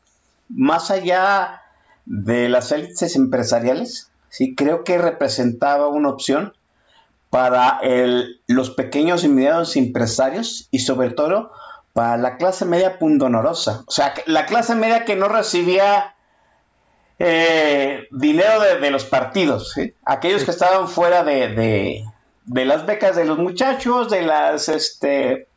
más 0.48 0.90
allá 0.90 1.62
de 2.06 2.48
las 2.48 2.72
élites 2.72 3.14
empresariales, 3.16 4.10
sí 4.30 4.54
creo 4.54 4.84
que 4.84 4.98
representaba 4.98 5.88
una 5.88 6.10
opción 6.10 6.54
para 7.30 7.80
los 8.46 8.70
pequeños 8.70 9.24
y 9.24 9.28
medianos 9.28 9.76
empresarios 9.76 10.68
y 10.70 10.80
sobre 10.80 11.10
todo 11.10 11.52
para 11.92 12.16
la 12.16 12.36
clase 12.36 12.64
media 12.64 12.98
pundonorosa. 12.98 13.82
O 13.86 13.90
sea, 13.90 14.14
la 14.26 14.46
clase 14.46 14.74
media 14.74 15.04
que 15.04 15.16
no 15.16 15.28
recibía 15.28 16.14
eh, 17.18 18.06
dinero 18.12 18.60
de, 18.80 18.90
los 18.90 19.04
partidos, 19.04 19.74
aquellos 20.04 20.44
que 20.44 20.52
estaban 20.52 20.88
fuera 20.88 21.24
de, 21.24 22.04
de, 22.44 22.64
las 22.64 22.86
becas 22.86 23.16
de 23.16 23.24
los 23.24 23.38
muchachos, 23.38 24.08
de 24.10 24.22
las, 24.22 24.68
este, 24.68 25.48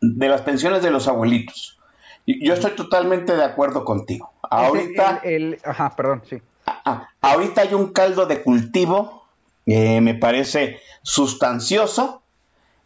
de 0.00 0.28
las 0.28 0.42
pensiones 0.42 0.82
de 0.82 0.90
los 0.90 1.08
abuelitos. 1.08 1.78
Yo 2.26 2.54
estoy 2.54 2.72
totalmente 2.72 3.34
de 3.34 3.44
acuerdo 3.44 3.84
contigo. 3.84 4.32
Ahorita, 4.42 5.22
ajá, 5.64 5.96
perdón, 5.96 6.22
sí. 6.28 6.40
Ah, 6.66 6.80
ah, 6.84 7.08
ahorita 7.20 7.62
hay 7.62 7.74
un 7.74 7.92
caldo 7.92 8.26
de 8.26 8.42
cultivo, 8.42 9.24
eh, 9.66 10.00
me 10.00 10.14
parece 10.14 10.80
sustancioso, 11.02 12.22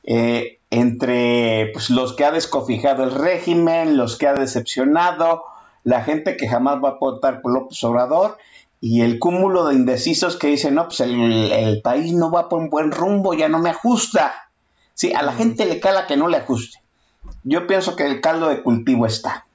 eh, 0.04 0.58
entre 0.70 1.70
pues, 1.72 1.90
los 1.90 2.14
que 2.14 2.24
ha 2.24 2.30
descofijado 2.30 3.04
el 3.04 3.12
régimen, 3.12 3.96
los 3.96 4.16
que 4.16 4.26
ha 4.26 4.34
decepcionado, 4.34 5.44
la 5.84 6.02
gente 6.02 6.36
que 6.36 6.48
jamás 6.48 6.82
va 6.82 6.90
a 6.90 6.98
votar 6.98 7.40
por 7.40 7.52
López 7.52 7.82
Obrador 7.84 8.36
y 8.80 9.02
el 9.02 9.18
cúmulo 9.18 9.66
de 9.66 9.74
indecisos 9.74 10.36
que 10.36 10.48
dicen, 10.48 10.74
no, 10.74 10.84
pues 10.84 11.00
el, 11.00 11.80
país 11.82 12.12
no 12.12 12.30
va 12.30 12.48
por 12.48 12.60
un 12.60 12.70
buen 12.70 12.92
rumbo, 12.92 13.34
ya 13.34 13.48
no 13.48 13.58
me 13.58 13.70
ajusta. 13.70 14.50
Sí, 14.94 15.12
a 15.12 15.22
la 15.22 15.32
gente 15.32 15.64
le 15.64 15.80
cala 15.80 16.06
que 16.06 16.16
no 16.16 16.28
le 16.28 16.36
ajuste. 16.36 16.80
Yo 17.42 17.66
pienso 17.66 17.96
que 17.96 18.06
el 18.06 18.20
caldo 18.20 18.48
de 18.48 18.62
cultivo 18.62 19.06
está. 19.06 19.46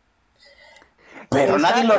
Pero 1.34 1.58
nadie, 1.60 1.84
lo 1.84 1.96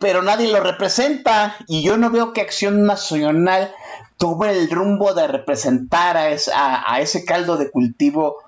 pero 0.00 0.22
nadie 0.22 0.52
lo 0.52 0.60
representa 0.60 1.56
y 1.66 1.82
yo 1.82 1.96
no 1.96 2.10
veo 2.10 2.32
que 2.32 2.40
Acción 2.40 2.84
Nacional 2.84 3.72
tome 4.16 4.50
el 4.50 4.70
rumbo 4.70 5.14
de 5.14 5.26
representar 5.28 6.16
a, 6.16 6.92
a, 6.92 7.00
ese 7.00 7.24
caldo 7.24 7.56
de 7.56 7.70
cultivo 7.70 8.38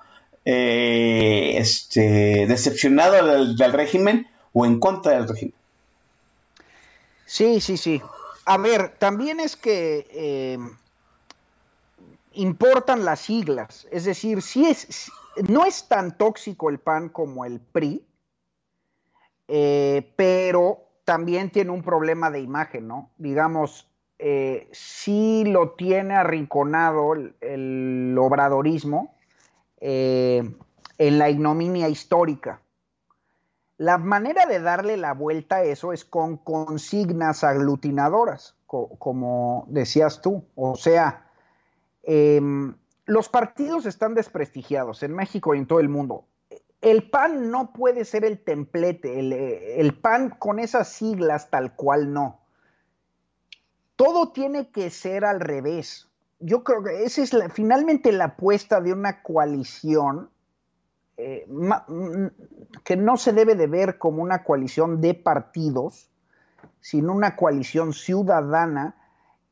eh, 0.43 1.53
este, 1.57 2.45
decepcionado 2.47 3.13
del 3.55 3.73
régimen 3.73 4.27
o 4.53 4.65
en 4.65 4.79
contra 4.79 5.13
del 5.13 5.27
régimen. 5.27 5.55
Sí, 7.25 7.61
sí, 7.61 7.77
sí. 7.77 8.01
A 8.45 8.57
ver, 8.57 8.95
también 8.97 9.39
es 9.39 9.55
que 9.55 10.07
eh, 10.11 10.57
importan 12.33 13.05
las 13.05 13.21
siglas. 13.21 13.87
Es 13.91 14.03
decir, 14.03 14.41
si 14.41 14.65
es, 14.65 15.11
no 15.47 15.65
es 15.65 15.87
tan 15.87 16.17
tóxico 16.17 16.69
el 16.69 16.79
PAN 16.79 17.07
como 17.09 17.45
el 17.45 17.59
PRI, 17.59 18.03
eh, 19.53 20.13
pero 20.15 20.87
también 21.03 21.49
tiene 21.49 21.71
un 21.71 21.83
problema 21.83 22.31
de 22.31 22.39
imagen, 22.39 22.87
¿no? 22.87 23.09
Digamos, 23.17 23.91
eh, 24.17 24.69
sí 24.71 25.43
lo 25.45 25.71
tiene 25.71 26.15
arrinconado 26.15 27.15
el, 27.41 28.15
obradorismo 28.17 29.13
en 29.81 30.55
la 30.97 31.29
ignominia 31.29 31.89
histórica. 31.89 32.61
La 33.77 33.97
manera 33.97 34.45
de 34.45 34.61
darle 34.61 34.95
la 34.95 35.13
vuelta 35.13 35.57
a 35.57 35.63
eso 35.63 35.91
es 35.91 36.05
con 36.05 36.37
consignas 36.37 37.43
aglutinadoras, 37.43 38.55
como 38.67 39.65
decías 39.67 40.21
tú. 40.21 40.45
O 40.55 40.75
sea, 40.75 41.25
em, 42.03 42.75
los 43.05 43.27
partidos 43.27 43.85
están 43.85 44.13
desprestigiados 44.13 45.03
en 45.03 45.13
México 45.13 45.55
y 45.55 45.57
en 45.57 45.65
todo 45.65 45.81
el 45.81 45.89
mundo. 45.89 46.25
El 46.81 47.09
PAN 47.09 47.51
no 47.51 47.73
puede 47.73 48.05
ser 48.05 48.25
el 48.25 48.43
templete, 48.43 49.19
el, 49.79 49.93
PAN 49.99 50.31
con 50.31 50.57
esas 50.57 50.89
siglas 50.89 51.49
tal 51.51 51.75
cual 51.75 52.11
no. 52.11 52.39
Todo 53.95 54.31
tiene 54.31 54.71
que 54.71 54.89
ser 54.89 55.23
al 55.23 55.39
revés. 55.39 56.09
Yo 56.39 56.63
creo 56.63 56.83
que 56.83 57.03
esa 57.03 57.21
es 57.21 57.35
finalmente 57.53 58.11
la 58.11 58.25
apuesta 58.25 58.81
de 58.81 58.93
una 58.93 59.21
coalición 59.21 60.31
eh, 61.17 61.47
que 62.83 62.97
no 62.97 63.17
se 63.17 63.31
debe 63.31 63.53
de 63.53 63.67
ver 63.67 63.99
como 63.99 64.23
una 64.23 64.43
coalición 64.43 65.01
de 65.01 65.13
partidos, 65.13 66.09
sino 66.79 67.13
una 67.13 67.35
coalición 67.35 67.93
ciudadana 67.93 68.95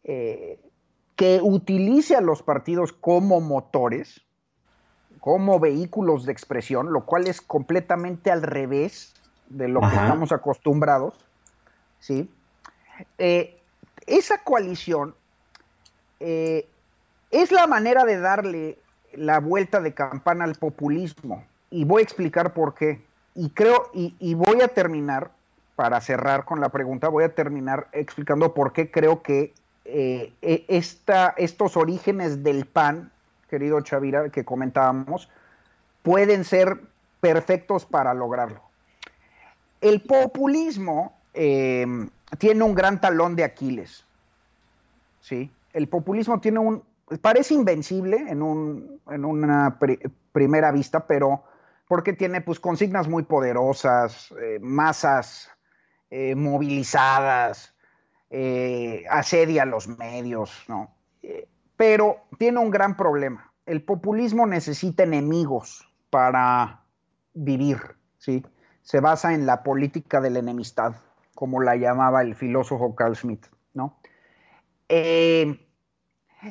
eh, 0.04 0.60
que 1.16 1.42
utilice 1.44 2.16
a 2.16 2.22
los 2.22 2.42
partidos 2.42 2.92
como 2.94 3.40
motores, 3.40 4.26
como 5.20 5.60
vehículos 5.60 6.26
de 6.26 6.32
expresión, 6.32 6.92
lo 6.94 7.06
cual 7.06 7.28
es 7.28 7.42
completamente 7.42 8.32
al 8.32 8.42
revés 8.42 9.14
de 9.50 9.68
lo 9.68 9.82
que 9.82 9.88
estamos 9.88 10.32
acostumbrados. 10.32 11.14
¿sí? 12.00 12.30
Eh, 13.18 13.58
esa 14.08 14.44
coalición 14.44 15.16
es 16.20 17.52
la 17.52 17.66
manera 17.68 18.04
de 18.04 18.20
darle 18.20 18.78
la 19.14 19.40
vuelta 19.40 19.82
de 19.82 19.94
campana 19.94 20.44
al 20.44 20.56
populismo 20.56 21.44
y 21.70 21.86
voy 21.86 22.02
a 22.02 22.04
explicar 22.04 22.54
por 22.54 22.74
qué. 22.74 23.02
Y 23.36 23.50
creo, 23.52 23.90
y, 23.94 24.34
voy 24.34 24.62
a 24.62 24.68
terminar, 24.68 25.32
para 25.76 26.02
cerrar 26.02 26.44
con 26.46 26.60
la 26.60 26.70
pregunta, 26.70 27.08
voy 27.08 27.24
a 27.24 27.34
terminar 27.34 27.88
explicando 27.94 28.54
por 28.54 28.74
qué 28.74 28.92
creo 28.92 29.22
que 29.22 29.54
eh, 29.86 30.34
e, 30.42 30.66
estos 31.38 31.78
orígenes 31.78 32.44
del 32.44 32.66
PAN, 32.66 33.12
querido 33.50 33.82
Chavira, 33.82 34.30
que 34.30 34.46
comentábamos, 34.46 35.30
pueden 36.04 36.44
ser 36.46 36.80
perfectos 37.20 37.86
para 37.86 38.14
lograrlo. 38.14 38.62
El 39.82 40.02
populismo 40.02 41.18
em, 41.34 42.10
tiene 42.38 42.64
un 42.64 42.76
gran 42.76 43.02
talón 43.02 43.36
de 43.36 43.44
Aquiles. 43.44 44.06
¿sí? 45.22 45.52
El 45.74 45.88
populismo 45.88 46.40
tiene 46.40 46.60
un. 46.60 46.84
parece 47.22 47.54
invencible 47.54 48.26
en, 48.28 48.42
un, 48.42 49.02
en 49.10 49.26
una 49.26 49.78
primera 50.32 50.72
vista, 50.72 51.06
pero 51.06 51.44
porque 51.88 52.14
tiene 52.14 52.42
pues 52.42 52.60
consignas 52.60 53.08
muy 53.08 53.24
poderosas, 53.24 54.32
eh, 54.40 54.60
masas 54.62 55.50
eh, 56.12 56.36
movilizadas, 56.36 57.74
eh, 58.30 59.06
asedia 59.10 59.64
a 59.64 59.66
los 59.66 59.88
medios, 59.88 60.52
¿no? 60.68 60.92
Pero 61.80 62.18
tiene 62.38 62.60
un 62.60 62.72
gran 62.72 62.98
problema. 62.98 63.54
El 63.66 63.86
populismo 63.86 64.46
necesita 64.46 65.04
enemigos 65.04 65.88
para 66.10 66.84
vivir, 67.34 67.78
¿sí? 68.18 68.46
Se 68.82 69.00
basa 69.00 69.34
en 69.34 69.46
la 69.46 69.64
política 69.64 70.20
de 70.20 70.30
la 70.30 70.40
enemistad, 70.40 70.96
como 71.36 71.62
la 71.62 71.78
llamaba 71.78 72.22
el 72.22 72.36
filósofo 72.36 72.96
Carl 72.96 73.16
Schmitt, 73.16 73.48
¿no? 73.74 73.98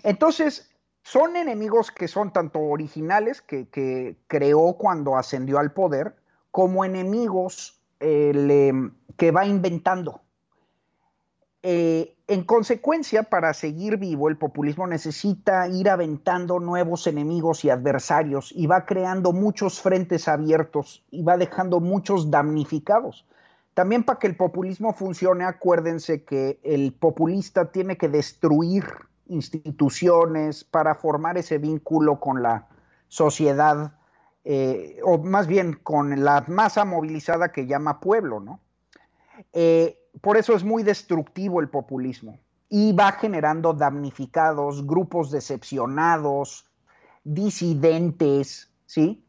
entonces, 0.03 0.71
son 1.03 1.37
enemigos 1.37 1.91
que 1.91 2.09
son 2.09 2.33
tanto 2.33 2.61
originales, 2.61 3.43
que, 3.43 4.17
creó 4.29 4.79
cuando 4.79 5.19
ascendió 5.19 5.59
al 5.59 5.73
poder, 5.73 6.17
como 6.51 6.87
enemigos 6.87 7.83
eh, 8.01 8.73
que 9.19 9.31
va 9.31 9.45
inventando. 9.45 10.23
Eh, 11.63 12.18
en 12.29 12.45
consecuencia, 12.45 13.23
para 13.23 13.55
seguir 13.55 13.97
vivo, 13.97 14.29
el 14.29 14.37
populismo 14.37 14.87
necesita 14.87 15.67
ir 15.67 15.89
aventando 15.89 16.61
nuevos 16.61 17.07
enemigos 17.07 17.65
y 17.65 17.71
adversarios 17.71 18.53
y 18.55 18.67
va 18.67 18.85
creando 18.85 19.33
muchos 19.33 19.81
frentes 19.81 20.29
abiertos 20.29 21.07
y 21.11 21.23
va 21.23 21.39
dejando 21.39 21.81
muchos 21.81 22.31
damnificados. 22.31 23.27
También 23.73 24.05
para 24.05 24.19
que 24.19 24.27
el 24.27 24.37
populismo 24.37 24.93
funcione, 24.93 25.45
acuérdense 25.45 26.25
que 26.25 26.61
el 26.65 26.93
populista 26.93 27.73
tiene 27.73 27.97
que 27.97 28.11
destruir 28.11 28.85
instituciones, 29.29 30.65
para 30.65 30.95
formar 30.95 31.39
ese 31.39 31.57
vínculo 31.57 32.21
con 32.21 32.43
la 32.43 32.69
sociedad, 33.09 33.93
eh, 34.45 35.01
o 35.03 35.17
más 35.17 35.47
bien 35.47 35.75
con 35.83 36.25
la 36.25 36.45
masa 36.47 36.85
movilizada 36.85 37.53
que 37.53 37.67
llama 37.67 38.01
pueblo, 38.01 38.41
¿no? 38.41 38.61
Eh, 39.53 39.98
por 40.21 40.37
eso 40.37 40.55
es 40.55 40.65
muy 40.65 40.83
destructivo 40.83 41.61
el 41.61 41.69
populismo 41.69 42.39
y 42.69 42.93
va 42.93 43.13
generando 43.13 43.73
damnificados, 43.73 44.87
grupos 44.87 45.31
decepcionados, 45.31 46.71
disidentes, 47.25 48.71
¿sí? 48.87 49.25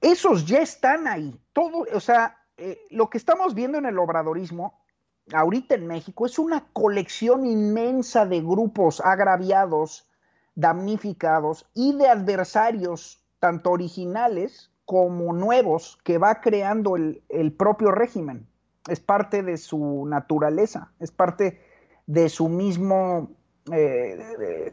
Esos 0.00 0.46
ya 0.46 0.58
están 0.58 1.06
ahí. 1.06 1.40
Todo, 1.52 1.86
o 1.92 2.00
sea, 2.00 2.38
eh, 2.56 2.78
lo 2.90 3.08
que 3.08 3.18
estamos 3.18 3.54
viendo 3.54 3.78
en 3.78 3.86
el 3.86 3.98
obradorismo 3.98 4.84
ahorita 5.32 5.74
en 5.74 5.86
México 5.86 6.26
es 6.26 6.38
una 6.38 6.66
colección 6.72 7.46
inmensa 7.46 8.26
de 8.26 8.40
grupos 8.40 9.00
agraviados, 9.00 10.08
damnificados 10.54 11.66
y 11.74 11.96
de 11.96 12.08
adversarios, 12.08 13.24
tanto 13.38 13.70
originales 13.70 14.70
como 14.84 15.32
nuevos, 15.32 15.98
que 16.04 16.18
va 16.18 16.40
creando 16.40 16.96
el, 16.96 17.54
propio 17.56 17.90
régimen. 17.90 18.46
Es 18.88 19.00
parte 19.00 19.42
de 19.42 19.56
su 19.56 20.04
naturaleza, 20.06 20.92
es 21.00 21.10
parte 21.10 21.60
de 22.06 22.28
su 22.28 22.48
mismo, 22.48 23.30
eh, 23.72 24.72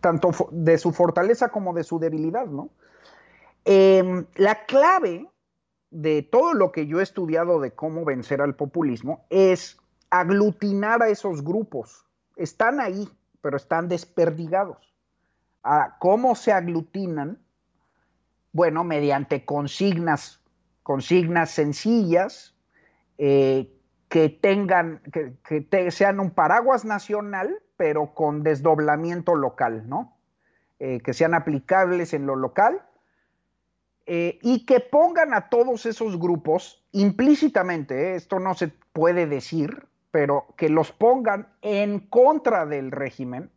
tanto 0.00 0.32
de 0.50 0.78
su 0.78 0.92
fortaleza 0.92 1.50
como 1.50 1.72
de 1.72 1.84
su 1.84 1.98
debilidad, 1.98 2.46
¿no? 2.46 2.70
Em, 3.64 4.26
la 4.34 4.66
clave 4.66 5.28
de 5.90 6.22
todo 6.22 6.54
lo 6.54 6.72
que 6.72 6.86
yo 6.86 7.00
he 7.00 7.02
estudiado 7.02 7.60
de 7.60 7.72
cómo 7.72 8.04
vencer 8.04 8.40
al 8.40 8.56
populismo 8.56 9.24
es 9.30 9.78
aglutinar 10.10 11.02
a 11.02 11.08
esos 11.08 11.44
grupos. 11.44 12.04
Están 12.36 12.80
ahí, 12.80 13.08
pero 13.40 13.56
están 13.56 13.88
desperdigados. 13.88 14.78
¿Cómo 16.00 16.34
se 16.34 16.52
aglutinan? 16.52 17.38
Bueno, 18.52 18.84
mediante 18.84 19.44
consignas, 19.44 20.40
consignas 20.82 21.50
sencillas, 21.52 22.54
eh, 23.24 23.72
que 24.08 24.28
tengan, 24.30 25.00
que, 25.12 25.90
sean 25.92 26.18
un 26.18 26.32
paraguas 26.32 26.84
nacional, 26.84 27.62
pero 27.76 28.14
con 28.14 28.42
desdoblamiento 28.42 29.36
local, 29.36 29.88
¿no? 29.88 30.16
Eh, 30.80 31.00
que 31.04 31.14
sean 31.14 31.32
aplicables 31.32 32.14
en 32.14 32.26
lo 32.26 32.34
local 32.34 32.82
eh, 34.06 34.40
y 34.42 34.66
que 34.66 34.80
pongan 34.80 35.34
a 35.34 35.50
todos 35.50 35.86
esos 35.86 36.18
grupos 36.18 36.84
implícitamente, 36.90 38.16
esto 38.16 38.40
no 38.40 38.54
se 38.54 38.72
puede 38.92 39.28
decir, 39.28 39.86
pero 40.10 40.46
que 40.56 40.68
los 40.68 40.90
pongan 40.90 41.46
en 41.62 42.00
contra 42.00 42.66
del 42.66 42.90
régimen, 42.90 43.52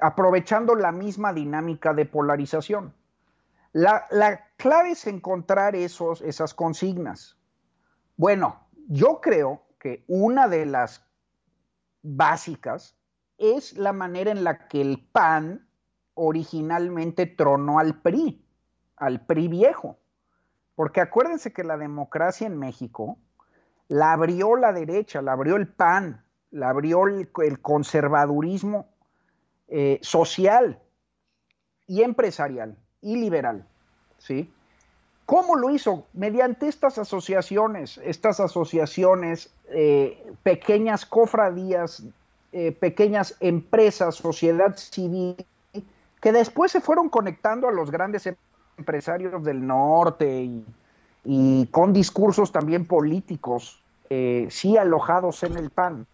aprovechando 0.00 0.74
la 0.74 0.92
misma 0.92 1.32
dinámica 1.32 1.94
de 1.94 2.04
polarización. 2.04 2.92
La, 3.72 4.06
la, 4.10 4.48
clave 4.58 4.90
es 4.90 5.06
encontrar 5.06 5.74
esos, 5.76 6.20
esas 6.20 6.52
consignas. 6.52 7.39
Bueno, 8.20 8.60
yo 8.86 9.22
creo 9.22 9.62
que 9.78 10.04
una 10.06 10.46
de 10.46 10.66
las 10.66 11.02
básicas 12.02 12.94
es 13.38 13.78
la 13.78 13.94
manera 13.94 14.30
en 14.30 14.44
la 14.44 14.68
que 14.68 14.82
el 14.82 15.08
PAN 15.10 15.66
originalmente 16.12 17.24
tronó 17.24 17.78
al 17.78 17.98
PRI, 18.02 18.44
al 18.96 19.24
PRI 19.24 19.48
viejo. 19.48 19.96
Porque 20.74 21.00
acuérdense 21.00 21.54
que 21.54 21.64
la 21.64 21.78
democracia 21.78 22.46
en 22.46 22.58
México 22.58 23.16
la 23.88 24.12
abrió 24.12 24.54
la 24.54 24.74
derecha, 24.74 25.22
la 25.22 25.32
abrió 25.32 25.56
el 25.56 25.68
PAN, 25.68 26.22
la 26.50 26.68
abrió 26.68 27.06
el, 27.06 27.30
conservadurismo 27.62 28.86
eh, 29.66 29.98
social 30.02 30.78
y 31.86 32.02
empresarial 32.02 32.76
y 33.00 33.16
liberal. 33.16 33.66
¿sí? 34.18 34.52
¿Cómo 35.30 35.54
lo 35.54 35.70
hizo? 35.70 36.08
Mediante 36.12 36.66
estas 36.66 36.98
asociaciones, 36.98 38.00
estas 38.02 38.40
asociaciones, 38.40 39.54
eh, 39.68 40.20
pequeñas 40.42 41.06
cofradías, 41.06 42.02
eh, 42.50 42.72
pequeñas 42.72 43.36
empresas, 43.38 44.16
sociedad 44.16 44.76
civil, 44.76 45.36
que 46.20 46.32
después 46.32 46.72
se 46.72 46.80
fueron 46.80 47.08
conectando 47.08 47.68
a 47.68 47.70
los 47.70 47.92
grandes 47.92 48.28
empresarios 48.76 49.44
del 49.44 49.64
norte 49.64 50.50
y, 51.24 51.66
con 51.66 51.92
discursos 51.92 52.50
también 52.50 52.84
políticos, 52.84 53.80
eh, 54.08 54.48
sí 54.50 54.76
alojados 54.76 55.44
en 55.44 55.56
el 55.56 55.70
PAN. 55.70 56.08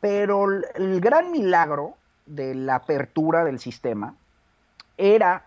Pero 0.00 0.48
el 0.74 1.00
gran 1.00 1.30
milagro 1.30 1.94
de 2.26 2.56
la 2.56 2.74
apertura 2.74 3.44
del 3.44 3.60
sistema 3.60 4.16
era 4.96 5.46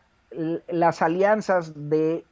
las 0.70 1.02
alianzas 1.02 1.74
de 1.90 2.24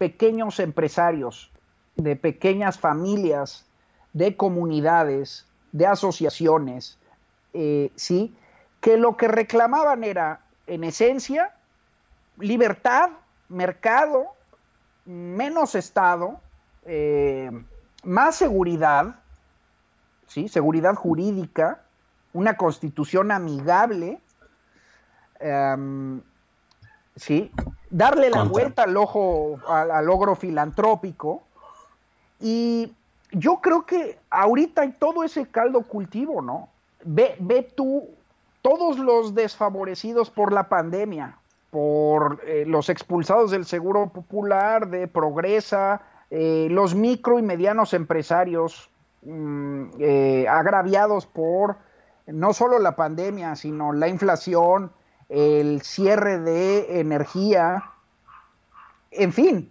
pequeños 0.00 0.60
empresarios, 0.60 1.52
de 1.94 2.16
pequeñas 2.16 2.78
familias, 2.78 3.66
de 4.14 4.34
comunidades, 4.34 5.46
de 5.72 5.86
asociaciones, 5.86 6.98
eh, 7.52 7.92
¿sí? 7.96 8.34
Que 8.80 8.96
lo 8.96 9.18
que 9.18 9.28
reclamaban 9.28 10.02
era, 10.02 10.40
en 10.66 10.84
esencia, 10.84 11.54
libertad, 12.38 13.10
mercado, 13.50 14.28
menos 15.04 15.74
Estado, 15.74 16.40
eh, 16.86 17.50
más 18.02 18.36
seguridad, 18.36 19.16
¿sí? 20.28 20.48
Seguridad 20.48 20.94
jurídica, 20.94 21.82
una 22.32 22.56
constitución 22.56 23.32
amigable, 23.32 24.18
em, 25.40 26.22
¿sí? 27.16 27.52
Darle 27.90 28.30
la 28.30 28.44
vuelta 28.44 28.84
al 28.84 28.96
ojo, 28.96 29.58
al, 29.68 30.06
logro 30.06 30.34
filantrópico. 30.34 31.42
Y 32.40 32.92
yo 33.32 33.60
creo 33.60 33.84
que 33.84 34.18
ahorita 34.30 34.82
hay 34.82 34.92
todo 34.92 35.24
ese 35.24 35.46
caldo 35.46 35.82
cultivo, 35.82 36.40
¿no? 36.40 36.68
Ve, 37.04 37.36
ve 37.38 37.62
tú 37.62 38.08
todos 38.62 38.98
los 38.98 39.34
desfavorecidos 39.34 40.30
por 40.30 40.52
la 40.52 40.68
pandemia, 40.68 41.36
por 41.70 42.40
eh, 42.46 42.64
los 42.66 42.88
expulsados 42.88 43.50
del 43.50 43.64
Seguro 43.64 44.08
Popular, 44.08 44.88
de 44.88 45.06
Progresa, 45.06 46.02
eh, 46.30 46.68
los 46.70 46.94
micro 46.94 47.38
y 47.38 47.42
medianos 47.42 47.94
empresarios 47.94 48.90
mm, 49.22 49.84
eh, 49.98 50.46
agraviados 50.48 51.26
por 51.26 51.76
no 52.26 52.52
solo 52.52 52.78
la 52.78 52.96
pandemia, 52.96 53.56
sino 53.56 53.92
la 53.92 54.08
inflación, 54.08 54.92
el 55.30 55.80
cierre 55.82 56.40
de 56.40 57.00
energía, 57.00 57.84
en 59.12 59.32
fin, 59.32 59.70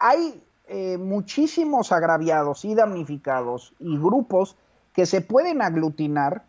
hay 0.00 0.42
eh, 0.66 0.96
muchísimos 0.96 1.92
agraviados 1.92 2.64
y 2.64 2.74
damnificados 2.74 3.74
y 3.78 3.98
grupos 3.98 4.56
que 4.94 5.04
se 5.04 5.20
pueden 5.20 5.60
aglutinar 5.60 6.42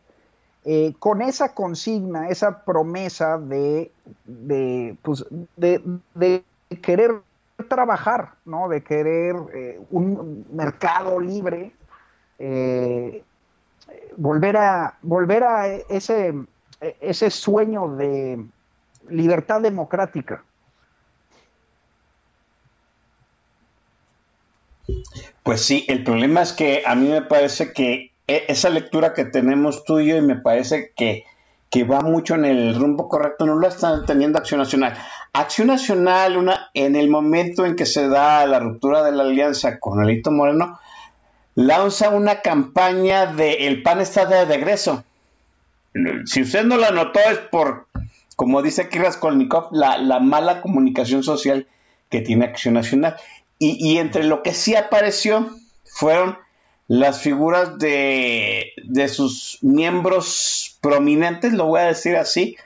eh, 0.63 0.93
con 0.99 1.21
esa 1.21 1.53
consigna, 1.53 2.29
esa 2.29 2.63
promesa 2.63 3.37
de, 3.37 3.91
de, 4.23 4.95
pues, 5.01 5.25
querer 6.81 7.21
trabajar, 7.67 8.35
¿no? 8.45 8.69
de 8.69 8.83
querer 8.83 9.35
eh, 9.53 9.81
un 9.91 10.45
mercado 10.51 11.19
libre, 11.19 11.73
volver, 14.17 14.57
a, 14.57 14.97
volver 15.01 15.43
a 15.43 15.67
ese 15.67 16.33
ese 17.01 17.29
sueño 17.29 17.95
de 17.95 18.43
libertad 19.09 19.61
democrática. 19.61 20.43
Pues 25.43 25.61
sí, 25.61 25.85
el 25.87 26.03
problema 26.03 26.41
es 26.41 26.53
que 26.53 26.83
a 26.85 26.95
mí 26.95 27.07
me 27.07 27.21
parece 27.21 27.73
que 27.73 28.11
e, 28.27 28.45
esa 28.47 28.69
lectura 28.69 29.13
que 29.13 29.25
tenemos 29.25 29.83
tú 29.83 29.99
y 29.99 30.21
me 30.21 30.35
parece 30.35 30.91
que, 30.95 31.25
va 31.91 31.99
mucho 31.99 32.35
en 32.35 32.45
el 32.45 32.73
rumbo 32.73 33.09
correcto, 33.09 33.45
no 33.45 33.55
lo 33.55 33.67
está 33.67 34.05
teniendo 34.05 34.37
Acción 34.39 34.61
Nacional. 34.61 34.97
Acción 35.33 35.67
Nacional, 35.67 36.37
una, 36.37 36.69
en 36.73 36.95
el 36.95 37.09
momento 37.09 37.65
en 37.65 37.75
que 37.75 37.85
se 37.85 38.07
da 38.07 38.45
la 38.45 38.59
ruptura 38.59 39.03
de 39.03 39.11
la 39.11 39.23
alianza 39.23 39.77
con 39.77 40.01
Elito 40.01 40.31
Moreno, 40.31 40.79
lanza 41.53 42.11
una 42.11 42.39
campaña 42.39 43.25
de 43.25 43.67
El 43.67 43.83
PAN 43.83 43.99
está 43.99 44.25
de 44.25 44.45
regreso 44.45 45.03
si 46.25 46.41
usted 46.41 46.63
no 46.63 46.77
la 46.77 46.91
notó 46.91 47.19
es 47.19 47.37
por, 47.37 47.87
como 48.35 48.61
dice 48.61 48.83
aquí 48.83 48.99
Raskolnikov, 48.99 49.69
la, 49.71 49.97
la 49.97 50.19
mala 50.19 50.61
comunicación 50.61 51.23
social 51.23 51.67
que 52.09 52.21
tiene 52.21 52.45
Acción 52.45 52.73
Nacional. 52.73 53.15
Y, 53.57 53.97
entre 53.99 54.25
lo 54.25 54.43
que 54.43 54.53
sí 54.53 54.75
apareció 54.75 55.49
fueron 55.85 56.37
las 56.89 57.21
figuras 57.21 57.79
de, 57.79 58.73
de, 58.83 59.07
sus 59.07 59.59
miembros 59.61 60.77
prominentes, 60.81 61.53
lo 61.53 61.67
voy 61.67 61.79
a 61.79 61.85
decir 61.85 62.17
así, 62.17 62.57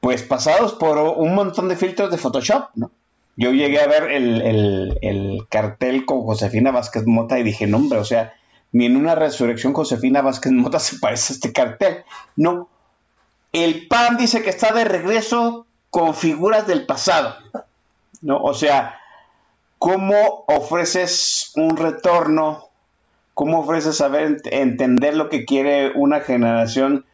pues 0.00 0.22
pasados 0.22 0.74
por 0.74 0.98
un 0.98 1.34
montón 1.34 1.68
de 1.70 1.76
filtros 1.76 2.10
de 2.10 2.18
Photoshop, 2.18 2.68
¿no? 2.74 2.90
Yo 3.36 3.52
llegué 3.52 3.80
a 3.80 3.86
ver 3.86 4.10
el, 4.12 4.42
el, 4.42 4.98
el 5.00 5.46
cartel 5.48 6.04
con 6.04 6.20
Josefina 6.22 6.70
Vázquez 6.70 7.06
Mota 7.06 7.38
y 7.38 7.42
dije, 7.42 7.66
no, 7.66 7.78
hombre, 7.78 7.98
o 7.98 8.04
sea, 8.04 8.34
ni 8.72 8.86
en 8.86 8.96
una 8.96 9.14
resurrección 9.14 9.74
Josefina 9.74 10.22
Vázquez 10.22 10.52
Mota 10.52 10.80
se 10.80 10.98
parece 10.98 11.32
a 11.32 11.36
este 11.36 11.52
cartel. 11.52 12.04
No. 12.36 12.68
El 13.52 13.86
PAN 13.86 14.16
dice 14.16 14.42
que 14.42 14.50
está 14.50 14.72
de 14.72 14.84
regreso 14.84 15.66
con 15.90 16.14
figuras 16.14 16.66
del 16.66 16.86
pasado. 16.86 17.36
¿No? 18.22 18.42
O 18.42 18.54
sea, 18.54 18.98
¿cómo 19.78 20.44
ofreces 20.48 21.52
un 21.54 21.76
retorno? 21.76 22.68
¿Cómo 23.34 23.60
ofreces 23.60 23.96
saber 23.96 24.40
entender 24.44 25.16
lo 25.16 25.28
que 25.28 25.44
quiere 25.44 25.92
una 25.94 26.20
generación? 26.20 27.04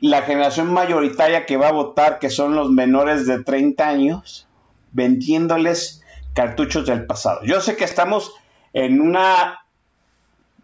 La 0.00 0.22
generación 0.22 0.72
mayoritaria 0.72 1.44
que 1.44 1.58
va 1.58 1.68
a 1.68 1.72
votar, 1.72 2.18
que 2.18 2.30
son 2.30 2.54
los 2.54 2.70
menores 2.70 3.26
de 3.26 3.42
30 3.42 3.86
años, 3.86 4.48
vendiéndoles 4.92 6.02
cartuchos 6.32 6.86
del 6.86 7.04
pasado. 7.04 7.40
Yo 7.44 7.60
sé 7.60 7.76
que 7.76 7.84
estamos 7.84 8.32
en 8.72 9.00
una 9.02 9.65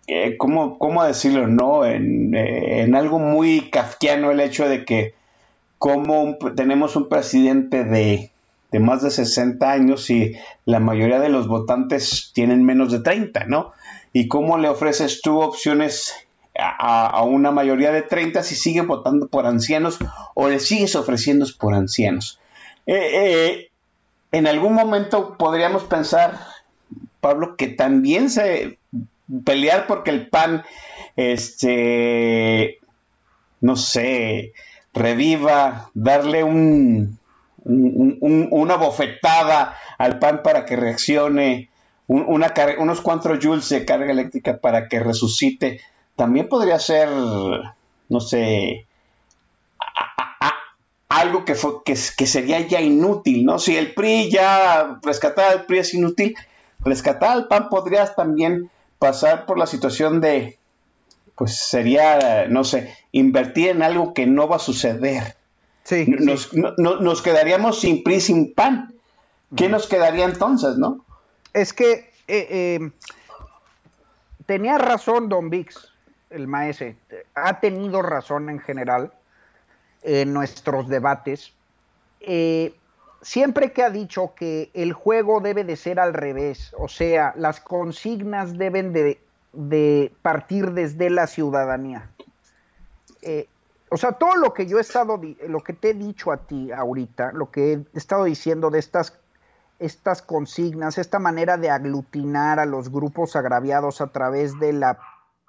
eh, 0.07 0.37
¿cómo, 0.37 1.05
decirlo? 1.05 1.47
¿no? 1.47 1.85
Eh, 1.85 1.97
en, 1.97 2.95
algo 2.95 3.19
muy 3.19 3.71
kafkiano 3.71 4.31
el 4.31 4.41
hecho 4.41 4.69
de 4.69 4.85
que 4.85 5.15
como 5.79 6.37
tenemos 6.57 6.97
un 6.97 7.09
presidente 7.09 7.85
de, 7.85 8.31
más 8.81 9.03
de 9.03 9.11
60 9.11 9.71
años 9.71 10.11
y 10.11 10.37
la 10.65 10.81
mayoría 10.81 11.21
de 11.21 11.29
los 11.29 11.49
votantes 11.49 12.31
tienen 12.35 12.65
menos 12.65 12.91
de 12.93 13.01
30, 13.01 13.47
¿no? 13.47 13.73
Y 14.13 14.29
cómo 14.29 14.59
le 14.59 14.69
ofreces 14.69 15.23
tú 15.23 15.41
opciones 15.41 16.15
a, 16.55 17.23
una 17.25 17.51
mayoría 17.51 17.93
de 17.93 18.03
30 18.03 18.43
si 18.43 18.55
sigue 18.55 18.83
votando 18.83 19.29
por 19.29 19.47
ancianos 19.47 19.99
o 20.35 20.49
le 20.49 20.61
sigues 20.61 20.95
ofreciendo 20.95 21.47
por 21.59 21.75
ancianos. 21.75 22.39
Eh, 22.87 23.71
en 24.33 24.47
algún 24.47 24.75
momento 24.75 25.37
podríamos 25.39 25.85
pensar, 25.85 26.39
Pablo, 27.21 27.57
que 27.57 27.69
también 27.69 28.31
se 28.31 28.79
pelear 29.45 29.87
porque 29.87 30.11
el 30.11 30.29
PAN, 30.29 30.65
este, 31.17 32.79
no 33.61 33.77
sé, 33.77 34.53
reviva, 34.93 35.91
darle 35.95 36.45
un, 36.45 37.19
una 37.65 38.77
bofetada 38.77 39.77
al 39.99 40.19
PAN 40.19 40.43
para 40.43 40.65
que 40.65 40.77
reaccione 40.77 41.71
una 42.09 42.53
unos 42.79 43.01
cuantos 43.01 43.39
joules 43.41 43.69
de 43.69 43.85
carga 43.85 44.11
eléctrica 44.11 44.59
para 44.59 44.89
que 44.89 45.01
resucite, 45.01 45.81
también 46.17 46.49
podría 46.49 46.79
ser, 46.79 47.09
no 47.09 48.21
sé, 48.21 48.87
algo 51.09 51.45
que, 51.45 51.55
fue, 51.55 51.83
que, 51.85 51.97
sería 51.97 52.61
ya 52.61 52.81
inútil, 52.81 53.45
¿no? 53.45 53.59
Si 53.59 53.77
el 53.77 53.95
PRI 53.95 54.31
ya 54.31 54.99
rescatar 55.03 55.51
al 55.53 55.67
PRI 55.67 55.79
es 55.79 55.95
inútil, 55.95 56.35
rescatar 56.81 57.31
al 57.31 57.49
PAN 57.49 57.69
podrías 57.69 58.17
también 58.17 58.71
pasar 59.03 59.47
por 59.47 59.59
la 59.59 59.67
situación 59.67 60.21
de, 60.21 60.59
pues 61.35 61.59
sería, 61.59 62.47
no 62.49 62.63
sé, 62.63 62.97
invertir 63.11 63.71
en 63.71 63.83
algo 63.83 64.15
que 64.15 64.27
no 64.27 64.47
va 64.47 64.57
a 64.57 64.61
suceder. 64.61 65.37
Sí. 65.83 66.07
Nos, 66.07 66.53
nos 66.55 67.21
quedaríamos 67.21 67.81
sin 67.81 68.05
PRI, 68.05 68.21
sin 68.21 68.55
PAN. 68.55 68.95
¿Qué 69.57 69.69
nos 69.69 69.89
quedaría 69.89 70.25
entonces, 70.25 70.79
no? 70.79 71.05
Es 71.53 71.73
que 71.73 72.13
eh, 72.29 72.47
eh, 72.79 72.91
tenía 74.47 74.79
razón 74.79 75.29
Don 75.29 75.51
Vix, 75.51 75.93
el 76.31 76.47
maese. 76.47 76.97
Ha 77.35 77.59
tenido 77.59 78.03
razón 78.03 78.49
en 78.49 78.61
general 78.61 79.13
en 80.03 80.33
nuestros 80.33 80.89
debates. 80.89 81.53
Eh, 82.21 82.73
siempre 83.23 83.73
que 83.73 83.83
ha 83.83 83.91
dicho 83.91 84.35
que 84.35 84.71
el 84.75 84.93
juego 84.93 85.41
debe 85.41 85.65
de 85.65 85.77
ser 85.77 85.99
al 85.99 86.13
revés, 86.13 86.75
o 86.79 86.89
sea, 86.89 87.33
las 87.37 87.61
consignas 87.61 88.59
deben 88.59 88.93
de, 88.93 90.13
partir 90.23 90.73
desde 90.73 91.09
la 91.09 91.27
ciudadanía. 91.27 92.11
o 93.89 93.97
sea, 93.97 94.13
todo 94.13 94.37
lo 94.37 94.53
que 94.53 94.67
yo 94.67 94.79
he 94.79 94.81
estado, 94.81 95.21
lo 95.49 95.61
que 95.61 95.73
te 95.73 95.91
he 95.91 95.95
dicho 95.95 96.33
a 96.33 96.39
ti 96.39 96.73
ahorita, 96.73 97.33
lo 97.33 97.51
que 97.51 97.73
he 97.73 97.99
estado 97.99 98.25
diciendo 98.25 98.71
de 98.71 98.79
estas 98.79 99.19
estas 99.83 100.23
consignas, 100.23 100.97
esta 100.97 101.19
manera 101.19 101.57
de 101.57 101.69
aglutinar 101.69 102.61
a 102.61 102.67
los 102.67 102.89
grupos 102.89 103.35
agraviados 103.35 104.01
a 104.01 104.07
través 104.07 104.59
de 104.61 104.73
la 104.73 104.99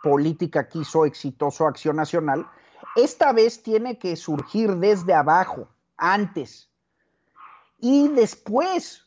política 0.02 0.68
que 0.68 0.80
hizo 0.80 1.06
exitoso 1.06 1.68
Acción 1.68 1.98
Nacional, 1.98 2.48
esta 2.96 3.32
vez 3.32 3.62
tiene 3.62 4.00
que 4.00 4.16
surgir 4.16 4.78
desde 4.78 5.14
abajo, 5.14 5.68
antes, 5.98 6.68
y 7.84 8.08
después 8.08 9.06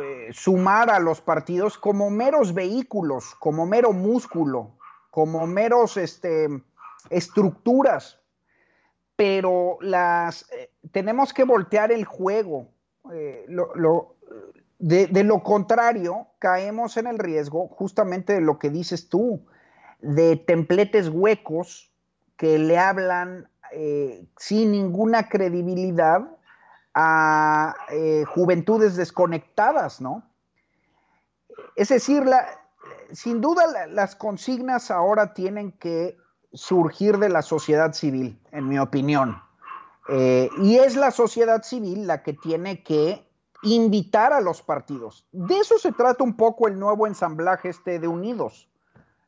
eh, 0.00 0.28
sumar 0.32 0.88
a 0.88 0.98
los 0.98 1.20
partidos 1.20 1.76
como 1.76 2.08
meros 2.08 2.54
vehículos, 2.54 3.34
como 3.34 3.66
mero 3.66 3.92
músculo, 3.92 4.78
como 5.10 5.46
meros 5.46 5.98
este, 5.98 6.48
estructuras. 7.10 8.18
Pero 9.14 9.76
las 9.82 10.50
eh, 10.52 10.70
tenemos 10.90 11.34
que 11.34 11.44
voltear 11.44 11.92
el 11.92 12.06
juego. 12.06 12.70
Eh, 13.12 13.44
lo, 13.46 14.16
de, 14.78 15.22
lo 15.22 15.42
contrario, 15.42 16.28
caemos 16.38 16.96
en 16.96 17.08
el 17.08 17.18
riesgo 17.18 17.68
justamente 17.68 18.32
de 18.32 18.40
lo 18.40 18.58
que 18.58 18.70
dices 18.70 19.10
tú, 19.10 19.44
de 20.00 20.36
templetes 20.36 21.10
huecos 21.10 21.92
que 22.38 22.58
le 22.58 22.78
hablan 22.78 23.50
sin 24.38 24.72
ninguna 24.72 25.28
credibilidad 25.28 26.37
a 27.00 27.76
eh, 27.90 28.24
juventudes 28.24 28.96
desconectadas, 28.96 30.00
¿no? 30.00 30.24
Es 31.76 31.90
decir, 31.90 32.24
sin 33.12 33.40
duda 33.40 33.86
las 33.86 34.16
consignas 34.16 34.90
ahora 34.90 35.32
tienen 35.32 35.70
que 35.70 36.16
surgir 36.52 37.18
de 37.18 37.28
la 37.28 37.42
sociedad 37.42 37.92
civil, 37.92 38.40
en 38.50 38.66
mi 38.66 38.80
opinión. 38.80 39.40
Eh, 40.08 40.50
y 40.60 40.78
es 40.78 40.96
la 40.96 41.12
sociedad 41.12 41.62
civil 41.62 42.08
la 42.08 42.24
que 42.24 42.32
tiene 42.32 42.82
que 42.82 43.24
invitar 43.62 44.32
a 44.32 44.40
los 44.40 44.60
partidos. 44.62 45.24
De 45.30 45.56
eso 45.56 45.78
se 45.78 45.92
trata 45.92 46.24
un 46.24 46.36
poco 46.36 46.66
el 46.66 46.80
nuevo 46.80 47.06
ensamblaje 47.06 47.68
este 47.68 48.00
de 48.00 48.08
Unidos, 48.08 48.68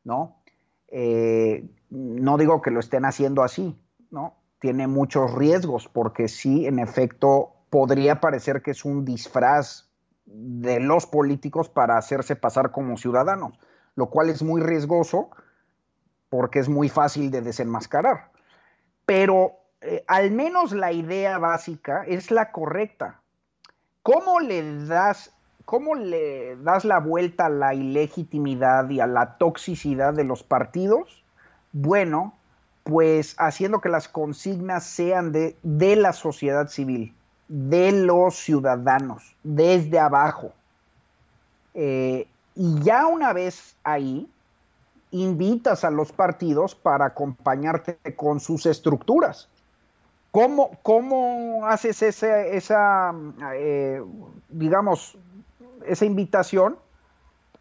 ¿no? 0.03 0.43
Eh, 0.89 1.71
no 1.91 2.37
digo 2.37 2.63
que 2.63 2.73
lo 2.73 2.81
estén 2.81 3.05
haciendo 3.05 3.45
así, 3.45 3.81
¿no? 4.11 4.35
Tiene 4.59 4.89
muchos 4.89 5.33
riesgos 5.35 5.87
porque 5.87 6.27
sí, 6.27 6.67
en 6.67 6.81
efecto, 6.81 7.60
podría 7.71 8.21
parecer 8.21 8.63
que 8.63 8.73
es 8.73 8.85
un 8.85 9.05
disfraz 9.05 9.89
de 10.27 10.81
los 10.81 11.07
políticos 11.07 11.69
para 11.69 11.97
hacerse 11.97 12.37
pasar 12.37 12.71
como 12.71 12.97
ciudadanos, 12.97 13.59
lo 13.97 14.11
cual 14.11 14.29
es 14.29 14.43
muy 14.43 14.61
riesgoso 14.61 15.31
porque 16.29 16.59
es 16.59 16.69
muy 16.69 16.89
fácil 16.89 17.31
de 17.31 17.43
desenmascarar. 17.43 18.31
Pero 19.07 19.55
eh, 19.81 20.05
al 20.07 20.31
menos 20.31 20.73
la 20.73 20.93
idea 20.93 21.39
básica 21.39 22.05
es 22.07 22.31
la 22.31 22.53
correcta. 22.53 23.21
¿Cómo 24.03 24.41
le 24.41 24.87
das, 24.87 25.33
cómo 25.65 25.95
le 25.95 26.57
das 26.57 26.85
la 26.85 27.01
vuelta 27.01 27.47
a 27.47 27.51
la 27.51 27.75
ilegitimidad 27.75 28.89
y 28.91 29.01
a 29.01 29.07
la 29.07 29.37
toxicidad 29.39 30.15
de 30.15 30.25
los 30.25 30.43
partidos? 30.43 31.25
Bueno, 31.73 32.35
pues 32.85 33.35
haciendo 33.39 33.81
que 33.81 33.89
las 33.89 34.09
consignas 34.09 34.85
sean 34.85 35.33
de, 35.33 35.57
de 35.63 35.97
la 35.97 36.13
sociedad 36.13 36.69
civil, 36.69 37.15
de 37.51 37.91
los 37.91 38.37
ciudadanos, 38.37 39.35
desde 39.43 39.99
abajo. 39.99 40.53
Eh, 41.75 42.29
y 42.55 42.81
ya 42.83 43.07
una 43.09 43.33
vez 43.33 43.75
ahí, 43.83 44.31
invitas 45.11 45.83
a 45.83 45.91
los 45.91 46.13
partidos 46.13 46.77
para 46.77 47.07
acompañarte 47.07 47.99
con 48.15 48.39
sus 48.39 48.67
estructuras. 48.67 49.49
¿Cómo, 50.31 50.79
cómo 50.83 51.67
haces 51.67 52.05
esa, 52.05 53.13
eh, 53.55 54.01
digamos, 54.49 55.19
esa 55.85 56.05
invitación 56.05 56.79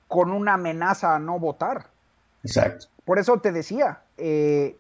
con 0.08 0.32
una 0.32 0.54
amenaza 0.54 1.16
a 1.16 1.20
no 1.20 1.40
votar? 1.40 1.88
Exacto. 2.44 2.86
Por 3.06 3.18
eso 3.18 3.40
te 3.40 3.52
decía, 3.52 4.04
eh, 4.18 4.78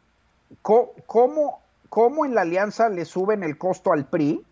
¿cómo, 0.62 1.62
¿cómo, 1.90 2.26
en 2.26 2.36
la 2.36 2.42
alianza 2.42 2.90
le 2.90 3.06
suben 3.06 3.42
el 3.42 3.58
costo 3.58 3.92
al 3.92 4.06
PRI? 4.06 4.46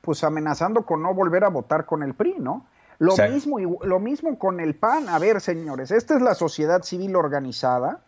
Pues 0.00 0.24
amenazando 0.24 0.82
con 0.82 1.02
no 1.02 1.14
volver 1.14 1.44
a 1.44 1.48
votar 1.48 1.86
con 1.86 2.02
el 2.02 2.14
PRI, 2.14 2.36
¿no? 2.38 2.66
Lo, 2.98 3.16
mismo, 3.16 3.58
lo 3.58 3.98
mismo 3.98 4.38
con 4.38 4.60
el 4.60 4.74
PAN. 4.74 5.08
A 5.08 5.18
ver, 5.18 5.40
señores, 5.40 5.90
esta 5.90 6.14
es 6.14 6.22
la 6.22 6.34
sociedad 6.34 6.82
civil 6.82 7.16
organizada. 7.16 8.00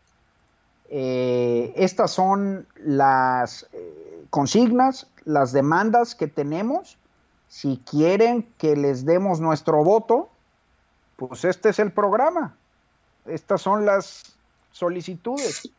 Eh, 0.91 1.73
estas 1.77 2.11
son 2.11 2.67
las 2.77 3.67
consignas, 4.29 5.07
las 5.25 5.53
demandas 5.53 6.15
que 6.15 6.27
tenemos. 6.27 6.99
Si 7.49 7.83
quieren 7.89 8.43
que 8.59 8.77
les 8.77 9.05
demos 9.05 9.41
nuestro 9.41 9.85
voto, 9.85 10.29
pues 11.17 11.45
este 11.45 11.69
es 11.71 11.79
el 11.79 11.93
programa. 11.93 12.55
Estas 13.27 13.63
son 13.63 13.87
las 13.87 14.35
solicitudes. 14.73 15.71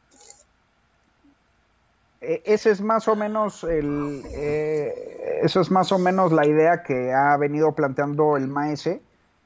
E, 2.23 2.41
ese 2.45 2.71
es 2.71 2.81
más 2.81 3.07
o 3.07 3.15
menos 3.15 3.63
el, 3.63 4.23
eh, 4.33 5.39
eso 5.43 5.59
es 5.61 5.69
más 5.69 5.91
o 5.91 5.99
menos 5.99 6.31
la 6.31 6.47
idea 6.47 6.83
que 6.83 7.11
ha 7.11 7.35
venido 7.37 7.73
planteando 7.73 8.37
el 8.37 8.47
maese 8.47 9.01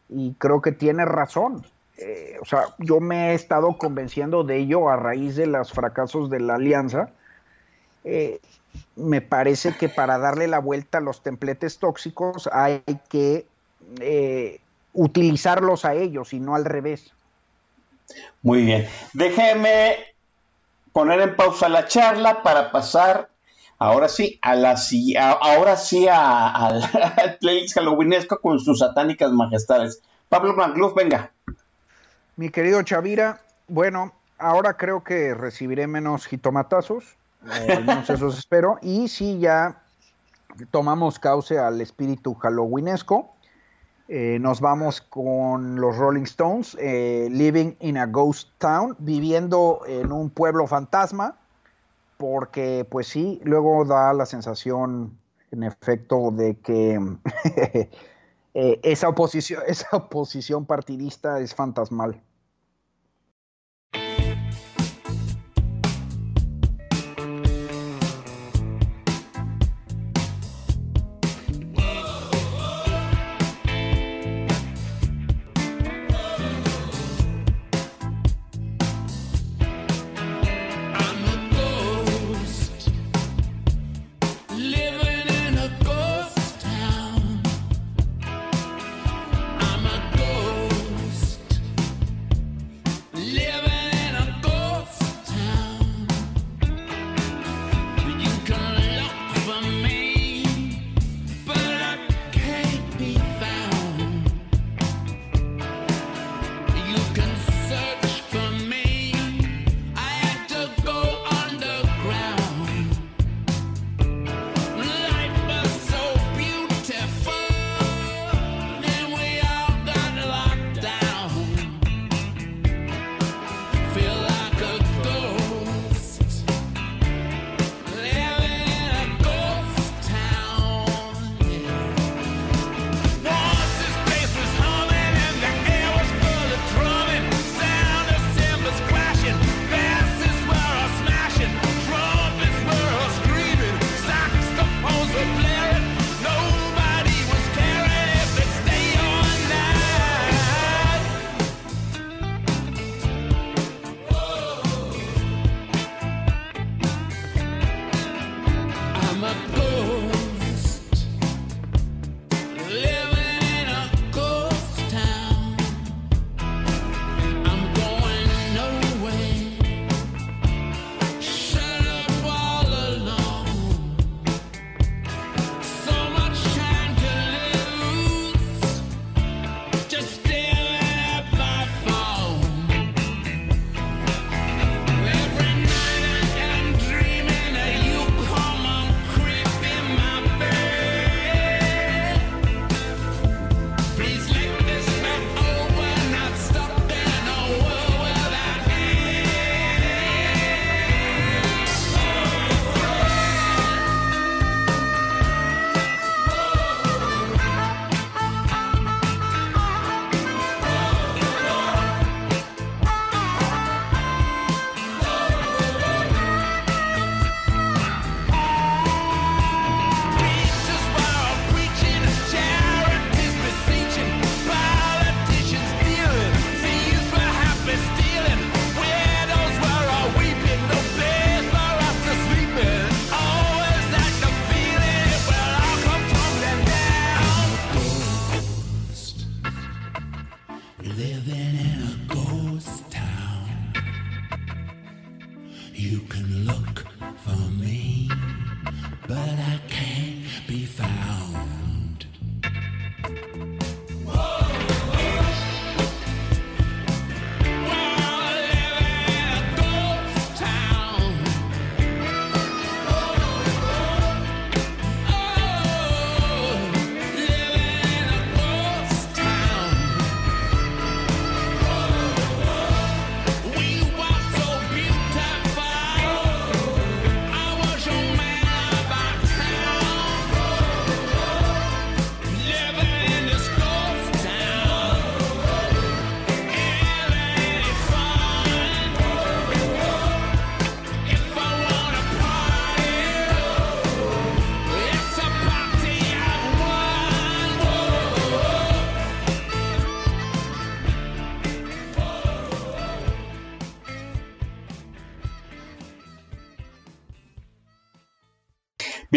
y 0.10 0.34
creo 0.36 0.62
que 0.62 0.72
tiene 0.72 1.06
razón. 1.06 1.66
Eh, 1.98 2.38
o 2.40 2.46
sea, 2.46 2.66
yo 2.78 3.00
me 3.00 3.32
he 3.32 3.34
estado 3.34 3.78
convenciendo 3.78 4.44
de 4.44 4.58
ello 4.58 4.90
a 4.90 4.96
raíz 4.96 5.36
de 5.36 5.48
los 5.48 5.74
fracasos 5.74 6.30
de 6.30 6.40
la 6.40 6.56
alianza. 6.56 7.10
Eh, 8.04 8.40
me 8.96 9.22
parece 9.22 9.76
que 9.76 9.90
para 9.90 10.20
darle 10.20 10.48
la 10.48 10.60
vuelta 10.60 11.00
a 11.00 11.02
los 11.02 11.24
templetes 11.24 11.80
tóxicos 11.80 12.48
hay 12.54 12.84
que 13.10 13.48
eh, 14.00 14.60
utilizarlos 14.94 15.86
a 15.86 15.96
ellos 15.96 16.34
y 16.34 16.40
no 16.40 16.54
al 16.54 16.66
revés. 16.66 17.12
Muy 18.44 18.64
bien. 18.64 18.88
Déjeme 19.14 19.96
poner 20.98 21.22
en 21.22 21.36
pausa 21.36 21.70
la 21.70 21.86
charla 21.86 22.42
para 22.42 22.72
pasar 22.72 23.30
ahora 23.78 24.10
sí 24.10 24.40
a 24.42 24.56
la 24.56 24.76
ahora 25.42 25.76
sí 25.76 26.08
al 26.12 27.38
playlist 27.40 27.76
halloweenesco 27.76 28.42
con 28.42 28.60
sus 28.60 28.80
satánicas 28.80 29.32
majestades. 29.32 30.02
Pablo 30.28 30.56
Mangluf, 30.56 30.96
venga. 30.96 31.32
Mi 32.36 32.50
querido 32.50 32.82
Chavira, 32.82 33.42
bueno, 33.68 34.12
ahora 34.40 34.76
creo 34.76 35.04
que 35.04 35.36
recibiré 35.36 35.86
menos 35.86 36.26
jitomatazos 36.26 37.16
eso 38.10 38.28
espero. 38.30 38.80
Y 38.82 39.08
si 39.08 39.38
ya 39.38 39.84
tomamos 40.72 41.20
cauce 41.20 41.60
al 41.60 41.80
espíritu 41.80 42.34
halloweenesco, 42.34 43.36
eh, 44.10 44.38
nos 44.40 44.62
vamos 44.62 45.02
con 45.02 45.82
los 45.82 45.98
Rolling 45.98 46.24
Stones, 46.24 46.78
eh, 46.80 47.28
Living 47.30 47.74
in 47.82 47.98
a 47.98 48.06
Ghost 48.06 48.50
Town, 48.58 48.96
viviendo 49.00 49.82
en 49.86 50.14
un 50.14 50.30
pueblo 50.30 50.66
fantasma, 50.66 51.36
porque 52.16 52.86
pues 52.90 53.08
sí, 53.08 53.42
luego 53.44 53.84
da 53.84 54.14
la 54.14 54.26
sensación, 54.26 55.18
en 55.52 55.64
efecto, 55.64 56.32
de 56.32 56.56
que 56.56 57.00
eh, 58.54 58.80
esa, 58.84 59.10
oposición, 59.10 59.64
esa 59.68 59.98
oposición 59.98 60.66
partidista 60.66 61.42
es 61.42 61.54
fantasmal. 61.54 62.22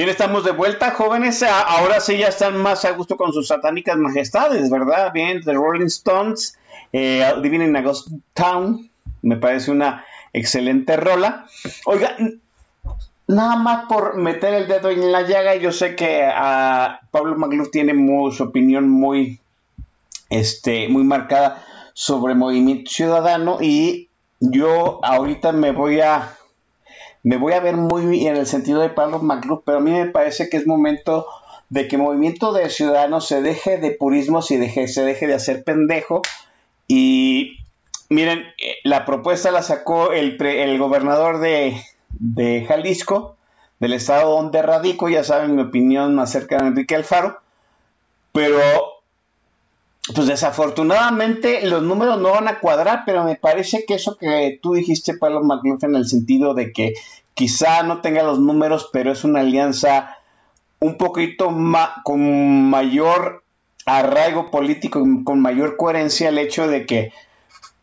Bien, 0.01 0.09
estamos 0.09 0.45
de 0.45 0.53
vuelta, 0.53 0.93
jóvenes. 0.93 1.43
A- 1.43 1.61
Ahora 1.61 2.01
sí 2.01 2.17
ya 2.17 2.29
están 2.29 2.57
más 2.57 2.87
a 2.87 2.93
gusto 2.93 3.19
con 3.19 3.35
sus 3.35 3.49
satánicas 3.49 3.99
majestades, 3.99 4.71
¿verdad? 4.71 5.13
Bien, 5.13 5.43
The 5.45 5.53
Rolling 5.53 5.89
Stones, 5.89 6.57
eh, 6.95 7.31
Living 7.43 7.61
in 7.61 7.77
a 7.77 7.83
Ghost 7.83 8.09
Town, 8.33 8.91
me 9.21 9.37
parece 9.37 9.71
una 9.71 10.03
excelente 10.33 10.97
rola. 10.97 11.45
Oiga, 11.85 12.17
nada 13.27 13.57
más 13.57 13.85
por 13.91 14.17
meter 14.17 14.55
el 14.55 14.69
dedo 14.69 14.89
en 14.89 15.13
la 15.13 15.21
llaga, 15.21 15.55
yo 15.57 15.71
sé 15.71 15.95
que 15.97 16.23
a 16.25 17.01
Pablo 17.11 17.37
Magluf 17.37 17.71
tiene 17.71 17.93
su 18.33 18.43
opinión 18.43 18.89
muy, 18.89 19.39
este, 20.31 20.89
muy 20.89 21.05
marcada 21.05 21.63
sobre 21.93 22.35
Movimiento 22.35 22.91
Ciudadano 22.91 23.59
y 23.61 24.09
yo 24.41 25.01
ahorita 25.05 25.53
me 25.53 25.73
voy 25.73 26.01
a 26.01 26.39
me 27.23 27.37
voy 27.37 27.53
a 27.53 27.61
ver 27.61 27.77
muy 27.77 28.27
en 28.27 28.37
el 28.37 28.47
sentido 28.47 28.81
de 28.81 28.89
Pablo 28.91 29.19
Macluf, 29.21 29.61
pero 29.65 29.79
a 29.79 29.81
mí 29.81 29.91
me 29.91 30.07
parece 30.07 30.49
que 30.49 30.57
es 30.57 30.67
momento 30.67 31.27
de 31.69 31.87
que 31.87 31.99
Movimiento 31.99 32.53
de 32.53 32.69
Ciudadanos 32.71 33.29
se 33.29 33.43
deje 33.43 33.79
de 33.79 33.91
purismos 33.93 34.51
y 34.51 34.57
deje, 34.57 34.89
se 34.89 35.05
deje 35.05 35.27
de 35.27 35.35
hacer 35.35 35.63
pendejo. 35.63 36.23
Y 36.89 37.59
miren, 38.09 38.41
eh, 38.59 38.77
la 38.83 39.05
propuesta 39.05 39.51
la 39.51 39.63
sacó 39.63 40.13
el, 40.13 40.37
pre- 40.37 40.65
el 40.65 40.79
gobernador 40.79 41.39
de, 41.39 41.81
de 42.19 42.65
Jalisco, 42.67 43.37
del 43.79 43.93
estado 43.93 44.33
donde 44.33 44.63
radico, 44.63 45.09
ya 45.09 45.23
saben 45.23 45.55
mi 45.55 45.63
opinión 45.63 46.19
acerca 46.19 46.59
de 46.59 46.69
Enrique 46.69 46.97
Alfaro, 46.97 47.39
pero 48.33 48.61
pues 50.15 50.27
desafortunadamente 50.27 51.67
los 51.67 51.83
números 51.83 52.19
no 52.21 52.31
van 52.31 52.49
a 52.49 52.59
cuadrar, 52.61 53.03
pero 53.07 53.25
me 53.25 53.37
parece 53.37 53.85
que 53.87 53.95
eso 53.95 54.17
que 54.17 54.59
tú 54.63 54.75
dijiste, 54.75 55.15
Pablo 55.15 55.43
McLaughlin, 55.43 55.79
en 55.83 55.97
el 55.97 56.07
sentido 56.07 56.55
de 56.55 56.73
que 56.73 56.95
quizá 57.35 57.83
no 57.83 58.01
tenga 58.01 58.23
los 58.23 58.39
números, 58.39 58.89
pero 58.93 59.13
es 59.13 59.25
una 59.25 59.41
alianza 59.41 60.17
un 60.81 60.97
poquito 60.97 61.51
con 62.05 62.71
mayor 62.71 63.45
arraigo 63.87 64.51
político, 64.51 65.03
con 65.25 65.41
mayor 65.41 65.77
coherencia 65.77 66.29
el 66.29 66.39
hecho 66.39 66.69
de 66.69 66.87
que 66.87 67.13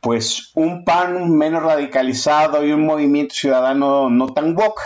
pues 0.02 0.52
un 0.54 0.86
PAN 0.86 1.32
menos 1.36 1.64
radicalizado 1.64 2.64
y 2.66 2.72
un 2.72 2.86
movimiento 2.86 3.34
ciudadano 3.36 4.10
no 4.10 4.28
tan 4.34 4.56
woke 4.56 4.82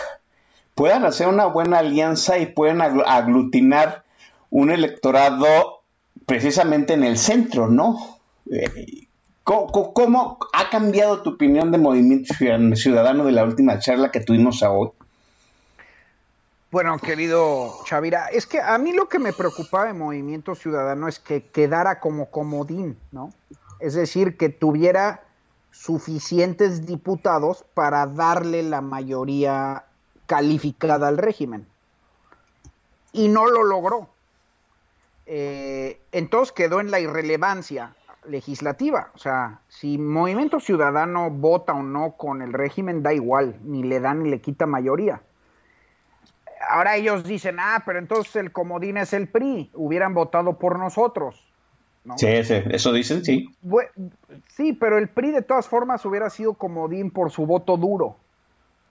puedan 0.73 1.05
hacer 1.05 1.27
una 1.27 1.45
buena 1.45 1.79
alianza 1.79 2.39
y 2.39 2.45
pueden 2.47 2.79
aglu- 2.79 3.03
aglutinar 3.05 4.03
un 4.49 4.71
electorado 4.71 5.80
precisamente 6.31 6.93
en 6.93 7.03
el 7.03 7.17
centro, 7.17 7.67
¿no? 7.67 7.97
Eh, 8.49 9.05
¿Cómo, 9.43 9.93
cómo- 9.93 10.37
ha 10.53 10.69
cambiado 10.69 11.21
tu 11.23 11.31
opinión 11.31 11.73
de 11.73 11.77
Movimiento 11.77 12.33
Ciudadano 12.33 13.25
de 13.25 13.33
la 13.33 13.43
última 13.43 13.79
charla 13.79 14.11
que 14.11 14.21
tuvimos 14.21 14.63
a 14.63 14.71
hoy? 14.71 14.91
Bueno, 16.71 16.97
querido 16.99 17.81
Chavira, 17.83 18.27
es 18.27 18.47
que 18.47 18.61
a 18.61 18.77
mí 18.77 18.93
lo 18.93 19.09
que 19.09 19.19
me 19.19 19.33
preocupaba 19.33 19.87
de 19.87 19.93
Movimiento 19.93 20.55
Ciudadano 20.55 21.09
es 21.09 21.19
que 21.19 21.43
quedara 21.47 21.99
como 21.99 22.27
comodín, 22.27 22.97
¿no? 23.11 23.33
Es 23.81 23.95
decir, 23.95 24.37
que 24.37 24.47
tuviera 24.47 25.25
suficientes 25.71 26.85
diputados 26.85 27.65
para 27.73 28.07
darle 28.07 28.63
la 28.63 28.79
mayoría 28.79 29.83
calificada 30.27 31.09
al 31.09 31.17
régimen. 31.17 31.67
Y 33.11 33.27
no 33.27 33.47
lo 33.47 33.63
logró. 33.63 34.10
Eh, 35.33 36.01
entonces 36.11 36.51
quedó 36.51 36.81
en 36.81 36.91
la 36.91 36.99
irrelevancia 36.99 37.95
legislativa. 38.27 39.11
O 39.15 39.17
sea, 39.17 39.61
si 39.69 39.97
Movimiento 39.97 40.59
Ciudadano 40.59 41.29
vota 41.29 41.73
o 41.73 41.83
no 41.83 42.17
con 42.17 42.41
el 42.41 42.51
régimen, 42.51 43.01
da 43.01 43.13
igual, 43.13 43.55
ni 43.63 43.83
le 43.83 44.01
da 44.01 44.13
ni 44.13 44.29
le 44.29 44.41
quita 44.41 44.65
mayoría 44.65 45.21
ahora 46.71 46.95
ellos 46.95 47.23
dicen, 47.23 47.57
ah, 47.59 47.83
pero 47.85 47.99
entonces 47.99 48.35
el 48.35 48.51
comodín 48.51 48.97
es 48.97 49.13
el 49.13 49.27
PRI, 49.27 49.69
hubieran 49.73 50.13
votado 50.13 50.57
por 50.57 50.79
nosotros. 50.79 51.45
¿no? 52.03 52.17
Sí, 52.17 52.43
sí, 52.43 52.55
eso 52.71 52.93
dicen, 52.93 53.23
sí. 53.23 53.49
Sí, 54.47 54.73
pero 54.73 54.97
el 54.97 55.09
PRI 55.09 55.31
de 55.31 55.41
todas 55.41 55.67
formas 55.67 56.05
hubiera 56.05 56.29
sido 56.29 56.53
comodín 56.53 57.11
por 57.11 57.31
su 57.31 57.45
voto 57.45 57.77
duro. 57.77 58.17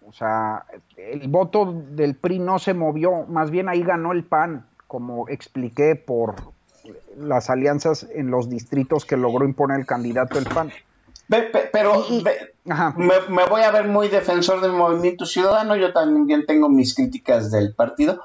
O 0.07 0.13
sea, 0.13 0.65
el 0.97 1.29
voto 1.29 1.73
del 1.91 2.17
PRI 2.17 2.39
no 2.39 2.59
se 2.59 2.75
movió, 2.75 3.25
más 3.27 3.51
bien 3.51 3.69
ahí 3.69 3.83
ganó 3.83 4.13
el 4.13 4.25
PAN, 4.25 4.67
como 4.91 5.29
expliqué 5.29 5.95
por 5.95 6.35
las 7.17 7.49
alianzas 7.49 8.09
en 8.13 8.33
los 8.33 8.51
distritos 8.51 9.05
que 9.05 9.17
logró 9.17 9.45
imponer 9.45 9.79
el 9.79 9.87
candidato 9.87 10.35
del 10.35 10.47
PAN. 10.53 10.73
Pero 11.73 12.05
ve- 12.25 12.55
me, 12.97 13.15
me 13.29 13.45
voy 13.47 13.63
a 13.63 13.71
ver 13.71 13.87
muy 13.87 14.09
defensor 14.09 14.61
del 14.61 14.73
movimiento 14.73 15.25
ciudadano, 15.27 15.77
yo 15.77 15.93
también 15.93 16.45
tengo 16.45 16.69
mis 16.69 16.93
críticas 16.97 17.53
del 17.53 17.73
partido, 17.73 18.21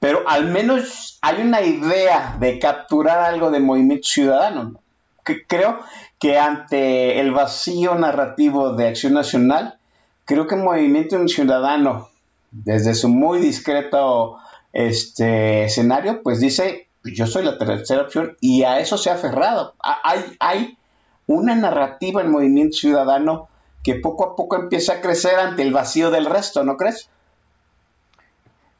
pero 0.00 0.28
al 0.28 0.46
menos 0.46 1.18
hay 1.22 1.40
una 1.42 1.60
idea 1.62 2.36
de 2.40 2.58
capturar 2.58 3.20
algo 3.20 3.52
de 3.52 3.60
movimiento 3.60 4.08
ciudadano. 4.08 4.64
¿no? 4.64 4.80
Que 5.24 5.46
creo 5.46 5.78
que 6.18 6.36
ante 6.36 7.20
el 7.20 7.30
vacío 7.30 7.94
narrativo 7.94 8.72
de 8.72 8.88
Acción 8.88 9.12
Nacional, 9.14 9.78
creo 10.24 10.48
que 10.48 10.56
Movimiento 10.56 11.16
Ciudadano, 11.28 12.08
desde 12.50 12.96
su 12.96 13.08
muy 13.08 13.38
discreto 13.38 14.38
este, 14.78 15.64
escenario, 15.64 16.22
pues 16.22 16.38
dice, 16.38 16.86
yo 17.02 17.26
soy 17.26 17.44
la 17.44 17.58
tercera 17.58 18.02
opción 18.02 18.36
y 18.40 18.62
a 18.62 18.78
eso 18.78 18.96
se 18.96 19.10
ha 19.10 19.14
aferrado. 19.14 19.74
Hay, 19.82 20.36
hay 20.38 20.78
una 21.26 21.56
narrativa 21.56 22.22
en 22.22 22.30
Movimiento 22.30 22.76
Ciudadano 22.76 23.48
que 23.82 23.96
poco 23.96 24.24
a 24.24 24.36
poco 24.36 24.54
empieza 24.54 24.94
a 24.94 25.00
crecer 25.00 25.34
ante 25.34 25.62
el 25.62 25.72
vacío 25.72 26.12
del 26.12 26.26
resto, 26.26 26.62
¿no 26.62 26.76
crees? 26.76 27.10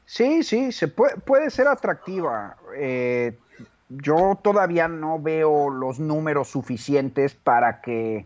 Sí, 0.05 0.43
sí, 0.43 0.71
se 0.71 0.87
puede, 0.87 1.17
puede 1.17 1.49
ser 1.49 1.67
atractiva. 1.67 2.55
Eh, 2.77 3.37
yo 3.89 4.39
todavía 4.41 4.87
no 4.87 5.19
veo 5.19 5.69
los 5.69 5.99
números 5.99 6.47
suficientes 6.47 7.35
para 7.35 7.81
que, 7.81 8.25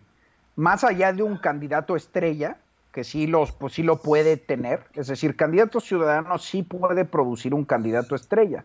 más 0.55 0.83
allá 0.83 1.11
de 1.11 1.23
un 1.23 1.37
candidato 1.37 1.95
estrella, 1.95 2.57
que 2.93 3.03
sí, 3.03 3.25
los, 3.27 3.51
pues 3.51 3.73
sí 3.73 3.83
lo 3.83 3.97
puede 4.01 4.37
tener, 4.37 4.85
es 4.93 5.07
decir, 5.07 5.35
candidato 5.35 5.79
ciudadano 5.79 6.37
sí 6.37 6.61
puede 6.61 7.05
producir 7.05 7.53
un 7.53 7.65
candidato 7.65 8.15
estrella. 8.15 8.63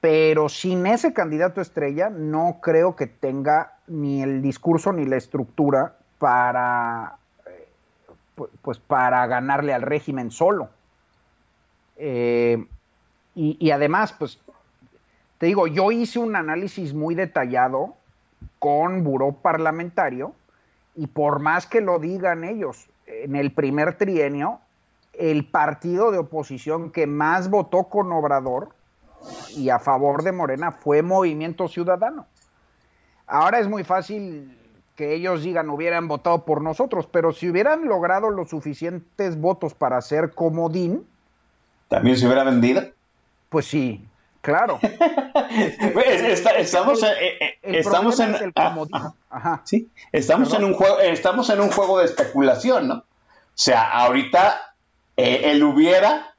Pero 0.00 0.48
sin 0.48 0.86
ese 0.86 1.12
candidato 1.12 1.60
estrella 1.60 2.10
no 2.10 2.58
creo 2.62 2.94
que 2.94 3.06
tenga 3.06 3.78
ni 3.88 4.22
el 4.22 4.42
discurso 4.42 4.92
ni 4.92 5.06
la 5.06 5.16
estructura 5.16 5.96
para, 6.18 7.16
eh, 7.46 7.68
pu- 8.36 8.50
pues 8.62 8.78
para 8.78 9.26
ganarle 9.26 9.72
al 9.72 9.82
régimen 9.82 10.30
solo. 10.30 10.68
Eh, 11.96 12.64
y, 13.34 13.56
y 13.58 13.70
además, 13.70 14.12
pues, 14.12 14.38
te 15.38 15.46
digo, 15.46 15.66
yo 15.66 15.90
hice 15.90 16.18
un 16.18 16.36
análisis 16.36 16.92
muy 16.92 17.14
detallado 17.14 17.96
con 18.58 19.02
buró 19.02 19.32
parlamentario 19.32 20.34
y 20.94 21.06
por 21.06 21.40
más 21.40 21.66
que 21.66 21.80
lo 21.80 21.98
digan 21.98 22.44
ellos, 22.44 22.86
en 23.08 23.36
el 23.36 23.52
primer 23.52 23.96
trienio, 23.96 24.60
el 25.12 25.44
partido 25.46 26.10
de 26.10 26.18
oposición 26.18 26.90
que 26.90 27.06
más 27.06 27.50
votó 27.50 27.84
con 27.84 28.12
Obrador 28.12 28.70
y 29.56 29.70
a 29.70 29.78
favor 29.78 30.22
de 30.22 30.32
Morena 30.32 30.70
fue 30.72 31.02
Movimiento 31.02 31.66
Ciudadano. 31.68 32.26
Ahora 33.26 33.58
es 33.58 33.68
muy 33.68 33.84
fácil 33.84 34.56
que 34.94 35.14
ellos 35.14 35.42
digan 35.42 35.70
hubieran 35.70 36.08
votado 36.08 36.44
por 36.44 36.62
nosotros, 36.62 37.06
pero 37.06 37.32
si 37.32 37.48
hubieran 37.50 37.86
logrado 37.86 38.30
los 38.30 38.50
suficientes 38.50 39.40
votos 39.40 39.74
para 39.74 40.00
ser 40.00 40.34
comodín, 40.34 41.06
¿También 41.88 42.16
se 42.16 42.26
hubiera 42.26 42.44
vendido? 42.44 42.82
pues 43.48 43.66
sí, 43.66 44.06
claro. 44.48 44.78
Está- 46.06 46.56
estamos, 46.56 47.02
eh, 47.02 47.08
eh, 47.40 47.58
El 47.62 47.74
estamos 47.76 48.18
en, 48.20 48.34
es 48.34 48.40
el 48.40 48.52
ah, 48.56 49.12
ajá. 49.30 49.62
Sí, 49.64 49.88
estamos 50.12 50.52
en 50.54 50.64
un 50.64 50.74
juego, 50.74 50.98
eh, 51.00 51.10
estamos 51.10 51.50
en 51.50 51.60
un 51.60 51.70
juego 51.70 51.98
de 51.98 52.06
especulación, 52.06 52.88
¿no? 52.88 52.94
O 52.94 53.04
sea, 53.54 53.90
ahorita 53.90 54.74
eh, 55.16 55.42
el 55.50 55.62
hubiera 55.62 56.34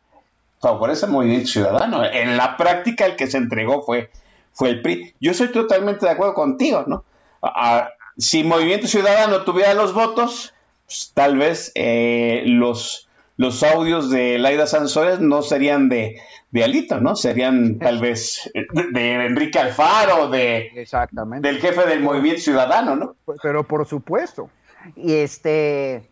favorece 0.61 1.05
al 1.05 1.11
movimiento 1.11 1.47
ciudadano. 1.47 2.03
En 2.03 2.37
la 2.37 2.57
práctica 2.57 3.05
el 3.05 3.15
que 3.15 3.27
se 3.27 3.37
entregó 3.37 3.81
fue, 3.83 4.09
fue 4.53 4.69
el 4.69 4.81
PRI. 4.81 5.13
Yo 5.19 5.33
soy 5.33 5.51
totalmente 5.51 6.05
de 6.05 6.11
acuerdo 6.11 6.33
contigo, 6.33 6.83
¿no? 6.87 7.03
Ah, 7.41 7.89
si 8.17 8.43
Movimiento 8.43 8.87
Ciudadano 8.87 9.43
tuviera 9.43 9.73
los 9.73 9.93
votos, 9.93 10.53
pues, 10.85 11.11
tal 11.13 11.37
vez 11.37 11.71
eh, 11.75 12.43
los, 12.45 13.08
los 13.39 13.63
audios 13.63 14.09
de 14.09 14.37
Laida 14.37 14.67
Sansores 14.67 15.21
no 15.21 15.41
serían 15.41 15.87
de, 15.87 16.19
de 16.51 16.63
Alito, 16.65 16.99
¿no? 16.99 17.15
Serían 17.15 17.79
tal 17.79 18.01
vez 18.01 18.51
de, 18.53 18.67
de 18.91 19.25
Enrique 19.27 19.57
Alfaro, 19.57 20.27
de, 20.27 20.67
Exactamente. 20.75 21.47
del 21.47 21.61
jefe 21.61 21.87
del 21.87 22.01
Movimiento 22.01 22.41
Ciudadano, 22.41 22.97
¿no? 22.97 23.15
Pero 23.41 23.63
por 23.63 23.85
supuesto. 23.85 24.49
Y 24.93 25.13
este. 25.13 26.03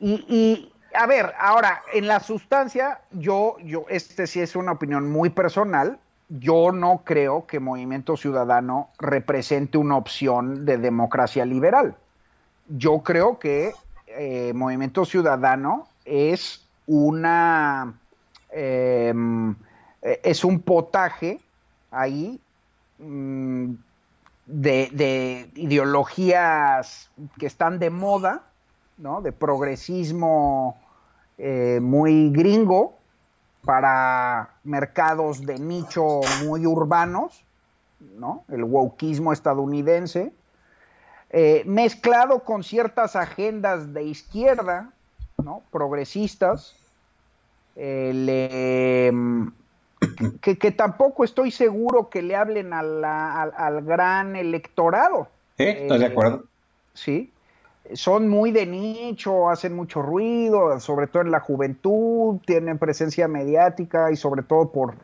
Y, 0.00 0.14
y, 0.26 0.72
a 0.94 1.06
ver, 1.06 1.34
ahora, 1.38 1.82
en 1.92 2.06
la 2.06 2.20
sustancia, 2.20 3.00
yo, 3.10 3.58
yo, 3.62 3.84
este 3.90 4.26
sí 4.26 4.40
es 4.40 4.56
una 4.56 4.72
opinión 4.72 5.12
muy 5.12 5.28
personal. 5.28 5.98
Yo 6.30 6.72
no 6.72 7.02
creo 7.04 7.46
que 7.46 7.60
Movimiento 7.60 8.16
Ciudadano 8.16 8.88
represente 8.98 9.76
una 9.76 9.98
opción 9.98 10.64
de 10.64 10.78
democracia 10.78 11.44
liberal. 11.44 11.94
Yo 12.68 13.00
creo 13.00 13.38
que 13.38 13.74
eh, 14.06 14.52
Movimiento 14.54 15.04
Ciudadano 15.04 15.86
es 16.06 16.66
una. 16.86 17.94
eh, 20.02 20.20
es 20.22 20.44
un 20.44 20.60
potaje 20.60 21.40
ahí 21.90 22.40
mm, 22.98 23.72
de, 24.46 24.88
de 24.92 25.50
ideologías 25.56 27.10
que 27.38 27.46
están 27.46 27.78
de 27.78 27.90
moda, 27.90 28.42
¿no? 28.98 29.20
De 29.20 29.32
progresismo 29.32 30.76
eh, 31.38 31.80
muy 31.82 32.30
gringo 32.30 32.96
para 33.64 34.50
mercados 34.64 35.44
de 35.44 35.58
nicho 35.58 36.20
muy 36.44 36.66
urbanos, 36.66 37.44
¿no? 37.98 38.44
El 38.48 38.64
wokismo 38.64 39.32
estadounidense, 39.32 40.32
eh, 41.30 41.64
mezclado 41.66 42.44
con 42.44 42.62
ciertas 42.62 43.16
agendas 43.16 43.92
de 43.92 44.04
izquierda, 44.04 44.92
¿no? 45.46 45.62
Progresistas, 45.70 46.74
el, 47.76 48.28
em, 48.28 49.52
que, 50.42 50.58
que 50.58 50.72
tampoco 50.72 51.24
estoy 51.24 51.50
seguro 51.50 52.10
que 52.10 52.20
le 52.22 52.36
hablen 52.36 52.72
a 52.72 52.82
la- 52.82 53.42
al, 53.42 53.52
al 53.56 53.82
gran 53.82 54.36
electorado. 54.36 55.28
¿Sí? 55.56 55.64
¿Estás 55.64 56.00
de 56.00 56.06
Eh, 56.06 56.08
acuerdo? 56.10 56.44
Sí. 56.94 57.32
Son 57.94 58.28
muy 58.28 58.50
de 58.50 58.66
nicho, 58.66 59.48
hacen 59.48 59.74
mucho 59.76 60.02
ruido, 60.02 60.80
sobre 60.80 61.06
todo 61.06 61.22
en 61.22 61.30
la 61.30 61.38
juventud, 61.40 62.40
tienen 62.44 62.78
presencia 62.78 63.28
mediática 63.28 64.10
y 64.10 64.16
sobre 64.16 64.42
todo 64.42 64.72
por 64.72 64.96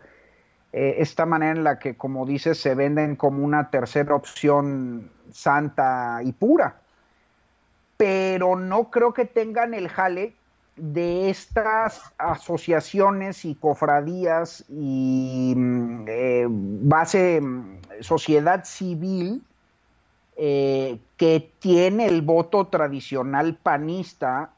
eh, 0.73 0.97
esta 0.99 1.25
manera 1.25 1.53
en 1.53 1.63
la 1.65 1.79
que, 1.79 1.97
como 1.97 2.27
dices, 2.27 2.59
se 2.59 2.75
venden 2.75 3.15
como 3.15 3.45
una 3.45 3.71
tercera 3.71 4.15
opción 4.17 5.11
santa 5.31 6.21
y 6.25 6.33
pura. 6.33 6.82
Pero 7.97 8.57
no 8.57 8.91
creo 8.91 9.13
que 9.15 9.25
tengan 9.25 9.75
el 9.75 9.89
jale 9.89 10.35
de 10.77 11.29
estas 11.31 12.03
asociaciones 12.19 13.45
y 13.45 13.55
cofradías 13.55 14.65
y 14.69 15.53
mm, 15.57 16.05
eh, 16.09 16.47
base 16.49 17.41
mm, 17.41 17.79
sociedad 18.01 18.65
civil 18.65 19.43
eh, 20.37 20.99
que 21.19 21.53
tiene 21.61 22.07
el 22.07 22.23
voto 22.23 22.67
tradicional 22.69 23.55
panista 23.63 24.51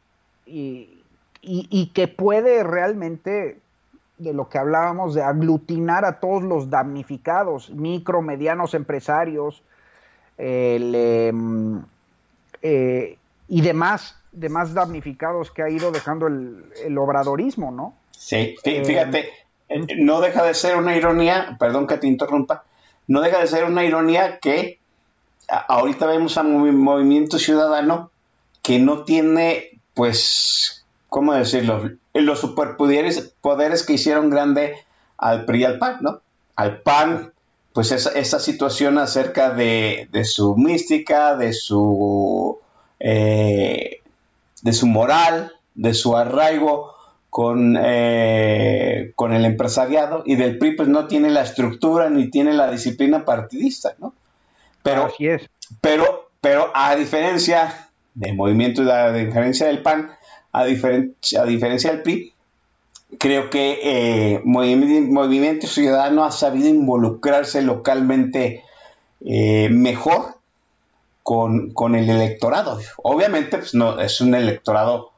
y, 0.46 1.02
y- 1.42 1.86
que 1.92 2.06
puede 2.08 2.62
realmente, 2.62 3.58
de 4.18 4.32
lo 4.32 4.48
que 4.48 4.58
hablábamos, 4.58 5.14
de 5.14 5.22
aglutinar 5.22 6.04
a 6.04 6.20
todos 6.20 6.42
los 6.44 6.70
damnificados, 6.70 7.70
micro, 7.70 8.22
medianos 8.22 8.72
empresarios, 8.74 9.62
el, 10.38 10.94
em, 10.94 11.82
eh, 12.62 13.18
y 13.48 13.60
demás, 13.60 14.16
demás 14.32 14.74
damnificados 14.74 15.50
que 15.50 15.62
ha 15.62 15.70
ido 15.70 15.90
dejando 15.92 16.26
el, 16.26 16.64
el 16.84 16.96
obradorismo, 16.98 17.70
¿no? 17.70 17.94
Sí, 18.12 18.56
eh, 18.64 18.84
fíjate, 18.84 19.28
eh, 19.68 19.86
no 19.98 20.20
deja 20.20 20.44
de 20.44 20.54
ser 20.54 20.76
una 20.76 20.96
ironía, 20.96 21.56
perdón 21.58 21.86
que 21.86 21.98
te 21.98 22.06
interrumpa, 22.06 22.64
no 23.06 23.20
deja 23.20 23.40
de 23.40 23.46
ser 23.46 23.64
una 23.64 23.84
ironía 23.84 24.38
que 24.38 24.78
ahorita 25.48 26.06
vemos 26.06 26.38
a 26.38 26.42
un 26.42 26.78
movimiento 26.80 27.38
ciudadano 27.38 28.10
que 28.62 28.78
no 28.78 29.04
tiene, 29.04 29.78
pues, 29.92 30.84
¿cómo 31.08 31.34
decirlo? 31.34 31.90
Los 32.14 32.40
superpoderes 32.40 33.34
poderes 33.40 33.84
que 33.84 33.94
hicieron 33.94 34.30
grande 34.30 34.76
al 35.18 35.44
PRI 35.44 35.60
y 35.60 35.64
al 35.64 35.78
PAN, 35.78 35.98
¿no? 36.00 36.20
Al 36.56 36.80
PAN, 36.80 37.32
pues 37.74 37.92
esa, 37.92 38.10
esa 38.12 38.40
situación 38.40 38.98
acerca 38.98 39.50
de, 39.50 40.08
de 40.12 40.24
su 40.24 40.56
mística, 40.56 41.36
de 41.36 41.52
su, 41.52 42.58
eh, 43.00 44.00
de 44.62 44.72
su 44.72 44.86
moral, 44.86 45.52
de 45.74 45.94
su 45.94 46.16
arraigo 46.16 46.92
con, 47.30 47.76
eh, 47.82 49.12
con 49.16 49.32
el 49.32 49.44
empresariado 49.44 50.22
y 50.24 50.36
del 50.36 50.58
PRI 50.58 50.76
pues 50.76 50.88
no 50.88 51.06
tiene 51.06 51.30
la 51.30 51.42
estructura 51.42 52.08
ni 52.10 52.30
tiene 52.30 52.52
la 52.52 52.70
disciplina 52.70 53.24
partidista, 53.24 53.94
¿no? 53.98 54.14
Pero, 54.82 55.06
Así 55.06 55.26
es. 55.26 55.48
pero, 55.80 56.28
pero 56.40 56.70
a 56.74 56.94
diferencia 56.94 57.88
del 58.14 58.36
movimiento, 58.36 58.82
a 58.92 59.12
diferencia 59.12 59.66
del 59.66 59.82
PAN, 59.82 60.10
a, 60.52 60.64
diferen- 60.66 61.14
a 61.40 61.44
diferencia 61.44 61.90
del 61.90 62.02
PRI, 62.02 62.32
creo 63.18 63.50
que 63.50 63.80
eh, 63.82 64.42
Movi- 64.44 65.08
Movimiento 65.10 65.66
Ciudadano 65.66 66.24
ha 66.24 66.30
sabido 66.30 66.68
involucrarse 66.68 67.62
localmente 67.62 68.62
eh, 69.24 69.68
mejor 69.70 70.33
con, 71.24 71.72
con 71.72 71.96
el 71.96 72.08
electorado. 72.08 72.78
Obviamente, 73.02 73.58
pues 73.58 73.74
no, 73.74 73.98
es 74.00 74.20
un 74.20 74.36
electorado 74.36 75.10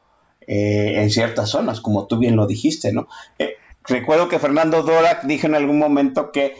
eh, 0.46 1.02
en 1.02 1.10
ciertas 1.10 1.50
zonas, 1.50 1.82
como 1.82 2.06
tú 2.06 2.16
bien 2.18 2.36
lo 2.36 2.46
dijiste, 2.46 2.92
¿no? 2.92 3.08
Eh, 3.38 3.56
recuerdo 3.84 4.28
que 4.28 4.38
Fernando 4.38 4.82
Dorak 4.82 5.24
dijo 5.24 5.46
en 5.46 5.54
algún 5.56 5.78
momento 5.78 6.32
que 6.32 6.54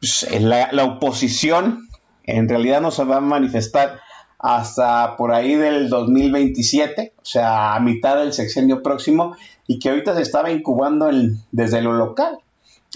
pues, 0.00 0.26
la, 0.40 0.72
la 0.72 0.84
oposición 0.84 1.86
en 2.24 2.48
realidad 2.48 2.80
no 2.80 2.90
se 2.90 3.04
va 3.04 3.18
a 3.18 3.20
manifestar 3.20 4.00
hasta 4.38 5.16
por 5.16 5.32
ahí 5.32 5.54
del 5.54 5.88
2027, 5.88 7.14
o 7.16 7.24
sea, 7.24 7.74
a 7.74 7.80
mitad 7.80 8.16
del 8.18 8.32
sexenio 8.32 8.82
próximo, 8.82 9.36
y 9.66 9.78
que 9.78 9.90
ahorita 9.90 10.14
se 10.14 10.22
estaba 10.22 10.50
incubando 10.50 11.08
en- 11.08 11.38
desde 11.52 11.80
lo 11.82 11.92
local. 11.92 12.38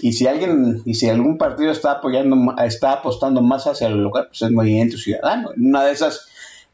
Y 0.01 0.13
si 0.13 0.27
alguien, 0.27 0.81
y 0.85 0.95
si 0.95 1.09
algún 1.09 1.37
partido 1.37 1.71
está 1.71 1.91
apoyando, 1.91 2.55
está 2.63 2.93
apostando 2.93 3.41
más 3.41 3.67
hacia 3.67 3.87
lo 3.89 3.97
local, 3.97 4.27
pues 4.27 4.41
es 4.41 4.51
Movimiento 4.51 4.97
Ciudadano. 4.97 5.51
Una 5.55 5.83
de 5.83 5.91
esas, 5.91 6.27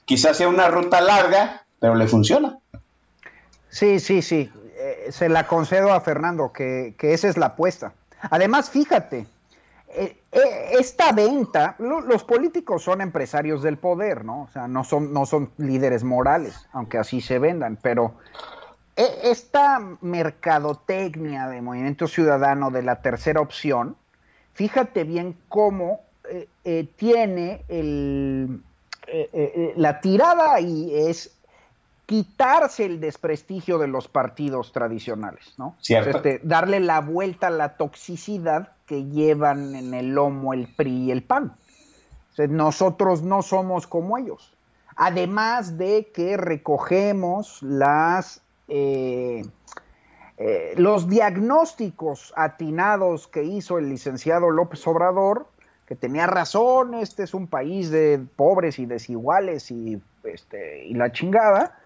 quizás 0.06 0.38
sea 0.38 0.48
una 0.48 0.68
ruta 0.70 1.02
larga, 1.02 1.64
pero 1.80 1.96
le 1.96 2.08
funciona. 2.08 2.58
Sí, 3.70 4.00
sí, 4.00 4.22
sí. 4.22 4.50
Eh, 4.80 5.08
se 5.12 5.28
la 5.30 5.46
concedo 5.46 5.92
a 5.92 6.02
Fernando, 6.02 6.52
que, 6.54 6.96
que 6.98 7.14
esa 7.14 7.28
es 7.28 7.38
la 7.38 7.48
apuesta. 7.48 7.94
Además, 8.32 8.70
fíjate, 8.70 9.28
eh, 9.90 10.18
eh, 10.32 10.40
esta 10.80 11.12
venta, 11.12 11.76
lo- 11.80 12.02
los 12.02 12.24
políticos 12.24 12.84
son 12.84 13.02
empresarios 13.02 13.62
del 13.62 13.78
poder, 13.78 14.24
¿no? 14.24 14.44
O 14.44 14.50
sea, 14.54 14.68
no 14.68 14.84
son, 14.84 15.12
no 15.14 15.26
son 15.26 15.50
líderes 15.58 16.04
morales, 16.04 16.56
aunque 16.72 16.98
así 16.98 17.22
se 17.22 17.40
vendan, 17.40 17.78
pero 17.82 18.14
esta 18.98 19.80
mercadotecnia 20.02 21.48
de 21.48 21.62
Movimiento 21.62 22.08
Ciudadano 22.08 22.72
de 22.72 22.82
la 22.82 23.02
tercera 23.02 23.42
opción, 23.42 23.96
fíjate 24.54 25.04
bien 25.04 25.38
cómo 25.50 26.02
eh, 26.30 26.50
eh, 26.66 26.90
tiene 26.96 27.64
el, 27.68 28.62
eh, 29.08 29.74
la 29.78 30.02
tirada 30.02 30.54
ahí 30.54 30.92
es 30.94 31.38
quitarse 32.08 32.86
el 32.86 33.00
desprestigio 33.00 33.78
de 33.78 33.88
los 33.88 34.08
partidos 34.08 34.72
tradicionales, 34.72 35.54
¿no? 35.58 35.76
Cierto. 35.82 36.18
Este, 36.18 36.40
darle 36.42 36.80
la 36.80 37.02
vuelta 37.02 37.48
a 37.48 37.52
la 37.52 37.76
toxicidad 37.76 38.72
que 38.86 39.04
llevan 39.04 39.76
en 39.76 39.94
el 39.94 40.16
lomo 40.16 40.54
el 40.54 40.74
PRI 40.74 41.04
y 41.04 41.12
el 41.12 41.22
PAN. 41.22 41.56
O 42.32 42.36
sea, 42.36 42.48
nosotros 42.48 43.22
no 43.24 43.42
somos 43.42 43.88
como 43.88 44.18
ellos. 44.18 44.54
Además 44.96 45.78
de 45.78 46.10
que 46.14 46.38
recogemos 46.38 47.62
las 47.62 48.42
eh, 48.68 49.44
eh, 50.38 50.74
los 50.78 51.10
diagnósticos 51.10 52.34
atinados 52.36 53.28
que 53.28 53.44
hizo 53.44 53.78
el 53.78 53.90
licenciado 53.90 54.50
López 54.52 54.86
Obrador 54.88 55.48
que 55.88 55.96
tenía 55.96 56.28
razón, 56.28 56.96
este 56.96 57.24
es 57.24 57.34
un 57.34 57.48
país 57.48 57.90
de 57.90 58.20
pobres 58.36 58.78
y 58.78 58.86
desiguales 58.86 59.72
y, 59.72 60.02
este, 60.26 60.86
y 60.86 60.94
la 60.94 61.14
chingada, 61.14 61.80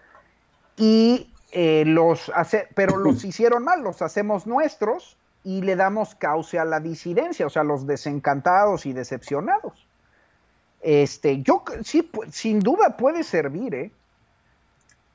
y 0.76 1.30
eh, 1.52 1.84
los 1.86 2.30
hace, 2.34 2.66
pero 2.74 2.96
los 2.96 3.24
hicieron 3.24 3.62
mal, 3.62 3.82
los 3.82 4.02
hacemos 4.02 4.44
nuestros 4.46 5.16
y 5.44 5.62
le 5.62 5.76
damos 5.76 6.16
cauce 6.16 6.58
a 6.58 6.64
la 6.64 6.80
disidencia, 6.80 7.46
o 7.46 7.50
sea, 7.50 7.62
los 7.62 7.86
desencantados 7.86 8.86
y 8.86 8.92
decepcionados. 8.92 9.86
Este, 10.80 11.40
yo 11.42 11.62
sí, 11.84 12.10
pu- 12.12 12.28
sin 12.32 12.58
duda 12.58 12.96
puede 12.96 13.22
servir, 13.22 13.72
¿eh? 13.74 13.92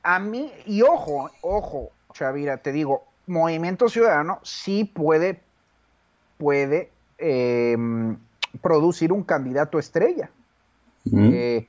A 0.10 0.20
mí, 0.20 0.52
y 0.66 0.84
ojo, 0.84 1.30
ojo, 1.42 1.90
Chavira, 2.14 2.56
te 2.58 2.72
digo, 2.72 3.04
Movimiento 3.26 3.90
Ciudadano 3.90 4.40
sí 4.42 4.86
puede, 4.86 5.44
puede 6.38 6.92
em, 7.18 8.18
producir 8.62 9.12
un 9.12 9.24
candidato 9.24 9.78
estrella. 9.80 10.30
Eh, 11.34 11.68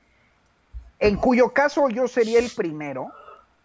en 0.99 1.17
cuyo 1.17 1.49
caso 1.51 1.89
yo 1.89 2.07
sería 2.07 2.39
el 2.39 2.49
primero. 2.55 3.07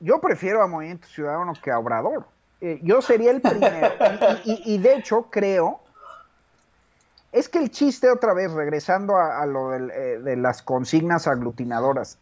Yo 0.00 0.20
prefiero 0.20 0.60
a 0.60 0.66
Movimiento 0.66 1.06
Ciudadano 1.06 1.52
que 1.62 1.70
a 1.70 1.78
Obrador. 1.78 2.26
Eh, 2.60 2.80
yo 2.82 3.00
sería 3.00 3.30
el 3.30 3.40
primero. 3.40 3.92
Y, 4.44 4.52
y- 4.52 4.74
y 4.74 4.78
de 4.78 4.96
hecho 4.96 5.28
creo, 5.30 5.78
es 7.30 7.48
que 7.48 7.58
el 7.58 7.70
chiste 7.70 8.10
otra 8.10 8.34
vez, 8.34 8.50
regresando 8.52 9.16
a, 9.16 9.40
a 9.40 9.46
lo 9.46 9.72
eh, 9.72 10.18
de 10.18 10.36
las 10.36 10.62
consignas 10.62 11.28
aglutinadoras, 11.28 12.18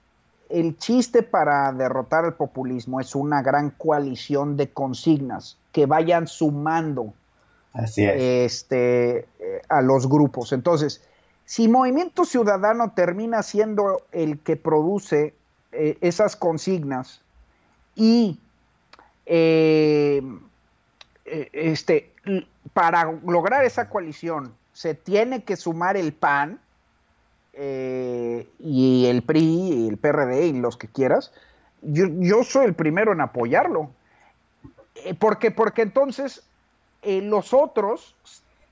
el 0.52 0.76
chiste 0.76 1.22
para 1.22 1.72
derrotar 1.72 2.26
el 2.26 2.34
populismo 2.34 3.00
es 3.00 3.14
una 3.14 3.42
gran 3.42 3.70
coalición 3.70 4.56
de 4.56 4.68
consignas 4.68 5.56
que 5.72 5.86
vayan 5.86 6.26
sumando 6.26 7.14
Así 7.72 8.04
es. 8.04 8.52
este, 8.52 9.26
eh, 9.40 9.62
a 9.68 9.80
los 9.80 10.08
grupos. 10.08 10.52
Entonces, 10.52 11.02
si 11.46 11.68
Movimiento 11.68 12.26
Ciudadano 12.26 12.92
termina 12.94 13.42
siendo 13.42 14.02
el 14.12 14.38
que 14.40 14.56
produce 14.56 15.34
eh, 15.72 15.96
esas 16.02 16.36
consignas 16.36 17.22
y 17.94 18.38
eh, 19.24 20.22
este, 21.24 22.12
para 22.74 23.10
lograr 23.26 23.64
esa 23.64 23.88
coalición 23.88 24.54
se 24.74 24.94
tiene 24.94 25.44
que 25.44 25.56
sumar 25.56 25.96
el 25.96 26.12
PAN 26.12 26.60
eh, 27.52 28.48
y 28.58 29.06
el 29.06 29.22
PRI 29.22 29.40
y 29.84 29.88
el 29.88 29.98
PRD 29.98 30.46
y 30.46 30.52
los 30.52 30.76
que 30.76 30.88
quieras, 30.88 31.32
yo, 31.82 32.06
yo 32.08 32.44
soy 32.44 32.66
el 32.66 32.74
primero 32.74 33.12
en 33.12 33.20
apoyarlo. 33.20 33.90
Eh, 34.94 35.14
porque, 35.14 35.50
porque 35.50 35.82
entonces 35.82 36.42
eh, 37.02 37.20
los 37.22 37.52
otros 37.52 38.14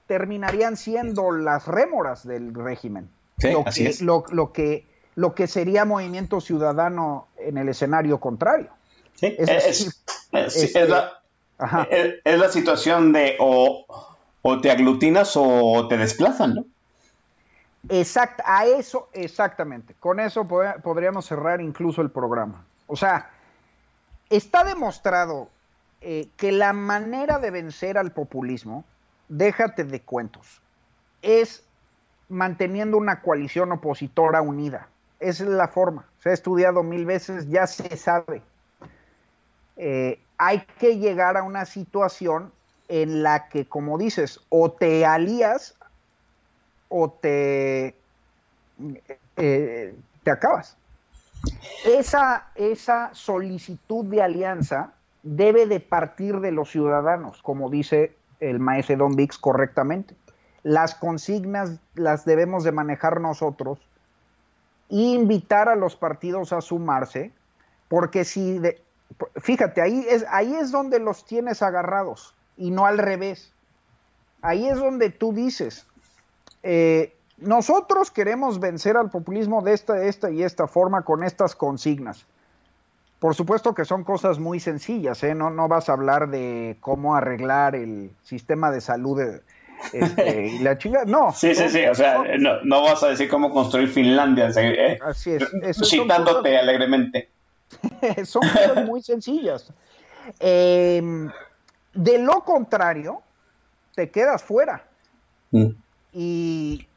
terminarían 0.06 0.76
siendo 0.76 1.30
las 1.30 1.66
rémoras 1.66 2.26
del 2.26 2.54
régimen. 2.54 3.08
Sí, 3.38 3.52
lo, 3.52 3.62
así 3.66 3.84
que, 3.84 3.90
es. 3.90 4.02
Lo, 4.02 4.24
lo 4.30 4.52
que, 4.52 4.86
lo 5.14 5.34
que 5.34 5.46
sería 5.46 5.84
movimiento 5.84 6.40
ciudadano 6.40 7.28
en 7.38 7.58
el 7.58 7.68
escenario 7.68 8.18
contrario. 8.20 8.68
Sí, 9.14 9.34
es 9.38 9.48
es, 9.48 9.64
decir, 9.64 9.92
es- 10.32 10.52
sí, 10.52 10.64
este, 10.66 10.82
es 10.82 10.88
la, 10.88 11.12
es 12.24 12.38
la 12.38 12.48
situación 12.48 13.12
de 13.12 13.36
o, 13.38 13.84
o 14.42 14.60
te 14.60 14.70
aglutinas 14.70 15.32
o 15.36 15.86
te 15.88 15.96
desplazan, 15.96 16.54
¿no? 16.54 16.64
Exact, 17.88 18.40
a 18.44 18.66
eso, 18.66 19.08
exactamente. 19.12 19.94
Con 19.94 20.20
eso 20.20 20.44
pod- 20.44 20.80
podríamos 20.82 21.26
cerrar 21.26 21.60
incluso 21.60 22.02
el 22.02 22.10
programa. 22.10 22.64
O 22.86 22.96
sea, 22.96 23.30
está 24.28 24.64
demostrado 24.64 25.48
eh, 26.02 26.28
que 26.36 26.52
la 26.52 26.72
manera 26.72 27.38
de 27.38 27.50
vencer 27.50 27.96
al 27.96 28.12
populismo, 28.12 28.84
déjate 29.28 29.84
de 29.84 30.00
cuentos, 30.02 30.60
es 31.22 31.64
manteniendo 32.28 32.96
una 32.96 33.22
coalición 33.22 33.72
opositora 33.72 34.42
unida. 34.42 34.88
Esa 35.18 35.44
es 35.44 35.50
la 35.50 35.68
forma. 35.68 36.04
Se 36.22 36.30
ha 36.30 36.32
estudiado 36.32 36.82
mil 36.82 37.04
veces, 37.06 37.48
ya 37.48 37.66
se 37.66 37.96
sabe. 37.96 38.42
Eh, 39.76 40.20
hay 40.38 40.60
que 40.78 40.98
llegar 40.98 41.36
a 41.36 41.42
una 41.42 41.64
situación 41.64 42.52
en 42.88 43.22
la 43.22 43.48
que, 43.48 43.66
como 43.66 43.98
dices, 43.98 44.40
o 44.48 44.70
te 44.72 45.06
alías 45.06 45.74
o 46.90 47.10
te, 47.10 47.94
eh, 49.36 49.94
te 50.22 50.30
acabas. 50.30 50.76
Esa, 51.86 52.48
esa 52.56 53.14
solicitud 53.14 54.04
de 54.04 54.22
alianza 54.22 54.92
debe 55.22 55.66
de 55.66 55.80
partir 55.80 56.40
de 56.40 56.52
los 56.52 56.70
ciudadanos, 56.70 57.42
como 57.42 57.70
dice 57.70 58.14
el 58.40 58.58
maestro 58.58 58.96
Don 58.96 59.16
Vix 59.16 59.38
correctamente. 59.38 60.14
Las 60.62 60.94
consignas 60.94 61.78
las 61.94 62.26
debemos 62.26 62.64
de 62.64 62.72
manejar 62.72 63.20
nosotros 63.20 63.78
e 64.90 64.96
invitar 64.96 65.68
a 65.68 65.76
los 65.76 65.96
partidos 65.96 66.52
a 66.52 66.60
sumarse, 66.60 67.32
porque 67.88 68.24
si, 68.24 68.60
fíjate, 69.36 69.80
ahí 69.80 70.04
es, 70.08 70.26
ahí 70.28 70.54
es 70.54 70.70
donde 70.70 70.98
los 70.98 71.24
tienes 71.24 71.62
agarrados 71.62 72.34
y 72.56 72.70
no 72.70 72.84
al 72.84 72.98
revés. 72.98 73.52
Ahí 74.42 74.68
es 74.68 74.78
donde 74.78 75.10
tú 75.10 75.32
dices, 75.32 75.86
eh, 76.62 77.14
nosotros 77.38 78.10
queremos 78.10 78.60
vencer 78.60 78.96
al 78.96 79.10
populismo 79.10 79.62
de 79.62 79.72
esta, 79.72 80.02
esta 80.04 80.30
y 80.30 80.42
esta 80.42 80.66
forma 80.66 81.02
con 81.02 81.24
estas 81.24 81.54
consignas. 81.56 82.26
Por 83.18 83.34
supuesto 83.34 83.74
que 83.74 83.84
son 83.84 84.02
cosas 84.04 84.38
muy 84.38 84.60
sencillas, 84.60 85.22
¿eh? 85.24 85.34
no, 85.34 85.50
no 85.50 85.68
vas 85.68 85.88
a 85.88 85.92
hablar 85.92 86.28
de 86.30 86.76
cómo 86.80 87.14
arreglar 87.14 87.74
el 87.74 88.10
sistema 88.22 88.70
de 88.70 88.80
salud 88.80 89.18
de- 89.18 89.40
este, 89.92 90.46
y 90.54 90.58
la 90.60 90.76
chinga. 90.78 91.04
No. 91.06 91.32
Sí, 91.32 91.54
sí, 91.54 91.68
sí. 91.70 91.84
O 91.86 91.94
sea, 91.94 92.16
son- 92.16 92.42
no, 92.42 92.62
no 92.64 92.82
vas 92.82 93.02
a 93.02 93.08
decir 93.08 93.28
cómo 93.28 93.50
construir 93.52 93.88
Finlandia, 93.88 94.50
¿eh? 94.56 94.98
Así 95.02 95.32
es. 95.32 95.42
Eso 95.62 95.84
citándote 95.84 96.56
alegremente. 96.58 97.28
son 98.24 98.42
cosas 98.42 98.84
muy 98.86 99.02
sencillas. 99.02 99.72
Eh, 100.38 101.02
de 101.94 102.18
lo 102.18 102.44
contrario, 102.44 103.22
te 103.94 104.10
quedas 104.10 104.42
fuera. 104.42 104.84
Mm. 105.50 105.66
Y, 106.12 106.88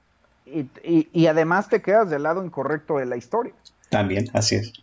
y, 0.45 0.59
y- 0.83 1.09
y 1.11 1.27
además 1.27 1.69
te 1.69 1.81
quedas 1.81 2.09
del 2.09 2.23
lado 2.23 2.43
incorrecto 2.43 2.97
de 2.97 3.05
la 3.05 3.15
historia. 3.17 3.53
También, 3.89 4.25
así 4.33 4.55
es. 4.55 4.73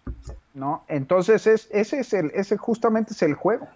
¿no? 0.54 0.84
Entonces, 0.88 1.46
es, 1.46 1.68
ese, 1.70 2.00
es 2.00 2.12
el, 2.12 2.30
ese 2.34 2.56
justamente 2.56 3.12
es 3.12 3.22
el 3.22 3.34
juego. 3.34 3.68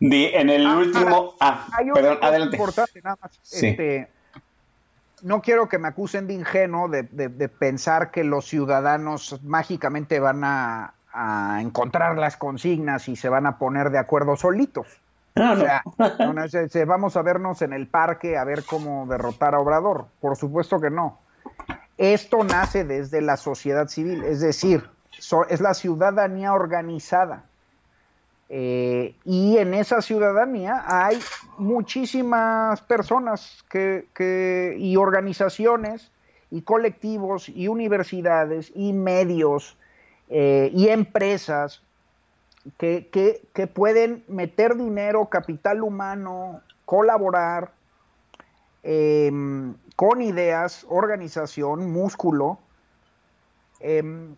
Di- 0.00 0.26
en 0.32 0.48
el 0.50 0.66
Ah, 0.66 0.76
último. 0.78 1.34
Ah, 1.40 1.66
Hay 1.78 1.90
perdón, 1.92 2.18
adelante. 2.22 2.56
importante, 2.56 3.00
nada 3.02 3.16
más. 3.20 3.38
Sí. 3.42 3.66
Este, 3.68 4.08
no 5.22 5.42
quiero 5.42 5.68
que 5.68 5.78
me 5.78 5.88
acusen 5.88 6.26
de 6.26 6.34
ingenuo 6.34 6.88
de, 6.88 7.02
de- 7.04 7.28
de 7.28 7.48
pensar 7.48 8.10
que 8.10 8.24
los 8.24 8.46
ciudadanos 8.46 9.40
mágicamente 9.42 10.20
van 10.20 10.44
a, 10.44 10.94
a 11.12 11.58
encontrar 11.60 12.16
las 12.18 12.36
consignas 12.36 13.08
y 13.08 13.16
se 13.16 13.28
van 13.28 13.46
a 13.46 13.58
poner 13.58 13.90
de 13.90 13.98
acuerdo 13.98 14.36
solitos. 14.36 14.86
No, 15.38 15.52
O 15.52 15.56
sea, 15.56 15.82
no, 16.18 16.32
no, 16.32 16.48
se- 16.48 16.68
se- 16.68 16.84
vamos 16.84 17.16
a 17.16 17.22
vernos 17.22 17.62
en 17.62 17.72
el 17.72 17.86
parque 17.86 18.36
a 18.36 18.44
ver 18.44 18.64
cómo 18.64 19.06
derrotar 19.06 19.54
a 19.54 19.60
Obrador. 19.60 20.06
Por 20.20 20.36
supuesto 20.36 20.80
que 20.80 20.90
no. 20.90 21.18
Esto 21.96 22.44
nace 22.44 22.84
desde 22.84 23.20
la 23.20 23.36
sociedad 23.36 23.88
civil, 23.88 24.22
es 24.24 24.40
decir, 24.40 24.88
so- 25.18 25.46
es 25.48 25.60
la 25.60 25.74
ciudadanía 25.74 26.52
organizada. 26.52 27.44
Eh, 28.50 29.14
y 29.24 29.58
en 29.58 29.74
esa 29.74 30.00
ciudadanía 30.00 30.82
hay 30.86 31.18
muchísimas 31.58 32.80
personas 32.82 33.62
que, 33.68 34.06
que- 34.14 34.74
y 34.78 34.96
organizaciones 34.96 36.10
y 36.50 36.62
colectivos 36.62 37.48
y 37.50 37.68
universidades 37.68 38.72
y 38.74 38.92
medios 38.94 39.76
eh, 40.30 40.70
y 40.72 40.88
empresas 40.88 41.82
que, 42.76 43.08
que- 43.52 43.66
pueden 43.66 44.24
meter 44.28 44.76
dinero, 44.76 45.26
capital 45.26 45.82
humano, 45.82 46.60
colaborar 46.84 47.72
em, 48.82 49.74
con 49.96 50.22
ideas, 50.22 50.84
organización, 50.88 51.90
músculo. 51.90 52.58
em, 53.80 54.34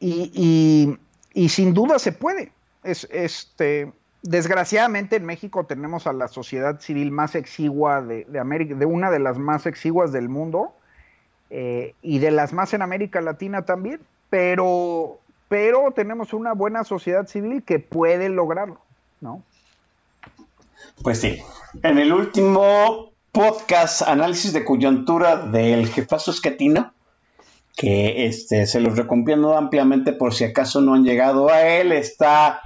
y 0.00 1.48
sin 1.48 1.74
duda 1.74 1.98
se 1.98 2.12
puede. 2.12 2.52
Es, 2.84 3.06
este, 3.10 3.92
desgraciadamente 4.22 5.16
en 5.16 5.24
México 5.26 5.64
tenemos 5.66 6.06
a 6.06 6.12
la 6.12 6.28
sociedad 6.28 6.80
civil 6.80 7.10
más 7.10 7.34
exigua 7.34 8.02
de, 8.02 8.24
de 8.24 8.38
América, 8.38 8.74
de 8.74 8.86
una 8.86 9.10
de 9.10 9.18
las 9.18 9.38
más 9.38 9.66
exiguas 9.66 10.12
del 10.12 10.28
mundo 10.28 10.72
eh, 11.50 11.94
y 12.02 12.18
de 12.18 12.30
las 12.30 12.52
más 12.52 12.72
en 12.74 12.82
América 12.82 13.20
Latina 13.20 13.62
también, 13.64 14.00
pero, 14.30 15.17
pero 15.48 15.92
tenemos 15.94 16.32
una 16.32 16.52
buena 16.52 16.84
sociedad 16.84 17.26
civil 17.26 17.62
que 17.62 17.78
puede 17.78 18.28
lograrlo, 18.28 18.80
¿no? 19.20 19.42
Pues 21.02 21.20
sí. 21.20 21.38
En 21.82 21.98
el 21.98 22.12
último 22.12 23.12
podcast, 23.32 24.02
análisis 24.02 24.52
de 24.52 24.64
coyuntura 24.64 25.36
del 25.36 25.88
jefazo 25.88 26.30
esquetino, 26.30 26.92
que 27.76 28.26
este, 28.26 28.66
se 28.66 28.80
los 28.80 28.96
recomiendo 28.96 29.56
ampliamente 29.56 30.12
por 30.12 30.34
si 30.34 30.44
acaso 30.44 30.80
no 30.80 30.94
han 30.94 31.04
llegado 31.04 31.48
a 31.48 31.62
él, 31.62 31.92
está 31.92 32.60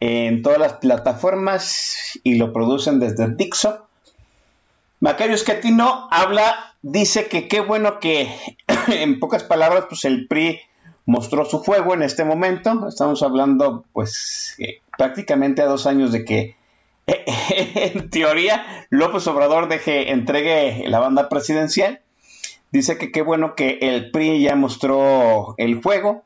en 0.00 0.42
todas 0.42 0.58
las 0.58 0.74
plataformas 0.74 2.18
y 2.24 2.34
lo 2.34 2.52
producen 2.52 3.00
desde 3.00 3.34
Dixo. 3.34 3.86
Macario 5.00 5.36
Esquetino 5.36 6.08
habla 6.10 6.74
dice 6.82 7.28
que 7.28 7.46
qué 7.46 7.60
bueno 7.60 8.00
que, 8.00 8.28
en 8.88 9.20
pocas 9.20 9.44
palabras, 9.44 9.84
pues 9.88 10.04
el 10.04 10.26
PRI 10.26 10.60
mostró 11.08 11.46
su 11.46 11.64
fuego 11.64 11.94
en 11.94 12.02
este 12.02 12.22
momento. 12.22 12.86
Estamos 12.86 13.22
hablando, 13.22 13.82
pues, 13.94 14.54
eh, 14.58 14.82
prácticamente 14.98 15.62
a 15.62 15.66
dos 15.66 15.86
años 15.86 16.12
de 16.12 16.22
que, 16.22 16.56
en 17.06 18.10
teoría, 18.10 18.86
López 18.90 19.26
Obrador 19.26 19.68
deje, 19.68 20.12
entregue 20.12 20.84
la 20.86 21.00
banda 21.00 21.30
presidencial. 21.30 22.02
Dice 22.72 22.98
que 22.98 23.10
qué 23.10 23.22
bueno 23.22 23.54
que 23.54 23.78
el 23.80 24.10
PRI 24.10 24.42
ya 24.42 24.54
mostró 24.54 25.54
el 25.56 25.80
fuego, 25.80 26.24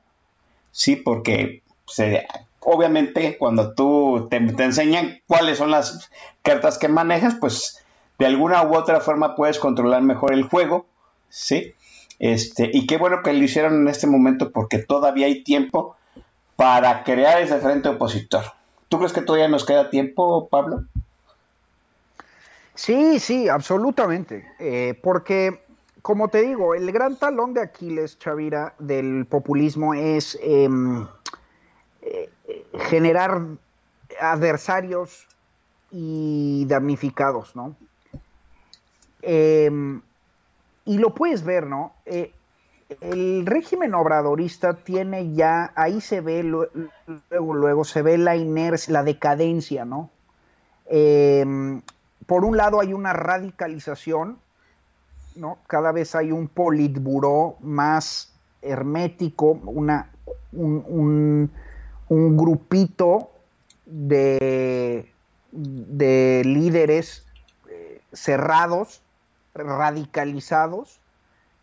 sí, 0.73 0.97
porque 0.97 1.63
se, 1.87 2.27
obviamente 2.59 3.39
cuando 3.39 3.75
tú 3.75 4.27
te, 4.29 4.41
te 4.41 4.65
enseñan 4.65 5.21
cuáles 5.29 5.59
son 5.59 5.71
las 5.71 6.11
cartas 6.43 6.77
que 6.79 6.89
manejas, 6.89 7.37
pues 7.37 7.85
de 8.19 8.27
alguna 8.27 8.65
u 8.65 8.75
otra 8.75 8.99
forma 8.99 9.37
puedes 9.37 9.61
controlar 9.61 10.03
mejor 10.03 10.33
el 10.33 10.43
juego, 10.43 10.87
¿sí? 11.29 11.73
Este, 12.23 12.71
y 12.73 12.87
qué 12.87 12.99
bueno 12.99 13.21
que 13.25 13.33
lo 13.33 13.43
hicieron 13.43 13.81
en 13.83 13.89
este 13.89 14.07
momento 14.07 14.53
porque 14.53 14.79
todavía 14.79 15.27
hay 15.27 15.43
tiempo 15.43 15.97
para 16.55 17.03
crear 17.03 17.43
ese 17.43 17.59
frente 17.59 17.89
opositor. 17.89 18.45
¿Tú 18.89 18.99
crees 18.99 19.13
que 19.13 19.23
todavía 19.23 19.49
nos 19.49 19.67
queda 19.67 19.91
tiempo, 19.91 20.49
Pablo? 20.49 20.85
Sí, 22.77 23.19
sí, 23.19 23.49
absolutamente. 23.49 24.47
Eh, 24.61 24.97
porque, 25.03 25.65
como 26.01 26.29
te 26.29 26.43
digo, 26.43 26.77
el 26.77 26.93
gran 26.93 27.17
talón 27.17 27.55
de 27.55 27.63
Aquiles, 27.63 28.17
Chavira, 28.21 28.75
del 28.79 29.27
populismo 29.27 29.93
es 29.93 30.39
em, 30.41 31.05
eh, 32.03 32.31
generar 32.89 33.41
adversarios 34.21 35.27
y 35.91 36.67
damnificados, 36.69 37.57
¿no? 37.57 37.75
Y 40.85 40.99
lo 40.99 41.15
puedes 41.15 41.45
ver, 41.45 41.67
¿no? 41.67 41.93
Eh, 42.07 42.33
el 43.01 43.47
régimen 43.47 43.95
obradorista 43.95 44.75
tiene 44.75 45.33
ya, 45.33 45.73
ahí 45.77 46.01
se 46.01 46.21
ve, 46.21 46.43
luego, 46.43 46.69
luego 47.31 47.85
se 47.85 48.03
ve 48.03 48.19
la 48.19 48.37
inercia, 48.37 48.93
la 48.93 49.03
decadencia, 49.03 49.85
¿no? 49.85 50.11
Em, 50.87 51.83
por 52.27 52.45
un 52.45 52.57
lado 52.57 52.81
hay 52.81 52.93
una 52.93 53.13
radicalización, 53.13 54.39
¿no? 55.37 55.59
Cada 55.67 55.93
vez 55.93 56.15
hay 56.15 56.33
un 56.33 56.49
politburó 56.49 57.57
más 57.61 58.33
hermético, 58.61 59.53
una, 59.65 60.11
un, 60.53 61.51
un, 62.09 62.37
grupito 62.37 63.31
de, 63.87 65.11
de 65.51 66.43
líderes 66.45 67.25
eh, 67.69 68.01
cerrados 68.13 69.03
radicalizados 69.55 71.01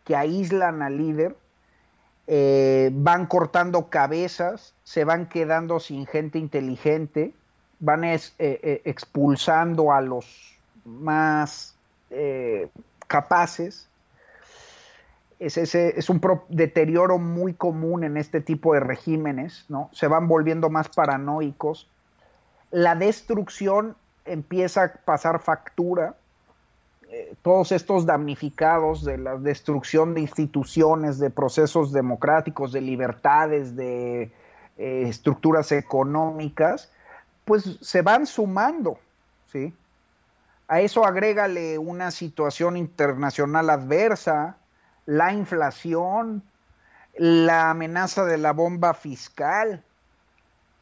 que 0.05 0.15
aíslan 0.15 0.81
al 0.81 0.97
líder, 0.97 1.35
eh, 2.27 2.91
van 2.93 3.25
cortando 3.25 3.89
cabezas, 3.89 4.73
se 4.83 5.03
van 5.03 5.27
quedando 5.27 5.79
sin 5.79 6.05
gente 6.05 6.37
inteligente, 6.37 7.33
van 7.79 8.03
eh, 8.03 8.19
eh, 8.39 8.81
expulsando 8.85 9.91
a 9.91 10.01
los 10.01 10.57
más 10.85 11.75
capaces. 13.07 13.87
Es, 15.39 15.57
es 15.57 16.09
un 16.09 16.21
deterioro 16.49 17.17
muy 17.17 17.53
común 17.53 18.03
en 18.03 18.17
este 18.17 18.41
tipo 18.41 18.73
de 18.73 18.79
regímenes, 18.79 19.65
¿no? 19.69 19.89
Se 19.93 20.07
van 20.07 20.27
volviendo 20.27 20.69
más 20.69 20.89
paranoicos. 20.89 21.87
La 22.71 22.95
destrucción 22.95 23.95
empieza 24.25 24.83
a 24.83 24.93
pasar 24.93 25.39
factura 25.39 26.15
eh, 27.11 27.34
todos 27.41 27.72
estos 27.72 28.06
damnificados 28.06 29.03
de 29.03 29.18
la 29.18 29.36
destrucción 29.36 30.14
de 30.14 30.22
instituciones, 30.22 31.18
de 31.18 31.31
procesos 31.31 31.91
democráticos, 31.91 32.72
de 32.72 32.81
libertades, 32.81 33.76
de 33.76 34.31
eh, 34.77 35.03
estructuras 35.07 35.72
económicas, 35.72 36.91
pues 37.45 37.80
se 37.81 38.03
van 38.03 38.27
sumando, 38.27 38.99
¿sí? 39.52 39.73
A 40.68 40.81
eso 40.81 41.03
agrégale 41.03 41.80
una 41.80 42.11
situación 42.11 42.77
internacional 42.77 43.72
adversa, 43.72 44.57
la 45.07 45.34
inflación, 45.34 46.44
la 47.18 47.72
amenaza 47.72 48.23
de 48.23 48.38
la 48.38 48.53
bomba 48.53 48.94
fiscal. 48.94 49.84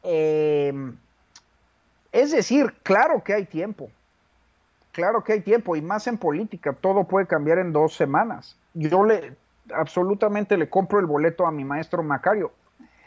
Eh, 0.02 0.74
es 2.12 2.32
decir, 2.32 2.74
claro 2.82 3.24
que 3.24 3.32
hay 3.32 3.46
tiempo, 3.46 3.90
claro 4.98 5.22
que 5.22 5.34
hay 5.34 5.42
tiempo 5.42 5.76
y 5.76 5.80
más 5.80 6.08
en 6.08 6.18
política, 6.18 6.72
todo 6.72 7.04
puede 7.04 7.28
cambiar 7.28 7.58
en 7.60 7.72
dos 7.72 7.94
semanas. 7.94 8.56
Yo 8.74 9.04
le 9.04 9.36
absolutamente 9.72 10.56
le 10.56 10.68
compro 10.68 10.98
el 10.98 11.06
boleto 11.06 11.46
a 11.46 11.52
mi 11.52 11.64
maestro 11.64 12.02
Macario. 12.02 12.50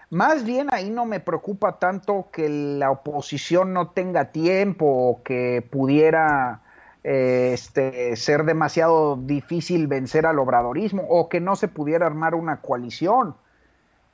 Más 0.09 0.45
bien 0.45 0.69
ahí 0.71 0.89
no 0.89 1.05
me 1.05 1.19
preocupa 1.19 1.79
tanto 1.79 2.29
que 2.31 2.47
la 2.47 2.91
oposición 2.91 3.73
no 3.73 3.89
tenga 3.89 4.31
tiempo 4.31 4.85
o 4.85 5.21
que 5.21 5.67
pudiera 5.69 6.61
eh, 7.03 7.51
este, 7.53 8.15
ser 8.15 8.45
demasiado 8.45 9.17
difícil 9.17 9.87
vencer 9.87 10.25
al 10.25 10.39
obradorismo 10.39 11.03
o 11.09 11.27
que 11.27 11.41
no 11.41 11.57
se 11.57 11.67
pudiera 11.67 12.05
armar 12.05 12.35
una 12.35 12.61
coalición 12.61 13.35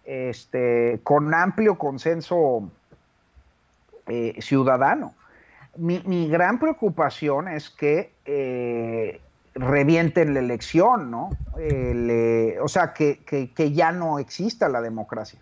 este, 0.03 0.99
con 1.03 1.31
amplio 1.31 1.77
consenso 1.77 2.71
eh, 4.07 4.33
ciudadano 4.41 5.13
mi, 5.77 6.27
gran 6.27 6.59
preocupación 6.59 7.47
es 7.47 7.69
que 7.69 8.13
eh, 8.25 9.21
revienten 9.53 10.33
la 10.33 10.39
elección, 10.39 11.11
¿no? 11.11 11.29
Eh, 11.57 12.57
o 12.61 12.67
sea, 12.67 12.93
que, 12.93 13.71
ya 13.73 13.91
no 13.91 14.19
exista 14.19 14.69
la 14.69 14.81
democracia. 14.81 15.39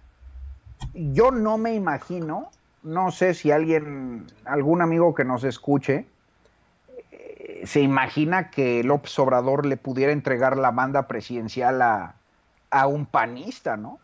Yo 0.94 1.32
no 1.32 1.58
me 1.58 1.74
imagino, 1.74 2.50
no 2.84 3.12
sé 3.12 3.34
si 3.34 3.52
alguien, 3.52 4.28
algún 4.46 4.82
amigo 4.82 5.16
que 5.16 5.26
nos 5.26 5.44
escuche, 5.44 6.06
eh, 7.12 7.64
se 7.66 7.82
imagina 7.82 8.50
que 8.50 8.84
López 8.84 9.18
Obrador 9.20 9.66
le 9.66 9.78
pudiera 9.78 10.12
entregar 10.12 10.58
la 10.58 10.72
banda 10.72 11.08
presidencial 11.08 11.82
a, 11.82 12.16
a 12.70 12.88
un 12.88 13.06
panista, 13.06 13.78
¿no? 13.78 14.00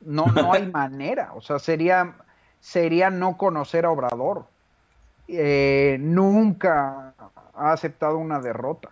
No, 0.00 0.26
no 0.26 0.52
hay 0.52 0.66
manera, 0.72 1.32
o 1.34 1.40
sea, 1.40 1.58
sería, 1.58 2.14
sería 2.60 3.10
no 3.10 3.36
conocer 3.36 3.84
a 3.84 3.90
Obrador. 3.90 4.46
Eh, 5.28 5.96
nunca 6.00 7.14
ha 7.54 7.72
aceptado 7.72 8.18
una 8.18 8.40
derrota. 8.40 8.90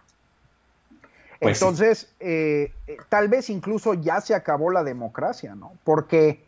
Pues 1.40 1.60
Entonces, 1.60 2.12
eh, 2.20 2.72
tal 3.08 3.28
vez 3.28 3.50
incluso 3.50 3.94
ya 3.94 4.20
se 4.20 4.34
acabó 4.34 4.70
la 4.70 4.84
democracia, 4.84 5.54
¿no? 5.54 5.72
Porque 5.84 6.44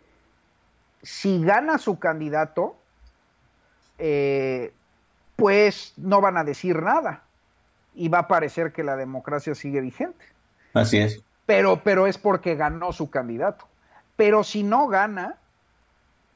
si 1.03 1.43
gana 1.43 1.79
su 1.79 1.99
candidato, 1.99 2.77
eh, 3.99 4.73
pues 5.37 5.95
no 5.97 6.21
van 6.21 6.37
a 6.37 6.45
decir 6.45 6.83
nada 6.83 7.23
y 7.95 8.09
va 8.09 8.21
a 8.21 8.29
parecer 8.29 8.73
que 8.73 8.85
la 8.85 8.97
democracia 8.97 9.55
sigue 9.55 9.81
vigente. 9.81 10.25
Así 10.75 10.99
es. 10.99 11.23
Pero, 11.47 11.83
pero 11.83 12.07
es 12.07 12.19
porque 12.19 12.55
ganó 12.55 12.93
su 12.93 13.11
candidato. 13.11 13.67
Pero 14.17 14.45
si 14.45 14.63
no 14.63 14.89
gana 14.89 15.39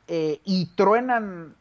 y 0.08 0.66
truenan 0.76 1.54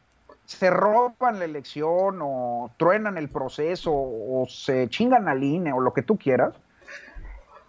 se 0.46 0.70
roban 0.70 1.38
la 1.38 1.44
elección 1.44 2.20
o 2.22 2.70
truenan 2.76 3.18
el 3.18 3.28
proceso 3.28 3.92
o 3.92 4.46
se 4.48 4.88
chingan 4.88 5.28
al 5.28 5.42
INE 5.42 5.72
o 5.72 5.80
lo 5.80 5.92
que 5.92 6.02
tú 6.02 6.16
quieras, 6.16 6.54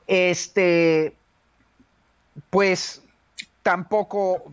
este, 0.06 1.16
pues 2.50 3.02
tampoco, 3.64 4.44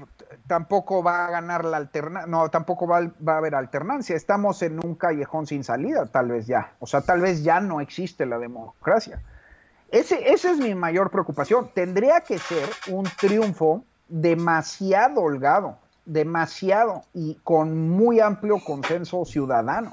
tampoco 0.47 1.03
va 1.03 1.27
a 1.27 1.31
ganar 1.31 1.65
la 1.65 1.77
alternancia, 1.77 2.27
no, 2.27 2.49
tampoco 2.49 2.87
va, 2.87 3.03
va, 3.27 3.35
a 3.35 3.39
haber 3.39 3.55
alternancia. 3.55 4.17
Estamos 4.17 4.63
en 4.63 4.85
un 4.85 4.95
callejón 4.95 5.47
sin 5.47 5.63
salida, 5.63 6.07
tal 6.07 6.29
vez 6.29 6.47
ya. 6.47 6.73
O 6.81 6.87
sea, 6.87 7.03
tal 7.03 7.21
vez 7.21 7.45
ya 7.45 7.61
no 7.61 7.81
existe 7.81 8.27
la 8.27 8.39
democracia. 8.39 9.21
Ese, 9.91 10.33
esa 10.33 10.51
es 10.51 10.59
mi 10.59 10.75
mayor 10.75 11.11
preocupación. 11.11 11.71
Tendría 11.75 12.23
que 12.23 12.39
ser 12.39 12.69
un 12.89 13.05
triunfo 13.21 13.85
demasiado 14.09 15.21
holgado 15.21 15.79
demasiado 16.07 17.03
y 17.15 17.37
con 17.43 17.89
muy 17.89 18.21
amplio 18.21 18.59
consenso 18.59 19.25
ciudadano. 19.25 19.93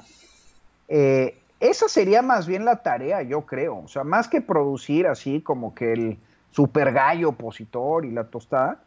Eh, 0.88 1.38
esa 1.60 1.88
sería 1.88 2.22
más 2.22 2.46
bien 2.46 2.64
la 2.64 2.82
tarea, 2.82 3.22
yo 3.22 3.42
creo. 3.42 3.78
O 3.78 3.88
sea, 3.88 4.04
más 4.04 4.28
que 4.28 4.40
producir 4.40 5.06
así 5.06 5.40
como 5.40 5.74
que 5.74 5.92
el 5.92 6.18
super 6.50 6.92
gallo 6.92 7.30
opositor 7.30 8.04
y 8.04 8.10
la 8.10 8.24
tostada, 8.24 8.82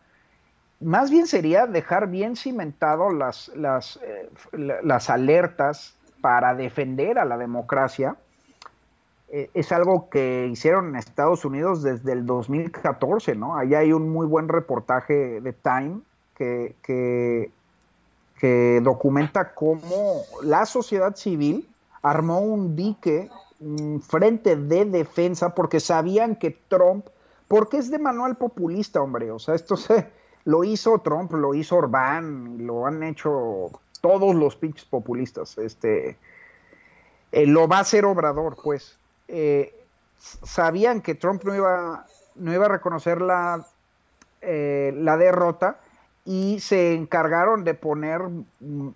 más 0.81 1.09
bien 1.09 1.25
sería 1.25 1.67
dejar 1.67 2.09
bien 2.09 2.35
cimentado 2.35 3.09
las, 3.11 3.49
las, 3.55 3.97
eh, 4.03 4.29
las 4.51 5.09
alertas 5.09 5.95
para 6.21 6.53
defender 6.53 7.17
a 7.17 7.25
la 7.25 7.37
democracia. 7.37 8.17
Eh, 9.29 9.49
es 9.53 9.71
algo 9.71 10.09
que 10.09 10.47
hicieron 10.51 10.89
en 10.89 10.95
Estados 10.97 11.45
Unidos 11.45 11.81
desde 11.81 12.11
el 12.11 12.25
2014, 12.25 13.35
¿no? 13.35 13.57
Allá 13.57 13.79
hay 13.79 13.93
un 13.93 14.09
muy 14.09 14.27
buen 14.27 14.47
reportaje 14.47 15.41
de 15.41 15.53
Time 15.53 16.01
que, 16.35 16.75
que, 16.81 17.51
documenta 18.83 19.55
cómo 19.55 20.21
la 20.43 20.67
sociedad 20.67 21.15
civil 21.15 21.67
armó 22.03 22.39
un 22.41 22.75
dique 22.75 23.31
un 23.59 24.01
frente 24.01 24.55
de 24.55 24.85
defensa 24.85 25.55
porque 25.55 25.79
sabían 25.79 26.35
que 26.35 26.51
Trump, 26.51 27.07
porque 27.47 27.77
es 27.77 27.89
de 27.89 27.97
manual 27.97 28.35
populista, 28.35 29.01
hombre, 29.01 29.31
o 29.31 29.39
sea, 29.39 29.55
esto 29.55 29.75
se 29.77 30.11
lo 30.43 30.63
hizo 30.63 30.99
Trump, 30.99 31.31
lo 31.31 31.55
hizo 31.55 31.77
Orbán, 31.77 32.67
lo 32.67 32.85
han 32.85 33.01
hecho 33.01 33.71
todos 34.01 34.35
los 34.35 34.55
pinches 34.55 34.85
populistas, 34.85 35.57
este, 35.57 36.17
eh, 37.31 37.47
lo 37.47 37.67
va 37.67 37.77
a 37.77 37.81
hacer 37.81 38.05
Obrador, 38.05 38.55
pues. 38.63 38.99
Eh, 39.27 39.73
sabían 40.19 41.01
que 41.01 41.15
Trump 41.15 41.43
no 41.43 41.55
iba, 41.55 42.05
no 42.35 42.53
iba 42.53 42.65
a 42.65 42.69
reconocer 42.69 43.21
la, 43.21 43.65
eh, 44.41 44.93
la 44.95 45.17
derrota 45.17 45.79
y 46.25 46.59
se 46.59 46.93
encargaron 46.93 47.63
de 47.63 47.75
poner 47.75 48.21
mm, 48.59 48.89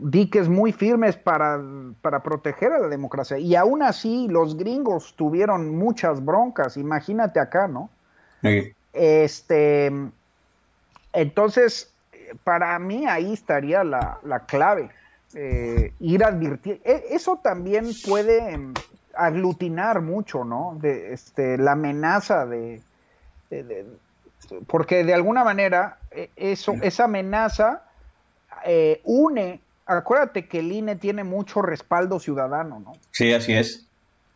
diques 0.00 0.48
muy 0.48 0.72
firmes 0.72 1.16
para, 1.16 1.60
para, 2.00 2.22
proteger 2.22 2.72
a 2.72 2.78
la 2.78 2.88
democracia. 2.88 3.38
Y 3.38 3.56
aún 3.56 3.82
así 3.82 4.28
los 4.28 4.56
gringos 4.56 5.14
tuvieron 5.16 5.76
muchas 5.76 6.24
broncas, 6.24 6.76
imagínate 6.76 7.40
acá, 7.40 7.66
¿no? 7.66 7.90
Sí. 8.42 8.72
Este, 8.92 9.92
entonces, 11.12 11.92
para 12.44 12.78
mí 12.78 13.06
ahí 13.06 13.32
estaría 13.32 13.84
la, 13.84 14.20
la 14.24 14.46
clave, 14.46 14.90
eh, 15.34 15.92
ir 16.00 16.24
advirtiendo. 16.24 16.82
Eso 16.84 17.40
también 17.42 17.90
puede 18.06 18.58
aglutinar 19.14 20.00
mucho, 20.00 20.44
¿no? 20.44 20.78
De, 20.80 21.12
este, 21.12 21.58
la 21.58 21.72
amenaza 21.72 22.46
de, 22.46 22.80
de, 23.50 23.62
de, 23.64 23.86
porque 24.66 25.04
de 25.04 25.14
alguna 25.14 25.44
manera 25.44 25.98
eso, 26.36 26.74
esa 26.82 27.04
amenaza 27.04 27.84
eh, 28.64 29.00
une, 29.04 29.60
acuérdate 29.86 30.46
que 30.46 30.60
el 30.60 30.72
INE 30.72 30.96
tiene 30.96 31.24
mucho 31.24 31.62
respaldo 31.62 32.18
ciudadano, 32.18 32.80
¿no? 32.80 32.92
Sí, 33.10 33.32
así 33.32 33.52
es. 33.52 33.86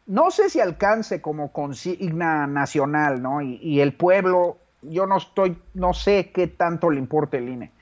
No 0.07 0.31
sé 0.31 0.51
si 0.51 0.61
alcance 0.61 1.21
como 1.21 1.53
consigna 1.53 2.47
nacional, 2.47 3.23
¿no? 3.23 3.43
Y, 3.43 3.59
y 3.63 3.81
el 3.81 3.93
pueblo, 3.95 4.59
yo 4.83 5.07
no 5.07 5.19
estoy, 5.19 5.57
no 5.75 5.95
sé 5.95 6.31
qué 6.33 6.47
tanto 6.47 6.91
le 6.91 6.99
importa 6.99 7.37
el 7.37 7.49
INE 7.49 7.73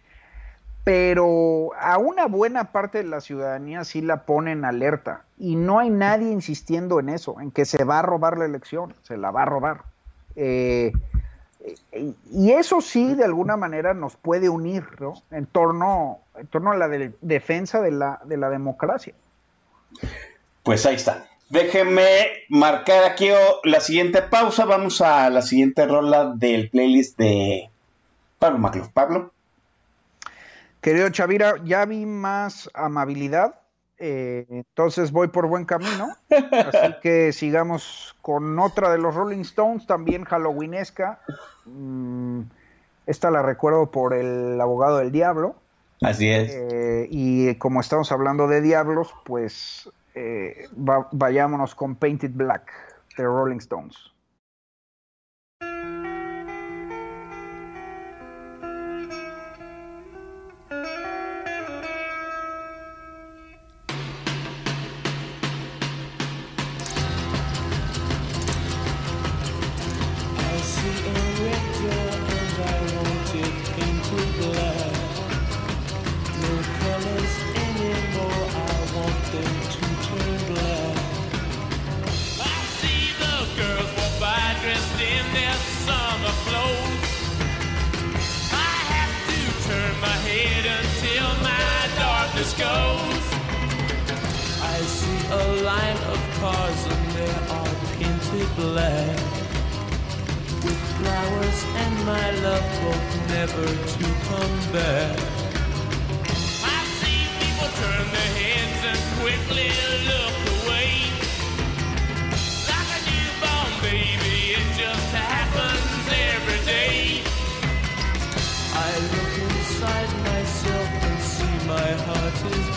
pero 0.88 1.72
a 1.78 1.98
una 1.98 2.24
buena 2.24 2.72
parte 2.72 2.96
de 2.96 3.04
la 3.04 3.20
ciudadanía 3.20 3.84
sí 3.84 4.00
la 4.00 4.24
pone 4.24 4.52
en 4.52 4.64
alerta 4.64 5.24
y 5.36 5.54
no 5.54 5.80
hay 5.80 5.90
nadie 5.90 6.30
insistiendo 6.30 6.98
en 6.98 7.10
eso, 7.10 7.42
en 7.42 7.50
que 7.50 7.66
se 7.66 7.84
va 7.84 7.98
a 7.98 8.02
robar 8.02 8.38
la 8.38 8.46
elección, 8.46 8.94
se 9.02 9.18
la 9.18 9.30
va 9.30 9.42
a 9.42 9.44
robar. 9.44 9.82
Eh, 10.34 10.92
y 12.30 12.52
eso 12.52 12.80
sí, 12.80 13.14
de 13.14 13.24
alguna 13.24 13.56
manera, 13.56 13.94
nos 13.94 14.16
puede 14.16 14.48
unir 14.48 14.84
¿no? 15.00 15.14
en, 15.30 15.46
torno, 15.46 16.20
en 16.36 16.46
torno 16.46 16.72
a 16.72 16.76
la 16.76 16.88
de, 16.88 17.12
defensa 17.20 17.80
de 17.80 17.90
la, 17.90 18.20
de 18.24 18.36
la 18.36 18.48
democracia. 18.48 19.14
Pues 20.62 20.86
ahí 20.86 20.94
está. 20.94 21.26
Déjenme 21.50 22.44
marcar 22.50 23.04
aquí 23.04 23.28
la 23.64 23.80
siguiente 23.80 24.22
pausa. 24.22 24.66
Vamos 24.66 25.00
a 25.00 25.30
la 25.30 25.42
siguiente 25.42 25.86
rola 25.86 26.32
del 26.34 26.68
playlist 26.70 27.18
de 27.18 27.70
Pablo 28.38 28.58
Macluf. 28.58 28.88
Pablo. 28.88 29.32
Querido 30.80 31.08
Chavira, 31.08 31.54
ya 31.64 31.84
vi 31.86 32.06
más 32.06 32.70
amabilidad, 32.72 33.60
eh, 33.98 34.46
entonces 34.48 35.10
voy 35.12 35.28
por 35.28 35.46
buen 35.46 35.64
camino. 35.64 36.08
Así 36.30 36.94
que 37.02 37.32
sigamos 37.32 38.16
con 38.22 38.58
otra 38.58 38.90
de 38.90 38.98
los 38.98 39.14
Rolling 39.14 39.40
Stones, 39.40 39.86
también 39.86 40.24
halloweenesca. 40.24 41.20
Mm, 41.64 42.42
esta 43.06 43.30
la 43.30 43.42
recuerdo 43.42 43.90
por 43.90 44.14
el 44.14 44.60
abogado 44.60 44.98
del 44.98 45.10
diablo. 45.10 45.56
Así 46.02 46.28
es. 46.28 46.50
Eh, 46.52 47.08
y 47.10 47.54
como 47.56 47.80
estamos 47.80 48.12
hablando 48.12 48.46
de 48.46 48.60
diablos, 48.60 49.12
pues 49.24 49.90
eh, 50.14 50.68
va, 50.76 51.08
vayámonos 51.12 51.74
con 51.74 51.96
Painted 51.96 52.30
Black 52.34 52.70
de 53.16 53.24
Rolling 53.24 53.58
Stones. 53.58 53.96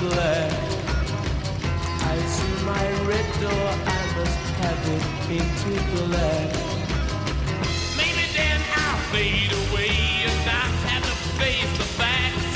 black. 0.02 0.52
I 2.12 2.18
see 2.34 2.66
my 2.66 2.86
red 3.06 3.28
door, 3.40 3.68
I 3.86 4.02
must 4.18 4.44
have 4.62 4.82
it 4.96 5.06
into 5.38 5.74
black. 5.96 6.50
Maybe 7.98 8.26
then 8.34 8.60
I'll 8.82 9.02
fade 9.14 9.54
away 9.64 9.94
and 10.26 10.42
I 10.50 10.66
have 10.90 11.06
to 11.06 11.16
face 11.38 11.74
the 11.78 11.88
facts. 12.00 12.52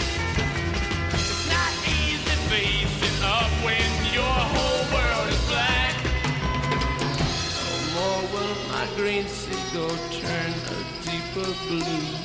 It's 1.14 1.46
not 1.54 1.74
easy 1.86 2.36
facing 2.50 3.20
up 3.24 3.52
when 3.64 3.92
your 4.12 4.38
whole 4.54 4.84
world 4.96 5.28
is 5.30 5.44
black. 5.46 5.94
No 7.62 7.68
more 7.94 8.22
will 8.34 8.56
my 8.74 8.86
green 8.96 9.28
seagull 9.28 9.98
turn 10.18 10.52
a 10.74 10.78
deeper 11.06 11.50
blue. 11.68 12.24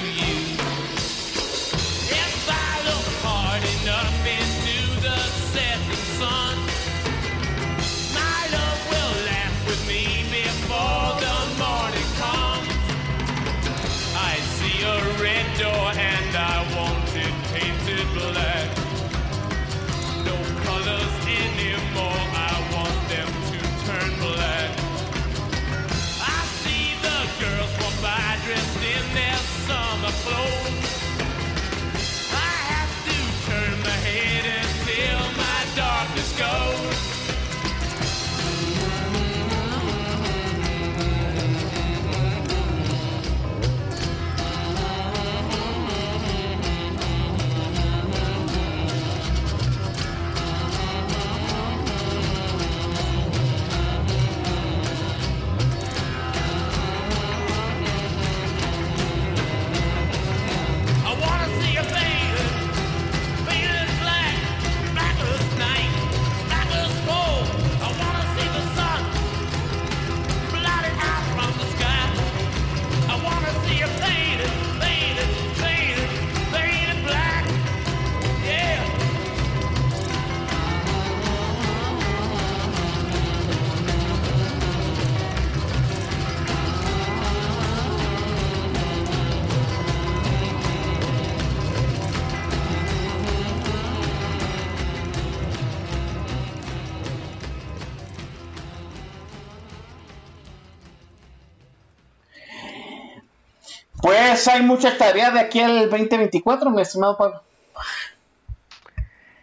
Hay 104.47 104.63
mucha 104.63 104.97
tarea 104.97 105.31
de 105.31 105.39
aquí 105.39 105.59
al 105.59 105.89
2024, 105.89 106.69
mi 106.69 106.81
estimado 106.81 107.17
Pablo. 107.17 107.41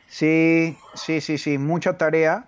Sí, 0.08 0.76
sí, 0.94 1.20
sí, 1.20 1.38
sí, 1.38 1.58
mucha 1.58 1.96
tarea. 1.96 2.46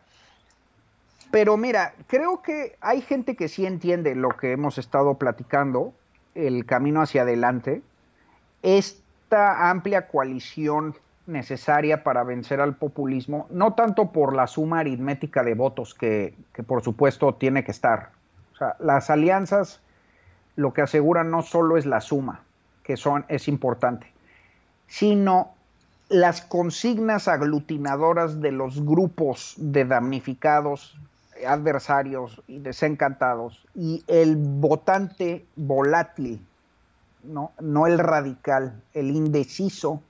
Pero 1.31 1.57
mira, 1.57 1.95
creo 2.09 2.43
que 2.43 2.77
hay 2.81 3.03
gente 3.03 3.37
que 3.37 3.49
sí 3.49 3.65
entiende 3.67 4.15
lo 4.15 4.31
que 4.31 4.53
hemos 4.53 4.79
estado 4.79 5.15
platicando, 5.15 5.95
el 6.35 6.67
camino 6.67 7.03
hacia 7.03 7.23
adelante, 7.23 7.83
esta 8.63 9.71
amplia 9.71 10.09
coalición 10.09 10.97
necesaria 11.27 12.03
para 12.03 12.25
vencer 12.25 12.61
al 12.61 12.75
populismo, 12.75 13.47
no 13.51 13.75
tanto 13.75 14.11
por 14.11 14.35
la 14.35 14.49
suma 14.49 14.81
aritmética 14.81 15.45
de 15.45 15.55
votos 15.55 15.95
que, 15.95 16.35
que 16.53 16.65
por 16.65 16.83
supuesto 16.83 17.35
tiene 17.35 17.63
que 17.63 17.71
estar. 17.71 18.11
O 18.55 18.57
sea, 18.57 18.75
las 18.81 19.11
alianzas 19.11 19.81
lo 20.61 20.75
que 20.75 20.83
aseguran 20.83 21.31
no 21.31 21.43
solo 21.43 21.79
es 21.79 21.87
la 21.87 22.03
suma, 22.03 22.43
que 22.83 22.99
son, 22.99 23.25
es 23.29 23.49
importante, 23.49 24.13
sino 24.89 25.55
las 26.11 26.43
consignas 26.43 27.29
aglutinadoras 27.29 28.43
de 28.43 28.53
los 28.53 28.85
grupos 28.85 29.55
de 29.57 29.87
damnificados, 29.87 30.99
adversarios 31.47 32.43
y 32.47 32.59
desencantados, 32.59 33.67
y 33.75 34.05
el 34.07 34.37
votante 34.37 35.47
volátil, 35.57 36.45
no, 37.25 37.53
no 37.59 37.87
el 37.87 37.99
radical, 37.99 38.83
el 38.93 39.11
indeciso, 39.11 40.03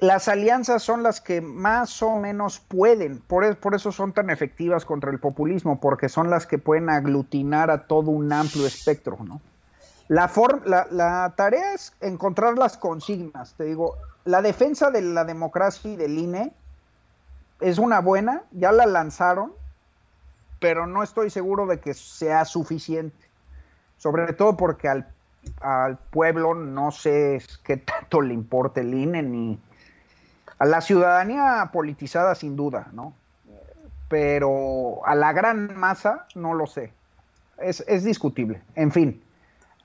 las 0.00 0.28
alianzas 0.28 0.82
son 0.82 1.02
las 1.02 1.20
que 1.20 1.40
más 1.40 2.02
o 2.02 2.16
menos 2.16 2.60
pueden, 2.60 3.18
por, 3.18 3.56
por, 3.56 3.74
eso 3.74 3.92
son 3.92 4.12
tan 4.12 4.28
efectivas 4.30 4.84
contra 4.84 5.10
el 5.10 5.18
populismo, 5.18 5.80
porque 5.80 6.08
son 6.08 6.28
las 6.28 6.46
que 6.46 6.58
pueden 6.58 6.90
aglutinar 6.90 7.70
a 7.70 7.86
todo 7.86 8.10
un 8.10 8.32
amplio 8.32 8.66
espectro, 8.66 9.16
¿no? 9.24 9.40
La, 10.08 11.32
tarea 11.36 11.74
es 11.74 11.92
encontrar 12.00 12.56
las 12.56 12.76
consignas, 12.76 13.54
te 13.54 13.64
digo, 13.64 13.96
la 14.24 14.40
defensa 14.40 14.90
de 14.90 15.02
la 15.02 15.24
democracia 15.24 15.90
y 15.90 15.96
del 15.96 16.18
INE 16.18 16.52
es 17.60 17.78
una 17.78 18.00
buena, 18.00 18.42
ya 18.52 18.70
la 18.70 18.86
lanzaron, 18.86 19.52
pero 20.60 20.86
no 20.86 21.02
estoy 21.02 21.30
seguro 21.30 21.66
de 21.66 21.80
que 21.80 21.92
sea 21.94 22.44
suficiente, 22.44 23.16
sobre 23.96 24.32
todo 24.32 24.56
porque 24.56 24.88
al, 24.88 25.08
al 25.60 25.98
pueblo 25.98 26.54
no 26.54 26.92
sé 26.92 27.42
qué 27.64 27.76
tanto 27.76 28.20
le 28.20 28.34
importa 28.34 28.82
el 28.82 28.94
INE 28.94 29.22
ni 29.22 29.60
a 30.58 30.64
la 30.64 30.80
ciudadanía 30.80 31.70
politizada 31.72 32.34
sin 32.34 32.56
duda, 32.56 32.88
¿no? 32.92 33.14
Pero 34.08 35.06
a 35.06 35.14
la 35.14 35.32
gran 35.32 35.76
masa 35.76 36.26
no 36.34 36.54
lo 36.54 36.66
sé. 36.66 36.92
Es, 37.58 37.84
es 37.88 38.04
discutible. 38.04 38.62
En 38.74 38.92
fin, 38.92 39.22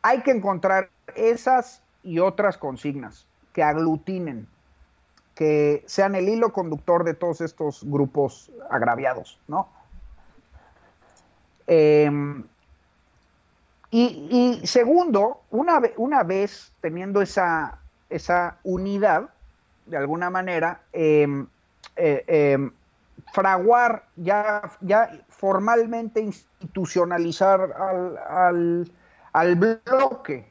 hay 0.02 0.22
que 0.22 0.32
encontrar 0.32 0.90
esas 1.16 1.82
y 2.04 2.20
otras 2.20 2.58
consignas 2.58 3.26
que 3.54 3.64
aglutinen, 3.64 4.48
que 5.36 5.84
sean 5.88 6.16
el 6.16 6.30
hilo 6.30 6.54
conductor 6.54 7.04
de 7.04 7.14
todos 7.14 7.42
estos 7.42 7.84
grupos 7.84 8.52
agraviados, 8.70 9.40
¿no? 9.48 9.70
Y, 13.92 14.04
y, 14.62 14.68
segundo, 14.68 15.42
una, 15.52 15.82
una 15.98 16.24
vez 16.24 16.74
teniendo 16.82 17.22
esa, 17.22 17.80
esa 18.10 18.58
unidad, 18.64 19.30
de 19.92 19.98
alguna 19.98 20.30
manera, 20.30 20.84
eh, 20.94 21.28
eh, 21.98 22.24
eh, 22.28 22.70
fraguar, 23.34 24.06
ya, 24.16 24.62
ya 24.80 25.12
formalmente 25.28 26.22
institucionalizar 26.22 27.74
al, 27.78 28.18
al, 28.18 28.92
al, 29.34 29.56
bloque, 29.56 30.50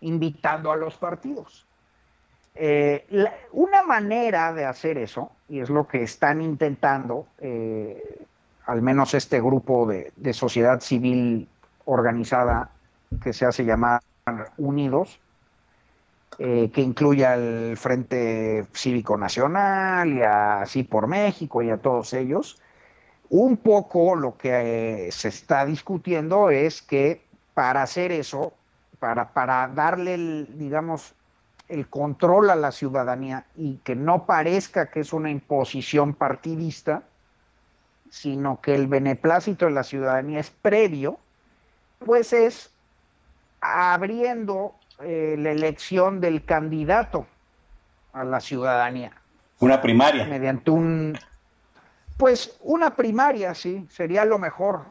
invitando 0.00 0.72
a 0.72 0.76
los 0.76 0.96
partidos. 0.96 1.66
Eh, 2.56 3.06
una 3.52 3.84
manera 3.84 4.52
de 4.52 4.64
hacer 4.64 4.98
eso, 4.98 5.30
y 5.48 5.60
es 5.60 5.70
lo 5.70 5.86
que 5.86 6.02
están 6.02 6.42
intentando, 6.42 7.28
al 8.66 8.82
menos 8.82 9.14
este 9.14 9.40
grupo 9.40 9.86
de, 9.86 10.12
de 10.16 10.32
sociedad 10.32 10.80
civil 10.80 11.48
organizada 11.84 12.70
que 13.22 13.32
se 13.32 13.46
hace 13.46 13.64
llamar 13.64 14.00
Unidos, 14.58 15.20
eh, 16.38 16.70
que 16.72 16.80
incluya 16.80 17.34
el 17.34 17.76
Frente 17.76 18.66
Cívico 18.72 19.16
Nacional 19.18 20.12
y 20.12 20.22
así 20.22 20.84
por 20.84 21.06
México 21.06 21.62
y 21.62 21.70
a 21.70 21.76
todos 21.76 22.12
ellos. 22.14 22.60
Un 23.28 23.56
poco 23.56 24.16
lo 24.16 24.36
que 24.36 25.08
eh, 25.08 25.12
se 25.12 25.28
está 25.28 25.66
discutiendo 25.66 26.50
es 26.50 26.82
que 26.82 27.22
para 27.54 27.82
hacer 27.82 28.12
eso, 28.12 28.54
para, 28.98 29.32
para 29.32 29.68
darle, 29.68 30.46
digamos, 30.48 31.14
el 31.68 31.88
control 31.88 32.50
a 32.50 32.56
la 32.56 32.72
ciudadanía 32.72 33.46
y 33.56 33.76
que 33.84 33.94
no 33.94 34.26
parezca 34.26 34.90
que 34.90 35.00
es 35.00 35.12
una 35.12 35.30
imposición 35.30 36.14
partidista, 36.14 37.04
sino 38.10 38.60
que 38.60 38.74
el 38.74 38.88
beneplácito 38.88 39.66
de 39.66 39.70
la 39.72 39.84
ciudadanía 39.84 40.40
es 40.40 40.50
previo, 40.50 41.18
pues 42.04 42.32
es 42.32 42.70
abriendo 43.60 44.74
eh, 45.02 45.36
la 45.38 45.50
elección 45.50 46.20
del 46.20 46.44
candidato 46.44 47.26
a 48.12 48.24
la 48.24 48.40
ciudadanía. 48.40 49.12
Una 49.60 49.80
primaria. 49.80 50.26
Mediante 50.26 50.70
un, 50.70 51.18
pues 52.16 52.58
una 52.60 52.96
primaria, 52.96 53.54
sí, 53.54 53.86
sería 53.90 54.24
lo 54.24 54.38
mejor. 54.38 54.82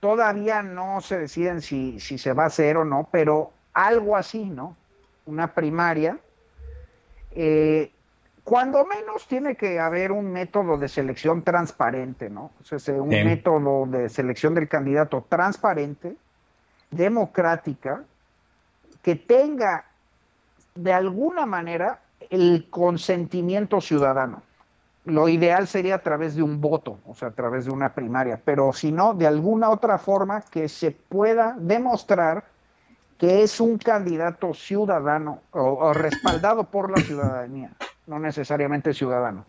Todavía 0.00 0.62
no 0.62 1.00
se 1.00 1.18
deciden 1.18 1.62
si, 1.62 1.98
si 1.98 2.18
se 2.18 2.34
va 2.34 2.44
a 2.44 2.46
hacer 2.48 2.76
o 2.76 2.84
no, 2.84 3.08
pero 3.10 3.52
algo 3.72 4.16
así, 4.16 4.44
¿no? 4.44 4.76
Una 5.24 5.54
primaria. 5.54 6.18
Eh, 7.32 7.90
cuando 8.44 8.84
menos 8.84 9.26
tiene 9.26 9.56
que 9.56 9.80
haber 9.80 10.12
un 10.12 10.30
método 10.30 10.76
de 10.76 10.88
selección 10.88 11.42
transparente, 11.42 12.30
¿no? 12.30 12.52
O 12.60 12.78
sea, 12.78 12.94
un 12.94 13.08
Bien. 13.08 13.26
método 13.26 13.86
de 13.86 14.08
selección 14.08 14.54
del 14.54 14.68
candidato 14.68 15.24
transparente, 15.28 16.16
democrática, 16.90 18.04
que 19.06 19.14
tenga 19.14 19.84
de 20.74 20.92
alguna 20.92 21.46
manera 21.46 22.00
el 22.28 22.66
consentimiento 22.70 23.80
ciudadano. 23.80 24.42
Lo 25.04 25.28
ideal 25.28 25.68
sería 25.68 25.94
a 25.94 26.02
través 26.02 26.34
de 26.34 26.42
un 26.42 26.60
voto, 26.60 26.98
o 27.06 27.14
sea, 27.14 27.28
a 27.28 27.30
través 27.30 27.66
de 27.66 27.70
una 27.70 27.94
primaria, 27.94 28.40
pero 28.44 28.72
si 28.72 28.90
no, 28.90 29.14
de 29.14 29.28
alguna 29.28 29.70
otra 29.70 29.98
forma 29.98 30.40
que 30.40 30.68
se 30.68 30.90
pueda 30.90 31.54
demostrar 31.56 32.46
que 33.16 33.44
es 33.44 33.60
un 33.60 33.78
candidato 33.78 34.52
ciudadano 34.54 35.40
o, 35.52 35.92
respaldado 35.92 36.64
por 36.64 36.90
la 36.90 37.00
ciudadanía, 37.00 37.70
no 38.08 38.18
necesariamente 38.18 38.92
ciudadano, 38.92 39.46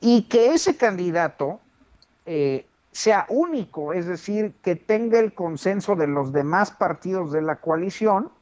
y 0.00 0.22
que 0.22 0.54
ese 0.54 0.76
candidato 0.76 1.60
eh, 2.26 2.66
sea 2.90 3.26
único, 3.28 3.92
es 3.92 4.06
decir, 4.06 4.54
que 4.60 4.74
tenga 4.74 5.20
el 5.20 5.34
consenso 5.34 5.94
de 5.94 6.08
los 6.08 6.32
demás 6.32 6.72
partidos 6.72 7.30
de 7.30 7.42
la 7.42 7.60
coalición 7.60 8.32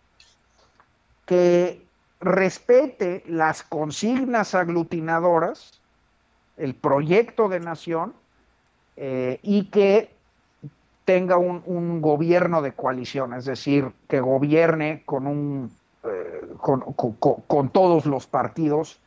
respete 2.21 3.23
las 3.27 3.63
consignas 3.63 4.55
aglutinadoras, 4.55 5.81
el 6.57 6.75
proyecto 6.75 7.49
de 7.49 7.61
nación 7.61 8.13
eh, 8.97 9.41
y 9.43 9.65
que 9.71 10.11
tenga 11.05 11.39
un, 11.39 11.63
un, 11.67 12.01
gobierno 12.01 12.63
de 12.63 12.73
coalición, 12.73 13.35
es 13.35 13.47
decir, 13.47 13.91
que 14.09 14.21
gobierne 14.21 15.03
con, 15.07 15.27
un, 15.27 15.71
eh, 16.05 16.43
con, 16.59 16.81
con, 16.81 17.13
con, 17.15 17.69
todos 17.71 18.07
los 18.07 18.27
partidos 18.27 19.01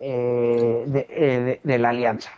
eh, 0.00 1.60
de, 1.62 1.78
la 1.78 1.90
alianza. 1.90 2.30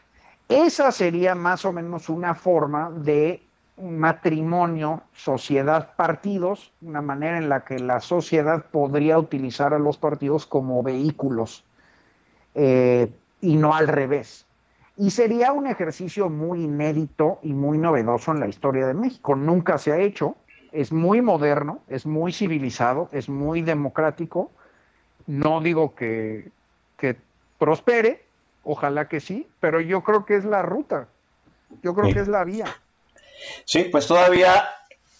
Esa 0.48 0.90
sería 0.92 1.34
más 1.34 1.64
o 1.64 1.72
menos 1.72 2.08
una 2.08 2.34
forma 2.34 2.90
de 2.90 3.42
matrimonio, 3.80 5.02
sociedad, 5.12 5.94
partidos, 5.96 6.72
una 6.82 7.02
manera 7.02 7.38
en 7.38 7.48
la 7.48 7.64
que 7.64 7.78
la 7.78 8.00
sociedad 8.00 8.66
podría 8.70 9.18
utilizar 9.18 9.74
a 9.74 9.78
los 9.78 9.96
partidos 9.96 10.46
como 10.46 10.82
vehículos 10.82 11.64
eh, 12.54 13.10
y 13.40 13.56
no 13.56 13.74
al 13.74 13.88
revés. 13.88 14.46
Y 14.96 15.10
sería 15.10 15.52
un 15.52 15.66
ejercicio 15.66 16.28
muy 16.28 16.64
inédito 16.64 17.38
y 17.42 17.52
muy 17.52 17.78
novedoso 17.78 18.32
en 18.32 18.40
la 18.40 18.48
historia 18.48 18.86
de 18.86 18.94
México. 18.94 19.36
Nunca 19.36 19.78
se 19.78 19.92
ha 19.92 19.98
hecho, 19.98 20.36
es 20.72 20.92
muy 20.92 21.22
moderno, 21.22 21.80
es 21.88 22.04
muy 22.04 22.32
civilizado, 22.32 23.08
es 23.12 23.28
muy 23.28 23.62
democrático. 23.62 24.50
No 25.26 25.60
digo 25.60 25.94
que, 25.94 26.50
que 26.96 27.16
prospere, 27.58 28.24
ojalá 28.64 29.08
que 29.08 29.20
sí, 29.20 29.46
pero 29.60 29.80
yo 29.80 30.02
creo 30.02 30.24
que 30.24 30.34
es 30.34 30.44
la 30.44 30.62
ruta, 30.62 31.06
yo 31.82 31.94
creo 31.94 32.12
que 32.12 32.20
es 32.20 32.28
la 32.28 32.44
vía. 32.44 32.66
Sí, 33.64 33.84
pues 33.84 34.06
todavía, 34.06 34.68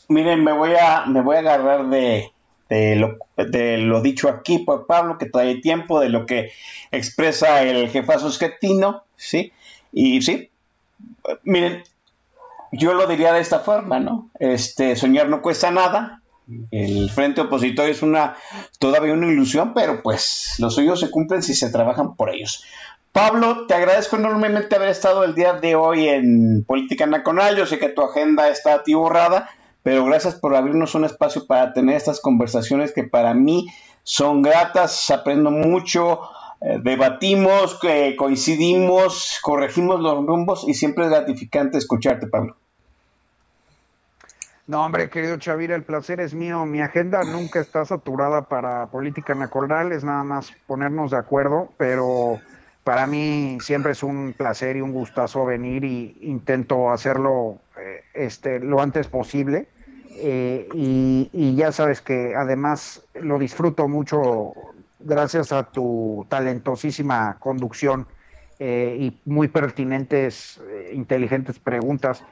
miren, 0.09 0.45
me 0.45 0.53
voy 0.53 0.73
a, 0.81 1.07
me 1.07 1.23
voy 1.23 1.37
a 1.37 1.41
agarrar 1.41 1.89
de, 1.89 2.33
de, 2.69 2.97
lo, 2.97 3.19
de 3.37 3.79
lo 3.79 4.01
dicho 4.03 4.29
aquí 4.29 4.61
por 4.61 4.87
Pablo, 4.87 5.19
que 5.19 5.27
todavía 5.27 5.55
hay 5.55 5.61
tiempo, 5.61 6.01
de 6.01 6.09
lo 6.09 6.27
que 6.27 6.53
expresa 6.91 7.63
el 7.63 7.89
jefazo 7.91 8.29
esquetino, 8.29 9.05
¿sí? 9.17 9.53
Y 9.93 10.23
sí, 10.23 10.51
miren, 11.45 11.83
yo 12.73 12.95
lo 12.95 13.07
diría 13.07 13.33
de 13.33 13.41
esta 13.41 13.61
forma, 13.61 14.01
¿no? 14.01 14.31
Este, 14.39 14.97
soñar 14.97 15.29
no 15.29 15.43
cuesta 15.43 15.71
nada, 15.71 16.23
El 16.71 17.11
frente 17.11 17.43
opositor 17.43 17.91
es 17.91 18.03
una 18.03 18.37
todavía 18.79 19.13
una 19.13 19.29
ilusión, 19.31 19.75
pero 19.75 20.03
pues 20.03 20.55
los 20.59 20.75
suyos 20.75 21.01
se 21.01 21.11
cumplen 21.11 21.43
si 21.43 21.55
se 21.55 21.71
trabajan 21.71 22.17
por 22.17 22.31
ellos. 22.31 22.65
Pablo, 23.19 23.67
te 23.67 23.75
agradezco 23.75 24.15
enormemente 24.15 24.77
haber 24.77 24.91
estado 24.91 25.25
el 25.25 25.35
día 25.35 25.55
de 25.55 25.75
hoy 25.75 26.09
en 26.09 26.63
Política 26.63 27.05
Nacional. 27.05 27.57
Yo 27.57 27.67
sé 27.67 27.81
que 27.81 27.89
tu 27.89 28.01
agenda 28.01 28.49
está 28.49 28.75
atiborrada, 28.75 29.51
pero 29.83 30.05
gracias 30.05 30.37
por 30.37 30.55
abrirnos 30.55 30.95
un 30.95 31.05
espacio 31.05 31.45
para 31.45 31.73
tener 31.73 31.97
estas 31.97 32.21
conversaciones 32.21 32.93
que 32.93 33.03
para 33.03 33.35
mí 33.35 33.67
son 34.05 34.41
gratas. 34.41 35.11
Aprendo 35.11 35.51
mucho, 35.51 36.21
eh, 36.61 36.79
debatimos, 36.81 37.81
coincidimos, 38.17 39.41
corregimos 39.43 39.99
los 39.99 40.25
rumbos 40.25 40.63
y 40.69 40.75
siempre 40.75 41.07
es 41.07 41.11
gratificante 41.11 41.77
escucharte, 41.77 42.29
Pablo. 42.29 42.55
No, 44.69 44.85
hombre, 44.85 45.11
querido 45.11 45.39
Chavira, 45.39 45.75
el 45.75 45.83
placer 45.83 46.21
es 46.21 46.35
mío. 46.35 46.65
Mi 46.67 46.83
agenda 46.83 47.25
nunca 47.25 47.59
está 47.59 47.85
saturada 47.85 48.43
para 48.43 48.87
política 48.87 49.35
nacional, 49.35 49.91
es 49.91 50.05
nada 50.05 50.23
más 50.23 50.53
ponernos 50.69 51.11
de 51.11 51.17
acuerdo, 51.17 51.73
pero 51.77 52.39
para 52.89 53.07
mí 53.07 53.59
siempre 53.61 53.93
es 53.93 54.03
un 54.03 54.33
placer 54.35 54.79
y 54.79 54.81
un 54.81 54.93
gustazo 54.93 55.45
venir 55.45 55.85
y 55.85 56.17
intento 56.23 56.91
hacerlo 56.91 57.59
eh, 57.79 58.03
este, 58.15 58.61
lo 58.61 58.81
antes 58.81 59.09
posible. 59.09 59.69
Eh, 60.21 60.67
y, 60.73 61.55
ya 61.55 61.71
sabes 61.71 62.01
que 62.01 62.35
además 62.35 63.03
lo 63.13 63.39
disfruto 63.39 63.89
mucho 63.89 64.55
gracias 65.01 65.53
a 65.53 65.65
tu 65.65 66.25
talentosísima 66.31 67.37
conducción 67.41 68.07
eh, 68.59 68.97
y 68.99 69.21
muy 69.27 69.49
pertinentes, 69.49 70.59
inteligentes 70.91 71.59
preguntas. 71.59 72.25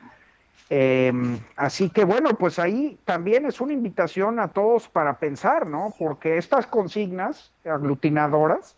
Eh, 0.71 1.13
así 1.57 1.91
que 1.91 2.07
bueno, 2.07 2.31
pues 2.31 2.59
ahí 2.59 2.99
también 3.05 3.45
es 3.45 3.61
una 3.61 3.75
invitación 3.75 4.41
a 4.41 4.49
todos 4.49 4.89
para 4.89 5.19
pensar, 5.19 5.67
¿no? 5.67 5.93
Porque 5.99 6.39
estas 6.39 6.67
consignas 6.67 7.53
aglutinadoras, 7.63 8.75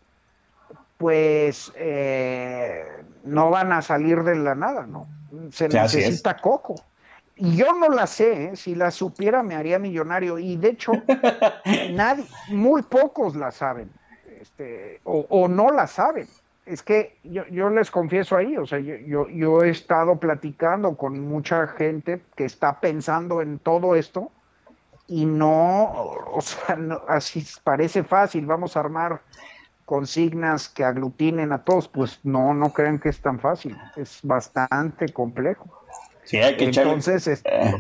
pues 0.99 1.73
eh, 1.77 2.85
no 3.25 3.51
van 3.51 3.73
a 3.73 3.81
salir 3.83 4.23
de 4.25 4.35
la 4.37 4.55
nada, 4.55 4.87
¿no? 4.87 5.07
Se 5.51 5.69
necesita 5.83 6.37
coco. 6.37 6.75
Y 7.37 7.57
yo 7.57 7.73
no 7.73 7.89
la 7.89 8.07
sé, 8.09 8.47
¿eh? 8.47 8.57
si 8.57 8.75
la 8.75 8.91
supiera 8.91 9.43
me 9.45 9.55
haría 9.55 9.79
millonario. 9.79 10.39
Y 10.41 10.57
de 10.57 10.71
hecho, 10.71 10.93
nadie, 11.93 12.25
muy 12.49 12.83
pocos 12.83 13.37
la 13.37 13.53
saben, 13.53 13.91
este, 14.41 15.01
o, 15.05 15.25
o 15.29 15.47
no 15.49 15.71
la 15.71 15.87
saben. 15.87 16.27
Es 16.67 16.83
que 16.83 17.17
yo, 17.23 17.47
yo 17.47 17.71
les 17.71 17.91
confieso 17.91 18.37
ahí, 18.37 18.57
o 18.57 18.67
sea, 18.67 18.79
yo, 18.81 18.97
yo, 18.97 19.29
yo 19.29 19.63
he 19.63 19.71
estado 19.71 20.17
platicando 20.17 20.97
con 20.97 21.19
mucha 21.21 21.67
gente 21.69 22.21
que 22.35 22.45
está 22.45 22.81
pensando 22.81 23.41
en 23.41 23.59
todo 23.59 23.95
esto 23.95 24.31
y 25.07 25.25
no, 25.25 25.93
o 26.31 26.41
sea, 26.43 26.77
no- 26.77 27.01
así 27.09 27.47
parece 27.65 28.03
fácil, 28.05 28.45
vamos 28.45 28.77
a 28.77 28.81
armar 28.81 29.23
consignas 29.89 30.69
que 30.69 30.85
aglutinen 30.85 31.51
a 31.53 31.65
todos, 31.65 31.89
pues 31.89 32.21
no, 32.23 32.53
no 32.53 32.75
crean 32.75 32.99
que 32.99 33.09
es 33.09 33.21
tan 33.23 33.41
fácil, 33.41 33.75
es 33.97 34.19
bastante 34.23 35.09
complejo. 35.09 35.65
Sí, 36.25 36.37
hay 36.37 36.59
que 36.59 36.67
echarle- 36.69 36.89
Entonces, 36.93 37.27
es- 37.27 37.43
Eh. 37.47 37.75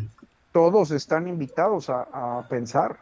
todos 0.52 0.90
están 0.90 1.28
invitados 1.28 1.90
a, 1.90 2.06
a 2.12 2.48
pensar. 2.48 2.96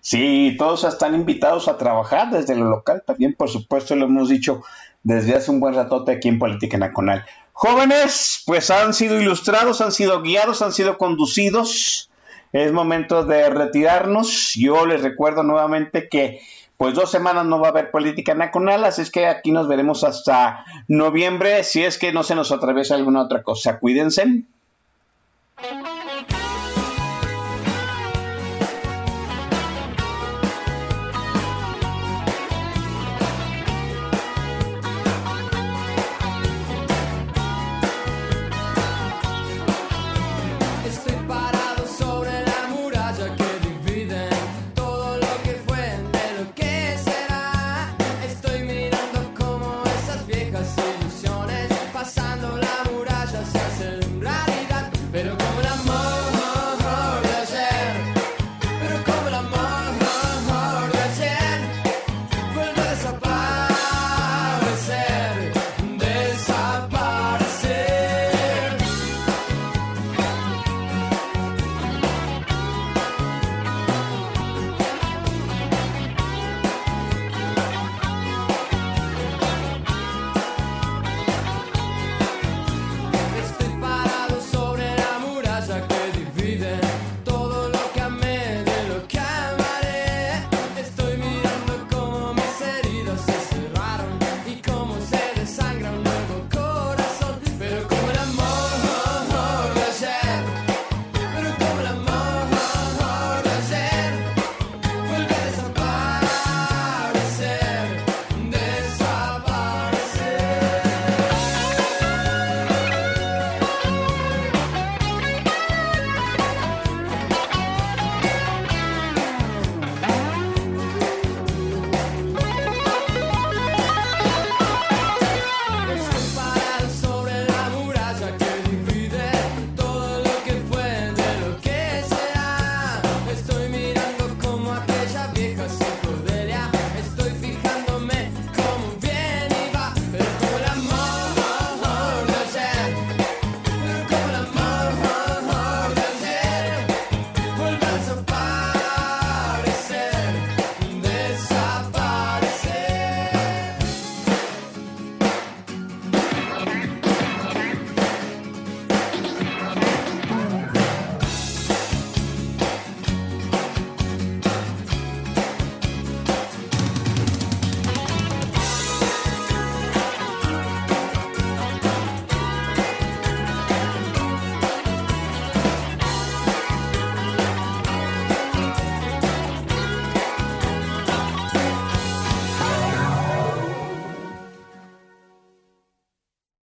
Sí, 0.00 0.54
todos 0.58 0.84
están 0.84 1.14
invitados 1.16 1.66
a 1.66 1.76
trabajar 1.76 2.30
desde 2.30 2.54
lo 2.54 2.66
local. 2.70 3.02
También, 3.04 3.34
por 3.34 3.48
supuesto, 3.48 3.96
lo 3.96 4.04
hemos 4.04 4.28
dicho 4.28 4.62
desde 5.02 5.34
hace 5.34 5.50
un 5.50 5.58
buen 5.58 5.74
ratote 5.74 6.12
aquí 6.12 6.28
en 6.28 6.38
Política 6.38 6.78
Nacional. 6.78 7.24
Jóvenes, 7.52 8.42
pues 8.46 8.70
han 8.70 8.94
sido 8.94 9.20
ilustrados, 9.20 9.80
han 9.80 9.90
sido 9.90 10.22
guiados, 10.22 10.62
han 10.62 10.72
sido 10.72 10.98
conducidos. 10.98 12.10
Es 12.52 12.70
momento 12.72 13.24
de 13.24 13.50
retirarnos. 13.50 14.54
Yo 14.54 14.86
les 14.86 15.02
recuerdo 15.02 15.42
nuevamente 15.42 16.08
que 16.08 16.40
pues 16.76 16.94
dos 16.94 17.10
semanas 17.10 17.46
no 17.46 17.60
va 17.60 17.68
a 17.68 17.70
haber 17.70 17.90
política 17.90 18.34
nacional, 18.34 18.84
así 18.84 19.02
es 19.02 19.10
que 19.10 19.26
aquí 19.26 19.52
nos 19.52 19.68
veremos 19.68 20.04
hasta 20.04 20.64
noviembre, 20.88 21.64
si 21.64 21.84
es 21.84 21.98
que 21.98 22.12
no 22.12 22.22
se 22.22 22.34
nos 22.34 22.52
atraviesa 22.52 22.94
alguna 22.94 23.22
otra 23.22 23.42
cosa. 23.42 23.78
Cuídense. 23.78 24.44